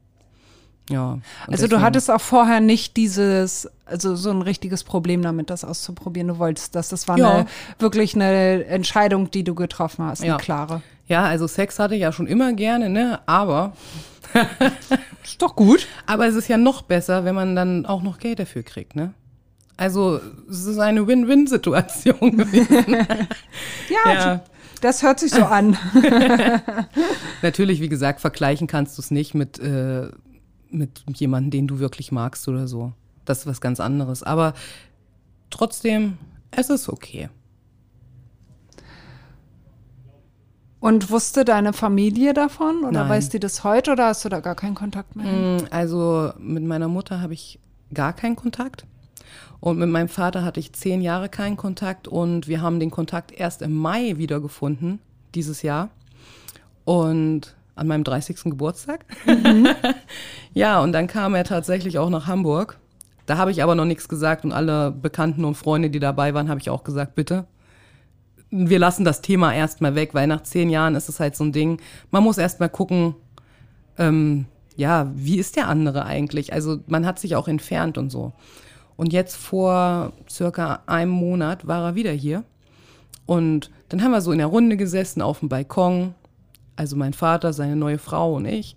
Ja. 0.90 1.18
Also 1.46 1.64
du 1.64 1.68
deswegen- 1.70 1.82
hattest 1.82 2.10
auch 2.10 2.20
vorher 2.20 2.60
nicht 2.60 2.96
dieses, 2.96 3.68
also 3.84 4.16
so 4.16 4.30
ein 4.30 4.42
richtiges 4.42 4.84
Problem 4.84 5.20
damit, 5.22 5.50
das 5.50 5.64
auszuprobieren. 5.64 6.28
Du 6.28 6.38
wolltest 6.38 6.74
das. 6.74 6.88
Das 6.88 7.06
war 7.08 7.18
Ja. 7.18 7.30
eine, 7.30 7.46
wirklich 7.78 8.14
eine 8.14 8.64
Entscheidung, 8.64 9.30
die 9.30 9.44
du 9.44 9.54
getroffen 9.54 10.04
hast, 10.06 10.20
eine 10.22 10.30
Ja. 10.30 10.36
klare. 10.38 10.80
Ja, 11.08 11.24
also 11.24 11.46
Sex 11.46 11.78
hatte 11.78 11.94
ich 11.94 12.02
ja 12.02 12.12
schon 12.12 12.26
immer 12.26 12.52
gerne, 12.52 12.90
ne? 12.90 13.20
Aber, 13.26 13.72
Ist 15.24 15.40
doch 15.40 15.56
gut. 15.56 15.86
aber 16.06 16.26
es 16.26 16.34
ist 16.34 16.48
ja 16.48 16.58
noch 16.58 16.82
besser, 16.82 17.24
wenn 17.24 17.34
man 17.34 17.56
dann 17.56 17.86
auch 17.86 18.02
noch 18.02 18.18
Geld 18.18 18.38
dafür 18.38 18.62
kriegt, 18.62 18.94
ne? 18.94 19.14
Also 19.78 20.20
es 20.50 20.66
ist 20.66 20.78
eine 20.78 21.06
Win-Win-Situation 21.06 22.36
gewesen. 22.36 22.96
Ja, 23.88 24.12
ja. 24.12 24.44
das 24.82 25.02
hört 25.02 25.18
sich 25.18 25.30
so 25.30 25.44
an. 25.44 25.78
Natürlich, 27.40 27.80
wie 27.80 27.88
gesagt, 27.88 28.20
vergleichen 28.20 28.66
kannst 28.66 28.98
du 28.98 29.02
es 29.02 29.10
nicht 29.10 29.34
mit, 29.34 29.58
äh, 29.58 30.08
mit 30.70 31.02
jemandem, 31.14 31.50
den 31.50 31.66
du 31.68 31.78
wirklich 31.78 32.12
magst 32.12 32.48
oder 32.48 32.68
so. 32.68 32.92
Das 33.24 33.40
ist 33.40 33.46
was 33.46 33.62
ganz 33.62 33.80
anderes. 33.80 34.22
Aber 34.22 34.52
trotzdem, 35.48 36.18
es 36.50 36.68
ist 36.68 36.90
okay. 36.90 37.30
Und 40.80 41.10
wusste 41.10 41.44
deine 41.44 41.72
Familie 41.72 42.34
davon 42.34 42.84
oder 42.84 43.00
Nein. 43.00 43.08
weiß 43.08 43.30
die 43.30 43.40
das 43.40 43.64
heute 43.64 43.92
oder 43.92 44.06
hast 44.06 44.24
du 44.24 44.28
da 44.28 44.40
gar 44.40 44.54
keinen 44.54 44.76
Kontakt 44.76 45.16
mehr? 45.16 45.26
Mm, 45.26 45.66
Also 45.70 46.32
mit 46.38 46.62
meiner 46.62 46.86
Mutter 46.88 47.20
habe 47.20 47.34
ich 47.34 47.58
gar 47.92 48.12
keinen 48.12 48.36
Kontakt. 48.36 48.84
Und 49.60 49.78
mit 49.78 49.88
meinem 49.88 50.08
Vater 50.08 50.44
hatte 50.44 50.60
ich 50.60 50.72
zehn 50.72 51.02
Jahre 51.02 51.28
keinen 51.28 51.56
Kontakt 51.56 52.06
und 52.06 52.46
wir 52.46 52.62
haben 52.62 52.78
den 52.78 52.92
Kontakt 52.92 53.32
erst 53.32 53.60
im 53.62 53.74
Mai 53.74 54.14
wiedergefunden, 54.16 55.00
dieses 55.34 55.62
Jahr. 55.62 55.90
Und 56.84 57.56
an 57.74 57.86
meinem 57.88 58.04
30. 58.04 58.44
Geburtstag. 58.44 59.04
ja, 60.54 60.80
und 60.80 60.92
dann 60.92 61.06
kam 61.06 61.34
er 61.34 61.44
tatsächlich 61.44 61.98
auch 61.98 62.10
nach 62.10 62.26
Hamburg. 62.26 62.78
Da 63.26 63.36
habe 63.36 63.50
ich 63.50 63.62
aber 63.62 63.74
noch 63.74 63.84
nichts 63.84 64.08
gesagt 64.08 64.44
und 64.44 64.52
alle 64.52 64.90
Bekannten 64.90 65.44
und 65.44 65.54
Freunde, 65.56 65.90
die 65.90 66.00
dabei 66.00 66.34
waren, 66.34 66.48
habe 66.48 66.60
ich 66.60 66.70
auch 66.70 66.82
gesagt, 66.84 67.14
bitte. 67.14 67.46
Wir 68.50 68.78
lassen 68.78 69.04
das 69.04 69.20
Thema 69.20 69.54
erstmal 69.54 69.94
weg, 69.94 70.14
weil 70.14 70.26
nach 70.26 70.42
zehn 70.42 70.70
Jahren 70.70 70.94
ist 70.94 71.08
es 71.08 71.20
halt 71.20 71.36
so 71.36 71.44
ein 71.44 71.52
Ding. 71.52 71.80
Man 72.10 72.24
muss 72.24 72.38
erstmal 72.38 72.70
gucken, 72.70 73.14
ähm, 73.98 74.46
ja, 74.76 75.10
wie 75.14 75.38
ist 75.38 75.56
der 75.56 75.68
andere 75.68 76.04
eigentlich? 76.04 76.52
Also 76.52 76.78
man 76.86 77.04
hat 77.04 77.18
sich 77.18 77.36
auch 77.36 77.48
entfernt 77.48 77.98
und 77.98 78.10
so. 78.10 78.32
Und 78.96 79.12
jetzt 79.12 79.36
vor 79.36 80.12
circa 80.28 80.82
einem 80.86 81.10
Monat 81.10 81.66
war 81.66 81.84
er 81.84 81.94
wieder 81.94 82.12
hier. 82.12 82.44
Und 83.26 83.70
dann 83.90 84.02
haben 84.02 84.12
wir 84.12 84.20
so 84.20 84.32
in 84.32 84.38
der 84.38 84.46
Runde 84.46 84.76
gesessen 84.76 85.20
auf 85.20 85.40
dem 85.40 85.48
Balkon. 85.48 86.14
Also 86.76 86.96
mein 86.96 87.12
Vater, 87.12 87.52
seine 87.52 87.76
neue 87.76 87.98
Frau 87.98 88.34
und 88.34 88.46
ich. 88.46 88.76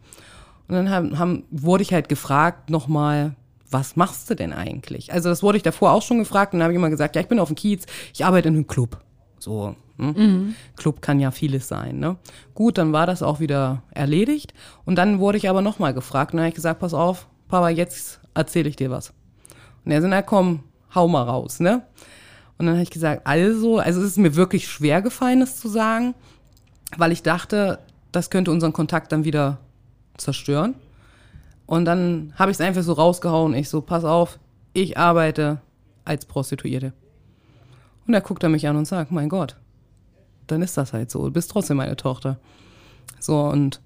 Und 0.68 0.76
dann 0.76 0.90
haben, 0.90 1.20
haben, 1.20 1.44
wurde 1.52 1.84
ich 1.84 1.94
halt 1.94 2.10
gefragt 2.10 2.70
nochmal, 2.70 3.36
was 3.70 3.96
machst 3.96 4.30
du 4.30 4.36
denn 4.36 4.54
eigentlich? 4.54 5.14
Also 5.14 5.30
das 5.30 5.44
wurde 5.44 5.58
ich 5.58 5.64
davor 5.64 5.92
auch 5.92 6.02
schon 6.02 6.20
gefragt 6.20 6.54
und 6.54 6.60
dann 6.60 6.66
habe 6.66 6.74
ich 6.74 6.78
immer 6.78 6.90
gesagt, 6.90 7.16
ja, 7.16 7.22
ich 7.22 7.28
bin 7.28 7.40
auf 7.40 7.50
dem 7.50 7.56
Kiez, 7.56 7.86
ich 8.14 8.26
arbeite 8.26 8.50
in 8.50 8.56
einem 8.56 8.68
Club. 8.68 9.00
So, 9.42 9.76
hm? 9.98 10.56
Club 10.76 11.02
kann 11.02 11.20
ja 11.20 11.32
vieles 11.32 11.68
sein, 11.68 11.98
ne? 12.00 12.18
Gut, 12.54 12.78
dann 12.78 12.94
war 12.94 13.08
das 13.08 13.24
auch 13.24 13.40
wieder 13.40 13.82
erledigt. 13.92 14.54
Und 14.86 14.96
dann 14.96 15.20
wurde 15.20 15.40
ich 15.40 15.50
aber 15.50 15.62
nochmal 15.62 15.94
gefragt 15.94 16.34
und 16.34 16.38
dann 16.38 16.46
habe 16.46 16.50
ich 16.50 16.56
gesagt, 16.56 16.80
pass 16.80 16.94
auf, 16.94 17.28
Papa, 17.48 17.70
jetzt 17.70 18.20
erzähle 18.36 18.70
ich 18.70 18.76
dir 18.76 18.92
was. 18.92 19.14
Und 19.84 19.92
er 19.92 20.02
so, 20.02 20.08
na 20.08 20.22
komm, 20.22 20.64
hau 20.94 21.08
mal 21.08 21.24
raus, 21.24 21.60
ne? 21.60 21.82
Und 22.58 22.68
dann 22.68 22.76
habe 22.76 22.84
ich 22.84 22.92
gesagt, 22.92 23.26
also, 23.26 23.80
also 23.80 24.02
es 24.02 24.08
ist 24.10 24.18
mir 24.18 24.36
wirklich 24.36 24.68
schwer 24.68 25.02
gefallen, 25.02 25.40
das 25.40 25.60
zu 25.60 25.68
sagen, 25.68 26.14
weil 26.98 27.12
ich 27.12 27.24
dachte, 27.24 27.80
das 28.12 28.30
könnte 28.30 28.52
unseren 28.52 28.74
Kontakt 28.74 29.12
dann 29.12 29.24
wieder 29.24 29.58
zerstören. 30.18 30.76
Und 31.66 31.86
dann 31.86 32.34
habe 32.36 32.52
ich 32.52 32.58
es 32.58 32.62
einfach 32.62 32.84
so 32.84 32.94
rausgehauen. 32.94 33.56
Ich 33.56 33.70
so, 33.70 33.82
pass 33.82 34.04
auf, 34.04 34.38
ich 34.74 35.00
arbeite 35.00 35.62
als 36.06 36.26
Prostituierte. 36.26 36.94
Und 38.08 38.14
er 38.14 38.22
guckt 38.22 38.44
er 38.44 38.50
mich 38.50 38.68
an 38.68 38.76
und 38.76 38.86
sagt, 38.86 39.12
mein 39.12 39.30
Gott, 39.30 39.56
dann 40.48 40.62
ist 40.62 40.78
das 40.78 40.94
halt 40.94 41.12
so. 41.12 41.26
Du 41.26 41.32
bist 41.32 41.52
trotzdem 41.52 41.78
meine 41.78 41.96
Tochter. 41.96 42.40
So, 43.20 43.40
und 43.42 43.82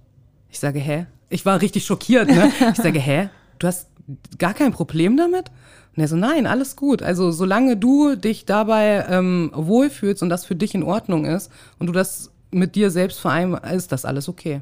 ich 0.50 0.60
sage, 0.60 0.80
hä? 0.80 1.08
Ich 1.30 1.46
war 1.46 1.62
richtig 1.62 1.86
schockiert, 1.86 2.28
ne? 2.28 2.52
Ich 2.72 2.78
sage, 2.78 3.00
hä? 3.00 3.30
Du 3.60 3.68
hast 3.68 3.90
gar 4.38 4.54
kein 4.54 4.72
Problem 4.72 5.18
damit? 5.18 5.52
Und 5.96 6.02
er 6.02 6.08
so, 6.08 6.16
nein, 6.16 6.48
alles 6.48 6.76
gut. 6.76 7.02
Also 7.02 7.32
solange 7.32 7.78
du 7.78 8.16
dich 8.16 8.46
dabei 8.46 9.06
ähm, 9.10 9.52
wohlfühlst 9.54 10.24
und 10.24 10.30
das 10.30 10.46
für 10.46 10.56
dich 10.56 10.76
in 10.76 10.84
Ordnung 10.84 11.26
ist 11.26 11.52
und 11.80 11.88
du 11.88 11.94
das 11.94 12.32
mit 12.52 12.76
dir 12.76 12.92
selbst 12.92 13.20
vereinbarst, 13.20 13.74
ist 13.74 13.92
das 13.92 14.06
alles 14.06 14.30
okay. 14.30 14.62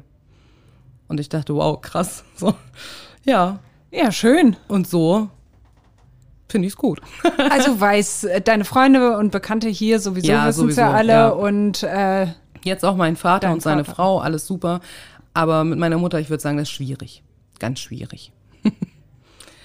Und 1.08 1.20
ich 1.20 1.28
dachte, 1.28 1.54
wow, 1.54 1.80
krass. 1.80 2.24
So, 2.36 2.54
ja. 3.24 3.60
Ja, 3.90 4.10
schön. 4.10 4.56
Und 4.66 4.88
so 4.88 5.30
finde 6.48 6.66
ich 6.66 6.74
es 6.74 6.76
gut. 6.76 7.00
Also 7.50 7.80
weiß 7.80 8.24
äh, 8.24 8.40
deine 8.40 8.64
Freunde 8.64 9.16
und 9.18 9.32
Bekannte 9.32 9.68
hier 9.68 10.00
sowieso 10.00 10.28
Ja, 10.28 10.46
wissen 10.46 10.68
es 10.68 10.76
ja 10.76 10.90
alle 10.90 11.12
ja. 11.12 11.28
und 11.28 11.82
äh, 11.82 12.26
Jetzt 12.64 12.84
auch 12.84 12.96
mein 12.96 13.16
Vater 13.16 13.52
und 13.52 13.62
seine 13.62 13.84
Vater. 13.84 13.96
Frau, 13.96 14.18
alles 14.18 14.46
super. 14.46 14.80
Aber 15.34 15.64
mit 15.64 15.78
meiner 15.78 15.98
Mutter, 15.98 16.18
ich 16.18 16.30
würde 16.30 16.42
sagen, 16.42 16.56
das 16.56 16.68
ist 16.68 16.74
schwierig. 16.74 17.22
Ganz 17.58 17.80
schwierig. 17.80 18.32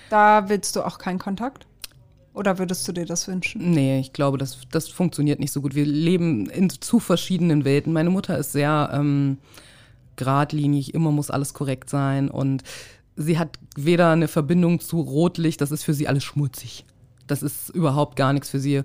da 0.09 0.49
willst 0.49 0.75
du 0.75 0.83
auch 0.83 0.97
keinen 0.97 1.19
Kontakt? 1.19 1.65
Oder 2.33 2.57
würdest 2.59 2.87
du 2.87 2.91
dir 2.91 3.05
das 3.05 3.27
wünschen? 3.27 3.71
Nee, 3.71 3.99
ich 3.99 4.13
glaube, 4.13 4.37
das, 4.37 4.59
das 4.71 4.87
funktioniert 4.89 5.39
nicht 5.39 5.51
so 5.51 5.61
gut. 5.61 5.75
Wir 5.75 5.85
leben 5.85 6.49
in 6.49 6.69
zu 6.69 6.99
verschiedenen 6.99 7.65
Welten. 7.65 7.93
Meine 7.93 8.09
Mutter 8.09 8.37
ist 8.37 8.51
sehr 8.51 8.89
ähm, 8.93 9.39
geradlinig, 10.15 10.93
immer 10.93 11.11
muss 11.11 11.31
alles 11.31 11.53
korrekt 11.53 11.89
sein. 11.89 12.29
Und 12.29 12.63
sie 13.19 13.37
hat 13.37 13.59
weder 13.75 14.11
eine 14.11 14.27
Verbindung 14.27 14.79
zu 14.79 15.01
Rotlicht, 15.01 15.61
das 15.61 15.71
ist 15.71 15.83
für 15.83 15.93
sie 15.93 16.07
alles 16.07 16.23
schmutzig. 16.23 16.85
Das 17.27 17.43
ist 17.43 17.69
überhaupt 17.69 18.15
gar 18.15 18.33
nichts 18.33 18.49
für 18.49 18.59
sie. 18.59 18.81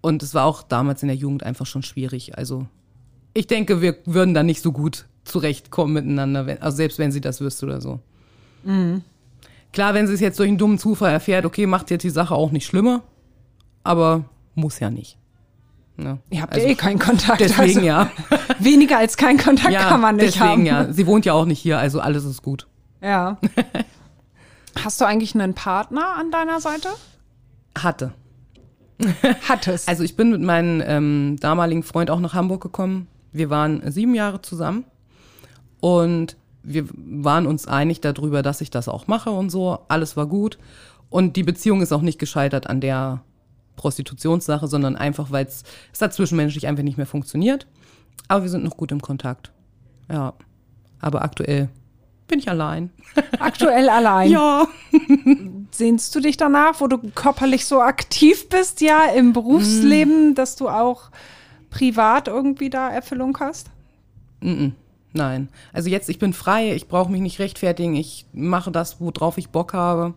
Und 0.00 0.22
es 0.22 0.34
war 0.34 0.44
auch 0.44 0.62
damals 0.62 1.02
in 1.02 1.08
der 1.08 1.16
Jugend 1.16 1.42
einfach 1.42 1.66
schon 1.66 1.82
schwierig. 1.82 2.36
Also 2.36 2.66
ich 3.34 3.46
denke, 3.46 3.80
wir 3.80 3.96
würden 4.04 4.34
da 4.34 4.42
nicht 4.42 4.62
so 4.62 4.72
gut 4.72 5.06
zurechtkommen 5.24 5.94
miteinander, 5.94 6.46
wenn, 6.46 6.60
also 6.60 6.76
selbst 6.76 6.98
wenn 6.98 7.12
sie 7.12 7.20
das 7.20 7.40
wüsste 7.40 7.66
oder 7.66 7.80
so. 7.80 8.00
Klar, 9.72 9.94
wenn 9.94 10.06
sie 10.06 10.12
es 10.14 10.20
jetzt 10.20 10.38
durch 10.38 10.48
einen 10.48 10.58
dummen 10.58 10.78
Zufall 10.78 11.12
erfährt, 11.12 11.46
okay, 11.46 11.66
macht 11.66 11.90
jetzt 11.90 12.02
die 12.02 12.10
Sache 12.10 12.34
auch 12.34 12.50
nicht 12.50 12.66
schlimmer, 12.66 13.02
aber 13.84 14.24
muss 14.54 14.80
ja 14.80 14.90
nicht. 14.90 15.16
Ne? 15.96 16.18
Ihr 16.30 16.42
habt 16.42 16.54
Also 16.54 16.66
ja 16.66 16.72
eh 16.72 16.76
keinen 16.76 16.98
Kontakt. 16.98 17.40
Deswegen 17.40 17.78
also 17.78 17.80
ja. 17.80 18.10
Weniger 18.58 18.98
als 18.98 19.16
keinen 19.16 19.38
Kontakt 19.38 19.72
ja. 19.72 19.88
kann 19.88 20.00
man 20.00 20.16
nicht 20.16 20.34
deswegen 20.34 20.50
haben. 20.50 20.66
ja. 20.66 20.92
Sie 20.92 21.06
wohnt 21.06 21.24
ja 21.24 21.32
auch 21.32 21.46
nicht 21.46 21.58
hier, 21.58 21.78
also 21.78 22.00
alles 22.00 22.24
ist 22.24 22.42
gut. 22.42 22.66
Ja. 23.02 23.38
Hast 24.82 25.00
du 25.00 25.04
eigentlich 25.04 25.34
einen 25.34 25.54
Partner 25.54 26.16
an 26.16 26.30
deiner 26.30 26.60
Seite? 26.60 26.88
Hatte. 27.76 28.12
Hattest. 29.48 29.88
Also 29.88 30.04
ich 30.04 30.16
bin 30.16 30.30
mit 30.30 30.40
meinem 30.40 30.82
ähm, 30.84 31.36
damaligen 31.40 31.82
Freund 31.82 32.10
auch 32.10 32.20
nach 32.20 32.34
Hamburg 32.34 32.62
gekommen. 32.62 33.08
Wir 33.32 33.50
waren 33.50 33.90
sieben 33.90 34.14
Jahre 34.14 34.40
zusammen 34.42 34.84
und 35.80 36.36
wir 36.62 36.86
waren 36.94 37.46
uns 37.46 37.66
einig 37.66 38.00
darüber, 38.00 38.42
dass 38.42 38.60
ich 38.60 38.70
das 38.70 38.88
auch 38.88 39.08
mache 39.08 39.30
und 39.30 39.50
so. 39.50 39.80
Alles 39.88 40.16
war 40.16 40.26
gut. 40.26 40.58
Und 41.10 41.36
die 41.36 41.42
Beziehung 41.42 41.82
ist 41.82 41.92
auch 41.92 42.02
nicht 42.02 42.18
gescheitert 42.18 42.68
an 42.68 42.80
der 42.80 43.22
Prostitutionssache, 43.76 44.68
sondern 44.68 44.96
einfach, 44.96 45.30
weil 45.30 45.46
es 45.46 45.64
es 45.92 46.00
hat 46.00 46.14
zwischenmenschlich 46.14 46.68
einfach 46.68 46.84
nicht 46.84 46.98
mehr 46.98 47.06
funktioniert. 47.06 47.66
Aber 48.28 48.42
wir 48.42 48.50
sind 48.50 48.64
noch 48.64 48.76
gut 48.76 48.92
im 48.92 49.02
Kontakt. 49.02 49.50
Ja. 50.10 50.34
Aber 51.00 51.22
aktuell 51.22 51.68
bin 52.28 52.38
ich 52.38 52.48
allein. 52.48 52.90
Aktuell 53.38 53.88
allein. 53.88 54.30
Ja. 54.30 54.66
Sehnst 55.70 56.14
du 56.14 56.20
dich 56.20 56.36
danach, 56.36 56.80
wo 56.80 56.86
du 56.86 56.98
körperlich 57.14 57.66
so 57.66 57.80
aktiv 57.80 58.48
bist, 58.48 58.80
ja, 58.80 59.04
im 59.06 59.32
Berufsleben, 59.32 60.30
Mm. 60.30 60.34
dass 60.34 60.56
du 60.56 60.68
auch 60.68 61.10
privat 61.70 62.28
irgendwie 62.28 62.70
da 62.70 62.90
Erfüllung 62.90 63.36
hast? 63.40 63.68
Nein. 65.12 65.48
Also 65.72 65.88
jetzt, 65.90 66.08
ich 66.08 66.18
bin 66.18 66.32
frei, 66.32 66.74
ich 66.74 66.88
brauche 66.88 67.10
mich 67.12 67.20
nicht 67.20 67.38
rechtfertigen, 67.38 67.94
ich 67.94 68.26
mache 68.32 68.70
das, 68.70 69.00
worauf 69.00 69.38
ich 69.38 69.50
Bock 69.50 69.72
habe, 69.72 70.14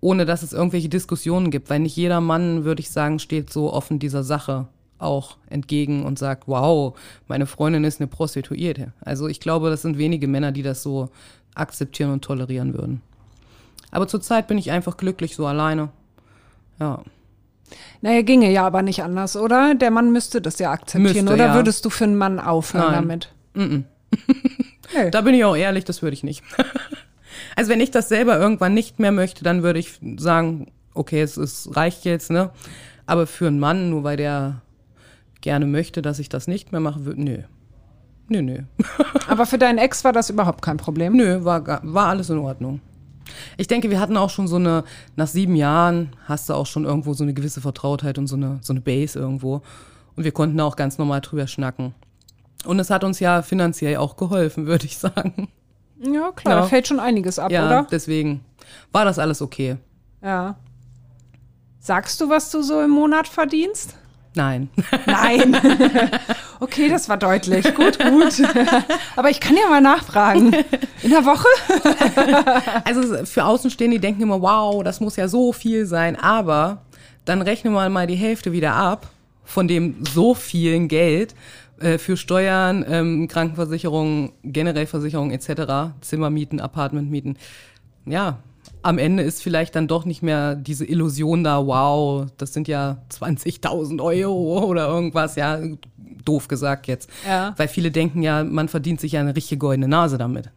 ohne 0.00 0.24
dass 0.24 0.42
es 0.42 0.52
irgendwelche 0.52 0.88
Diskussionen 0.88 1.50
gibt, 1.50 1.70
weil 1.70 1.80
nicht 1.80 1.96
jeder 1.96 2.20
Mann, 2.20 2.64
würde 2.64 2.80
ich 2.80 2.90
sagen, 2.90 3.18
steht 3.18 3.52
so 3.52 3.72
offen 3.72 3.98
dieser 3.98 4.22
Sache 4.24 4.66
auch 5.02 5.36
entgegen 5.48 6.04
und 6.04 6.18
sagt, 6.18 6.44
wow, 6.46 6.96
meine 7.28 7.46
Freundin 7.46 7.84
ist 7.84 8.00
eine 8.00 8.08
Prostituierte. 8.08 8.92
Also 9.00 9.28
ich 9.28 9.40
glaube, 9.40 9.70
das 9.70 9.82
sind 9.82 9.98
wenige 9.98 10.28
Männer, 10.28 10.52
die 10.52 10.62
das 10.62 10.82
so 10.82 11.10
akzeptieren 11.54 12.10
und 12.10 12.24
tolerieren 12.24 12.74
würden. 12.74 13.02
Aber 13.90 14.08
zurzeit 14.08 14.46
bin 14.46 14.58
ich 14.58 14.70
einfach 14.70 14.96
glücklich 14.96 15.36
so 15.36 15.46
alleine. 15.46 15.90
Ja. 16.80 17.02
Naja, 18.00 18.22
ginge 18.22 18.50
ja 18.50 18.66
aber 18.66 18.82
nicht 18.82 19.02
anders, 19.02 19.36
oder? 19.36 19.74
Der 19.74 19.90
Mann 19.90 20.12
müsste 20.12 20.40
das 20.40 20.58
ja 20.58 20.70
akzeptieren. 20.70 21.24
Müsste, 21.24 21.32
oder 21.32 21.46
ja. 21.46 21.54
würdest 21.54 21.84
du 21.84 21.90
für 21.90 22.04
einen 22.04 22.16
Mann 22.16 22.40
aufhören 22.40 22.92
Nein. 22.92 23.26
damit? 23.54 23.84
Da 25.10 25.22
bin 25.22 25.34
ich 25.34 25.42
auch 25.42 25.56
ehrlich, 25.56 25.84
das 25.84 26.02
würde 26.02 26.12
ich 26.12 26.22
nicht. 26.22 26.44
also 27.56 27.70
wenn 27.70 27.80
ich 27.80 27.90
das 27.90 28.10
selber 28.10 28.38
irgendwann 28.38 28.74
nicht 28.74 28.98
mehr 28.98 29.12
möchte, 29.12 29.42
dann 29.42 29.62
würde 29.62 29.78
ich 29.78 29.98
sagen, 30.18 30.70
okay, 30.92 31.22
es, 31.22 31.38
es 31.38 31.74
reicht 31.74 32.04
jetzt, 32.04 32.30
ne? 32.30 32.50
Aber 33.06 33.26
für 33.26 33.46
einen 33.46 33.58
Mann, 33.58 33.88
nur 33.88 34.04
weil 34.04 34.18
der 34.18 34.60
gerne 35.42 35.66
möchte, 35.66 36.00
dass 36.02 36.18
ich 36.18 36.28
das 36.28 36.46
nicht 36.48 36.72
mehr 36.72 36.80
mache, 36.80 37.04
würde, 37.04 37.22
nö. 37.22 37.38
Nö, 38.28 38.40
nö. 38.42 38.58
Aber 39.28 39.44
für 39.46 39.58
deinen 39.58 39.78
Ex 39.78 40.04
war 40.04 40.12
das 40.12 40.30
überhaupt 40.30 40.62
kein 40.62 40.78
Problem. 40.78 41.14
nö, 41.16 41.44
war, 41.44 41.64
war 41.82 42.06
alles 42.06 42.30
in 42.30 42.38
Ordnung. 42.38 42.80
Ich 43.56 43.66
denke, 43.66 43.90
wir 43.90 44.00
hatten 44.00 44.16
auch 44.16 44.30
schon 44.30 44.48
so 44.48 44.56
eine, 44.56 44.84
nach 45.16 45.26
sieben 45.26 45.54
Jahren 45.54 46.10
hast 46.26 46.48
du 46.48 46.54
auch 46.54 46.66
schon 46.66 46.84
irgendwo 46.84 47.14
so 47.14 47.22
eine 47.24 47.34
gewisse 47.34 47.60
Vertrautheit 47.60 48.18
und 48.18 48.26
so 48.26 48.36
eine, 48.36 48.58
so 48.62 48.72
eine 48.72 48.80
Base 48.80 49.18
irgendwo. 49.18 49.62
Und 50.16 50.24
wir 50.24 50.32
konnten 50.32 50.60
auch 50.60 50.76
ganz 50.76 50.98
normal 50.98 51.20
drüber 51.20 51.46
schnacken. 51.46 51.94
Und 52.64 52.78
es 52.78 52.90
hat 52.90 53.04
uns 53.04 53.20
ja 53.20 53.42
finanziell 53.42 53.96
auch 53.96 54.16
geholfen, 54.16 54.66
würde 54.66 54.86
ich 54.86 54.98
sagen. 54.98 55.48
Ja, 56.00 56.32
klar, 56.32 56.54
Ja. 56.56 56.60
da 56.62 56.66
fällt 56.66 56.88
schon 56.88 57.00
einiges 57.00 57.38
ab, 57.38 57.50
Ja, 57.52 57.66
oder? 57.66 57.86
deswegen 57.90 58.40
war 58.92 59.04
das 59.04 59.18
alles 59.18 59.40
okay. 59.40 59.76
Ja. 60.22 60.56
Sagst 61.78 62.20
du, 62.20 62.28
was 62.28 62.50
du 62.50 62.62
so 62.62 62.80
im 62.80 62.90
Monat 62.90 63.26
verdienst? 63.28 63.96
Nein. 64.34 64.70
Nein. 65.06 65.56
okay, 66.60 66.88
das 66.88 67.08
war 67.08 67.18
deutlich. 67.18 67.74
Gut, 67.74 67.98
gut. 67.98 68.42
Aber 69.16 69.30
ich 69.30 69.40
kann 69.40 69.56
ja 69.56 69.68
mal 69.68 69.80
nachfragen. 69.80 70.54
In 71.02 71.10
der 71.10 71.24
Woche? 71.24 71.48
Also 72.84 73.24
für 73.24 73.44
Außenstehende, 73.44 73.96
die 73.96 74.00
denken 74.00 74.22
immer, 74.22 74.40
wow, 74.40 74.82
das 74.82 75.00
muss 75.00 75.16
ja 75.16 75.28
so 75.28 75.52
viel 75.52 75.86
sein. 75.86 76.16
Aber 76.16 76.82
dann 77.24 77.42
rechnen 77.42 77.72
wir 77.72 77.88
mal 77.88 78.06
die 78.06 78.14
Hälfte 78.14 78.52
wieder 78.52 78.74
ab 78.74 79.08
von 79.44 79.68
dem 79.68 79.96
so 80.12 80.34
vielen 80.34 80.88
Geld 80.88 81.34
äh, 81.80 81.98
für 81.98 82.16
Steuern, 82.16 82.84
ähm, 82.88 83.28
Krankenversicherung, 83.28 84.32
generell 84.42 84.86
Versicherung 84.86 85.30
etc., 85.30 85.92
Zimmermieten, 86.00 86.60
Apartmentmieten. 86.60 87.36
Ja, 88.06 88.38
am 88.82 88.98
Ende 88.98 89.22
ist 89.22 89.42
vielleicht 89.42 89.76
dann 89.76 89.88
doch 89.88 90.04
nicht 90.04 90.22
mehr 90.22 90.54
diese 90.56 90.84
Illusion 90.84 91.44
da, 91.44 91.66
wow, 91.66 92.26
das 92.36 92.52
sind 92.52 92.68
ja 92.68 92.98
20.000 93.10 94.02
Euro 94.02 94.64
oder 94.64 94.88
irgendwas, 94.88 95.36
ja, 95.36 95.60
doof 96.24 96.48
gesagt 96.48 96.86
jetzt. 96.86 97.08
Ja. 97.26 97.54
Weil 97.56 97.68
viele 97.68 97.90
denken 97.90 98.22
ja, 98.22 98.44
man 98.44 98.68
verdient 98.68 99.00
sich 99.00 99.12
ja 99.12 99.20
eine 99.20 99.36
richtige 99.36 99.58
goldene 99.58 99.88
Nase 99.88 100.18
damit. 100.18 100.50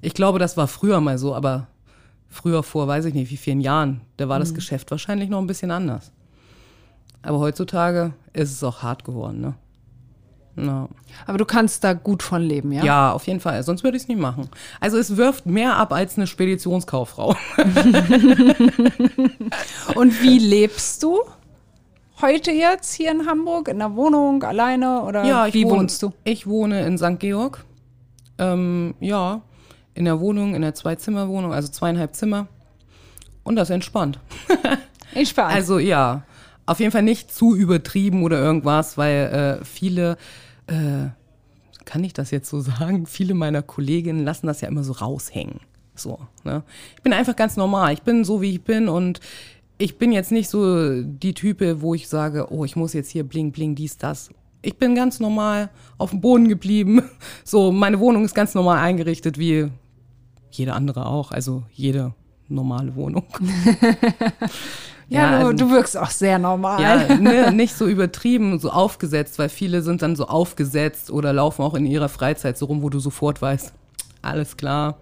Ich 0.00 0.14
glaube, 0.14 0.38
das 0.38 0.56
war 0.56 0.68
früher 0.68 1.00
mal 1.00 1.18
so, 1.18 1.34
aber 1.34 1.66
früher 2.28 2.62
vor, 2.62 2.86
weiß 2.86 3.06
ich 3.06 3.14
nicht, 3.14 3.30
wie 3.30 3.36
vielen 3.36 3.60
Jahren, 3.60 4.00
da 4.16 4.28
war 4.28 4.38
das 4.38 4.54
Geschäft 4.54 4.90
wahrscheinlich 4.90 5.28
noch 5.28 5.38
ein 5.38 5.46
bisschen 5.46 5.70
anders. 5.70 6.12
Aber 7.22 7.38
heutzutage 7.38 8.12
ist 8.32 8.52
es 8.52 8.62
auch 8.62 8.82
hart 8.82 9.04
geworden, 9.04 9.40
ne? 9.40 9.54
Ja. 10.56 10.88
Aber 11.26 11.38
du 11.38 11.44
kannst 11.44 11.84
da 11.84 11.92
gut 11.94 12.22
von 12.22 12.42
leben, 12.42 12.72
ja? 12.72 12.84
ja, 12.84 13.12
auf 13.12 13.26
jeden 13.26 13.40
Fall. 13.40 13.62
Sonst 13.62 13.82
würde 13.82 13.96
ich 13.96 14.04
es 14.04 14.08
nicht 14.08 14.20
machen. 14.20 14.48
Also 14.80 14.98
es 14.98 15.16
wirft 15.16 15.46
mehr 15.46 15.76
ab 15.76 15.92
als 15.92 16.16
eine 16.16 16.26
Speditionskauffrau. 16.26 17.34
Und 19.94 20.22
wie 20.22 20.38
lebst 20.38 21.02
du 21.02 21.18
heute 22.20 22.52
jetzt 22.52 22.94
hier 22.94 23.10
in 23.10 23.26
Hamburg? 23.26 23.68
In 23.68 23.80
der 23.80 23.96
Wohnung, 23.96 24.42
alleine 24.42 25.02
oder 25.02 25.24
Ja, 25.24 25.46
ich 25.46 25.54
wie 25.54 25.64
wohne, 25.64 25.80
wohnst 25.80 26.02
du? 26.02 26.12
Ich 26.24 26.46
wohne 26.46 26.86
in 26.86 26.98
St. 26.98 27.18
Georg. 27.18 27.64
Ähm, 28.38 28.94
ja, 29.00 29.40
in 29.94 30.04
der 30.04 30.20
Wohnung, 30.20 30.54
in 30.54 30.62
der 30.62 30.74
Zwei-Zimmer-Wohnung, 30.74 31.52
also 31.52 31.68
zweieinhalb 31.68 32.14
Zimmer. 32.14 32.46
Und 33.42 33.56
das 33.56 33.70
entspannt. 33.70 34.20
Bin 35.14 35.26
Also 35.36 35.78
ja, 35.78 36.22
auf 36.66 36.80
jeden 36.80 36.92
Fall 36.92 37.02
nicht 37.02 37.32
zu 37.32 37.54
übertrieben 37.54 38.22
oder 38.22 38.40
irgendwas, 38.40 38.98
weil 38.98 39.58
äh, 39.60 39.64
viele, 39.64 40.16
äh, 40.66 41.08
kann 41.84 42.04
ich 42.04 42.12
das 42.12 42.30
jetzt 42.30 42.48
so 42.48 42.60
sagen, 42.60 43.06
viele 43.06 43.34
meiner 43.34 43.62
Kolleginnen 43.62 44.24
lassen 44.24 44.46
das 44.46 44.60
ja 44.60 44.68
immer 44.68 44.84
so 44.84 44.92
raushängen. 44.92 45.60
So, 45.94 46.18
ne? 46.42 46.64
Ich 46.96 47.02
bin 47.02 47.12
einfach 47.12 47.36
ganz 47.36 47.56
normal. 47.56 47.92
Ich 47.94 48.02
bin 48.02 48.24
so, 48.24 48.40
wie 48.40 48.50
ich 48.50 48.62
bin 48.62 48.88
und 48.88 49.20
ich 49.78 49.98
bin 49.98 50.12
jetzt 50.12 50.32
nicht 50.32 50.48
so 50.48 51.02
die 51.02 51.34
Type, 51.34 51.82
wo 51.82 51.94
ich 51.94 52.08
sage, 52.08 52.52
oh, 52.52 52.64
ich 52.64 52.76
muss 52.76 52.92
jetzt 52.92 53.10
hier 53.10 53.24
bling, 53.24 53.52
bling, 53.52 53.74
dies, 53.74 53.96
das. 53.96 54.30
Ich 54.62 54.78
bin 54.78 54.94
ganz 54.94 55.20
normal 55.20 55.70
auf 55.98 56.10
dem 56.10 56.20
Boden 56.20 56.48
geblieben. 56.48 57.02
So, 57.44 57.70
meine 57.70 58.00
Wohnung 58.00 58.24
ist 58.24 58.34
ganz 58.34 58.54
normal 58.54 58.78
eingerichtet, 58.78 59.38
wie 59.38 59.70
jede 60.50 60.72
andere 60.72 61.06
auch. 61.06 61.30
Also 61.30 61.64
jede 61.72 62.14
normale 62.48 62.94
Wohnung. 62.94 63.24
ja, 65.08 65.20
ja, 65.22 65.30
du, 65.40 65.46
also- 65.46 65.52
du 65.52 65.70
wirkst 65.70 65.96
auch 65.96 66.10
sehr 66.10 66.38
normal. 66.38 66.80
Ja, 66.80 67.16
ne, 67.16 67.52
nicht 67.52 67.74
so 67.76 67.86
übertrieben, 67.86 68.58
so 68.58 68.70
aufgesetzt, 68.70 69.38
weil 69.38 69.48
viele 69.48 69.82
sind 69.82 70.02
dann 70.02 70.16
so 70.16 70.26
aufgesetzt 70.26 71.10
oder 71.10 71.32
laufen 71.32 71.62
auch 71.62 71.74
in 71.74 71.86
ihrer 71.86 72.08
Freizeit 72.08 72.56
so 72.58 72.66
rum, 72.66 72.82
wo 72.82 72.88
du 72.90 72.98
sofort 73.00 73.40
weißt, 73.42 73.72
alles 74.22 74.56
klar. 74.56 74.96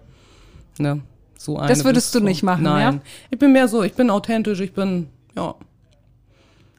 Ne, 0.79 1.01
so 1.37 1.57
eine 1.57 1.67
Das 1.67 1.83
würdest 1.85 2.13
du 2.15 2.19
nicht 2.19 2.43
machen, 2.43 2.63
Nein. 2.63 2.95
ja? 2.95 3.01
Ich 3.29 3.39
bin 3.39 3.51
mehr 3.53 3.67
so, 3.67 3.83
ich 3.83 3.93
bin 3.93 4.09
authentisch, 4.09 4.59
ich 4.59 4.73
bin, 4.73 5.07
ja. 5.35 5.55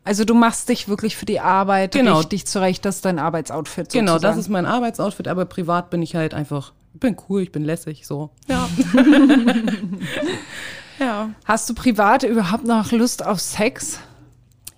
Also 0.07 0.27
du 0.27 0.35
machst 0.35 0.69
dich 0.69 0.87
wirklich 0.89 1.17
für 1.17 1.25
die 1.25 1.41
Arbeit 1.41 1.93
Genau. 1.93 2.19
richtig 2.19 2.47
zurecht, 2.47 2.85
das 2.85 2.97
ist 2.97 3.05
dein 3.07 3.19
Arbeitsoutfit 3.19 3.87
sozusagen. 3.93 4.07
Genau, 4.07 4.19
das 4.19 4.37
ist 4.37 4.51
mein 4.51 4.67
Arbeitsoutfit, 4.67 5.29
aber 5.29 5.47
privat 5.47 5.89
bin 5.89 6.03
ich 6.03 6.15
halt 6.15 6.35
einfach, 6.35 6.73
ich 6.93 7.01
bin 7.01 7.17
cool, 7.29 7.41
ich 7.43 7.53
bin 7.53 7.65
lässig, 7.65 8.07
so. 8.07 8.29
Ja. 8.49 8.69
ja. 10.99 11.31
Hast 11.45 11.69
du 11.69 11.75
privat 11.75 12.23
überhaupt 12.23 12.65
noch 12.65 12.91
Lust 12.93 13.25
auf 13.25 13.41
Sex? 13.41 13.99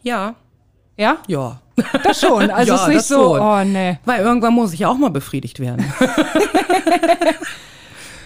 Ja. 0.03 0.35
Ja? 0.97 1.19
Ja. 1.27 1.61
Das 2.05 2.21
schon. 2.21 2.51
Also 2.51 2.73
Ja, 2.75 2.77
es 2.77 2.83
ist 2.83 2.89
nicht 2.95 3.05
so, 3.07 3.37
schon. 3.37 3.41
oh 3.41 3.65
nee. 3.65 3.99
Weil 4.05 4.23
irgendwann 4.25 4.55
muss 4.55 4.73
ich 4.73 4.81
ja 4.81 4.89
auch 4.89 4.97
mal 4.97 5.11
befriedigt 5.11 5.61
werden. 5.61 5.85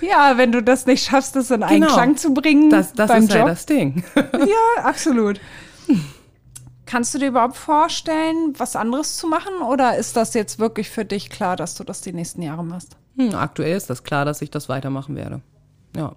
Ja, 0.01 0.39
wenn 0.39 0.51
du 0.51 0.63
das 0.63 0.87
nicht 0.87 1.05
schaffst, 1.05 1.37
das 1.37 1.51
in 1.51 1.61
Genau. 1.61 1.87
Einklang 1.87 2.17
zu 2.17 2.33
bringen 2.33 2.71
Das, 2.71 2.95
das 2.95 3.09
beim 3.09 3.25
ist 3.25 3.31
Job. 3.33 3.41
halt 3.43 3.51
das 3.51 3.67
Ding. 3.67 4.03
Ja, 4.17 4.83
absolut. 4.85 5.39
Kannst 6.87 7.15
du 7.15 7.19
dir 7.19 7.29
überhaupt 7.29 7.57
vorstellen, 7.57 8.55
was 8.57 8.77
anderes 8.77 9.17
zu 9.19 9.29
machen? 9.29 9.53
Oder 9.63 9.97
ist 9.99 10.17
das 10.17 10.33
jetzt 10.35 10.59
wirklich 10.59 10.89
für 10.89 11.05
dich 11.05 11.29
klar, 11.31 11.55
dass 11.55 11.75
du 11.75 11.85
das 11.85 12.01
die 12.01 12.13
nächsten 12.15 12.41
Jahre 12.43 12.65
machst? 12.65 12.97
Hm, 13.17 13.35
aktuell 13.35 13.77
ist 13.77 13.91
das 13.91 14.03
klar, 14.03 14.25
dass 14.25 14.41
ich 14.43 14.51
das 14.51 14.69
weitermachen 14.71 15.17
werde. 15.17 15.43
Ja. 15.97 16.15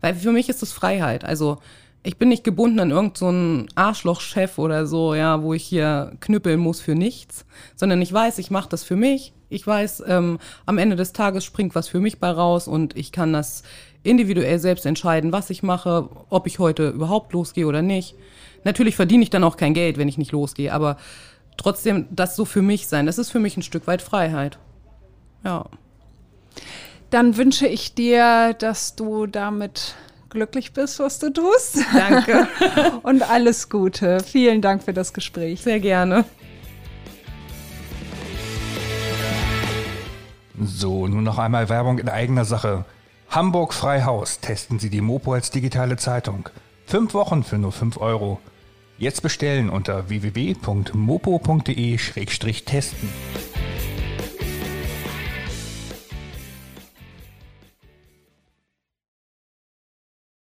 Weil 0.00 0.14
für 0.14 0.32
mich 0.32 0.48
ist 0.48 0.62
es 0.62 0.72
Freiheit. 0.72 1.24
Also 1.24 1.58
ich 2.06 2.18
bin 2.18 2.28
nicht 2.28 2.44
gebunden 2.44 2.78
an 2.78 2.92
irgendeinen 2.92 3.62
so 3.68 3.74
Arschlochchef 3.74 4.58
oder 4.58 4.86
so, 4.86 5.14
ja, 5.14 5.42
wo 5.42 5.54
ich 5.54 5.64
hier 5.64 6.12
knüppeln 6.20 6.60
muss 6.60 6.80
für 6.80 6.94
nichts, 6.94 7.44
sondern 7.74 8.00
ich 8.00 8.12
weiß, 8.12 8.38
ich 8.38 8.50
mache 8.50 8.68
das 8.68 8.84
für 8.84 8.94
mich. 8.94 9.32
Ich 9.48 9.66
weiß, 9.66 10.04
ähm, 10.06 10.38
am 10.66 10.78
Ende 10.78 10.94
des 10.94 11.12
Tages 11.12 11.44
springt 11.44 11.74
was 11.74 11.88
für 11.88 11.98
mich 11.98 12.20
bei 12.20 12.30
raus 12.30 12.68
und 12.68 12.96
ich 12.96 13.10
kann 13.10 13.32
das 13.32 13.64
individuell 14.04 14.60
selbst 14.60 14.86
entscheiden, 14.86 15.32
was 15.32 15.50
ich 15.50 15.64
mache, 15.64 16.08
ob 16.30 16.46
ich 16.46 16.60
heute 16.60 16.90
überhaupt 16.90 17.32
losgehe 17.32 17.66
oder 17.66 17.82
nicht. 17.82 18.14
Natürlich 18.62 18.94
verdiene 18.94 19.24
ich 19.24 19.30
dann 19.30 19.44
auch 19.44 19.56
kein 19.56 19.74
Geld, 19.74 19.98
wenn 19.98 20.08
ich 20.08 20.18
nicht 20.18 20.32
losgehe, 20.32 20.72
aber 20.72 20.96
trotzdem 21.56 22.06
das 22.10 22.36
so 22.36 22.44
für 22.44 22.62
mich 22.62 22.86
sein, 22.86 23.06
das 23.06 23.18
ist 23.18 23.30
für 23.30 23.40
mich 23.40 23.56
ein 23.56 23.62
Stück 23.62 23.86
weit 23.88 24.02
Freiheit. 24.02 24.58
Ja. 25.44 25.66
Dann 27.10 27.36
wünsche 27.36 27.66
ich 27.66 27.94
dir, 27.94 28.54
dass 28.54 28.96
du 28.96 29.26
damit 29.26 29.94
glücklich 30.30 30.72
bist, 30.72 30.98
was 30.98 31.18
du 31.18 31.32
tust. 31.32 31.78
Danke. 31.94 32.48
Und 33.02 33.28
alles 33.28 33.68
Gute. 33.68 34.20
Vielen 34.20 34.60
Dank 34.60 34.82
für 34.82 34.92
das 34.92 35.12
Gespräch. 35.12 35.62
Sehr 35.62 35.80
gerne. 35.80 36.24
So, 40.58 41.06
nun 41.06 41.24
noch 41.24 41.38
einmal 41.38 41.68
Werbung 41.68 41.98
in 41.98 42.08
eigener 42.08 42.44
Sache. 42.44 42.84
Hamburg 43.28 43.74
Freihaus. 43.74 44.40
Testen 44.40 44.78
Sie 44.78 44.90
die 44.90 45.00
Mopo 45.00 45.34
als 45.34 45.50
digitale 45.50 45.96
Zeitung. 45.96 46.48
Fünf 46.86 47.14
Wochen 47.14 47.44
für 47.44 47.58
nur 47.58 47.72
5 47.72 47.98
Euro. 47.98 48.40
Jetzt 48.98 49.22
bestellen 49.22 49.68
unter 49.68 50.08
www.mopo.de-testen. 50.08 53.08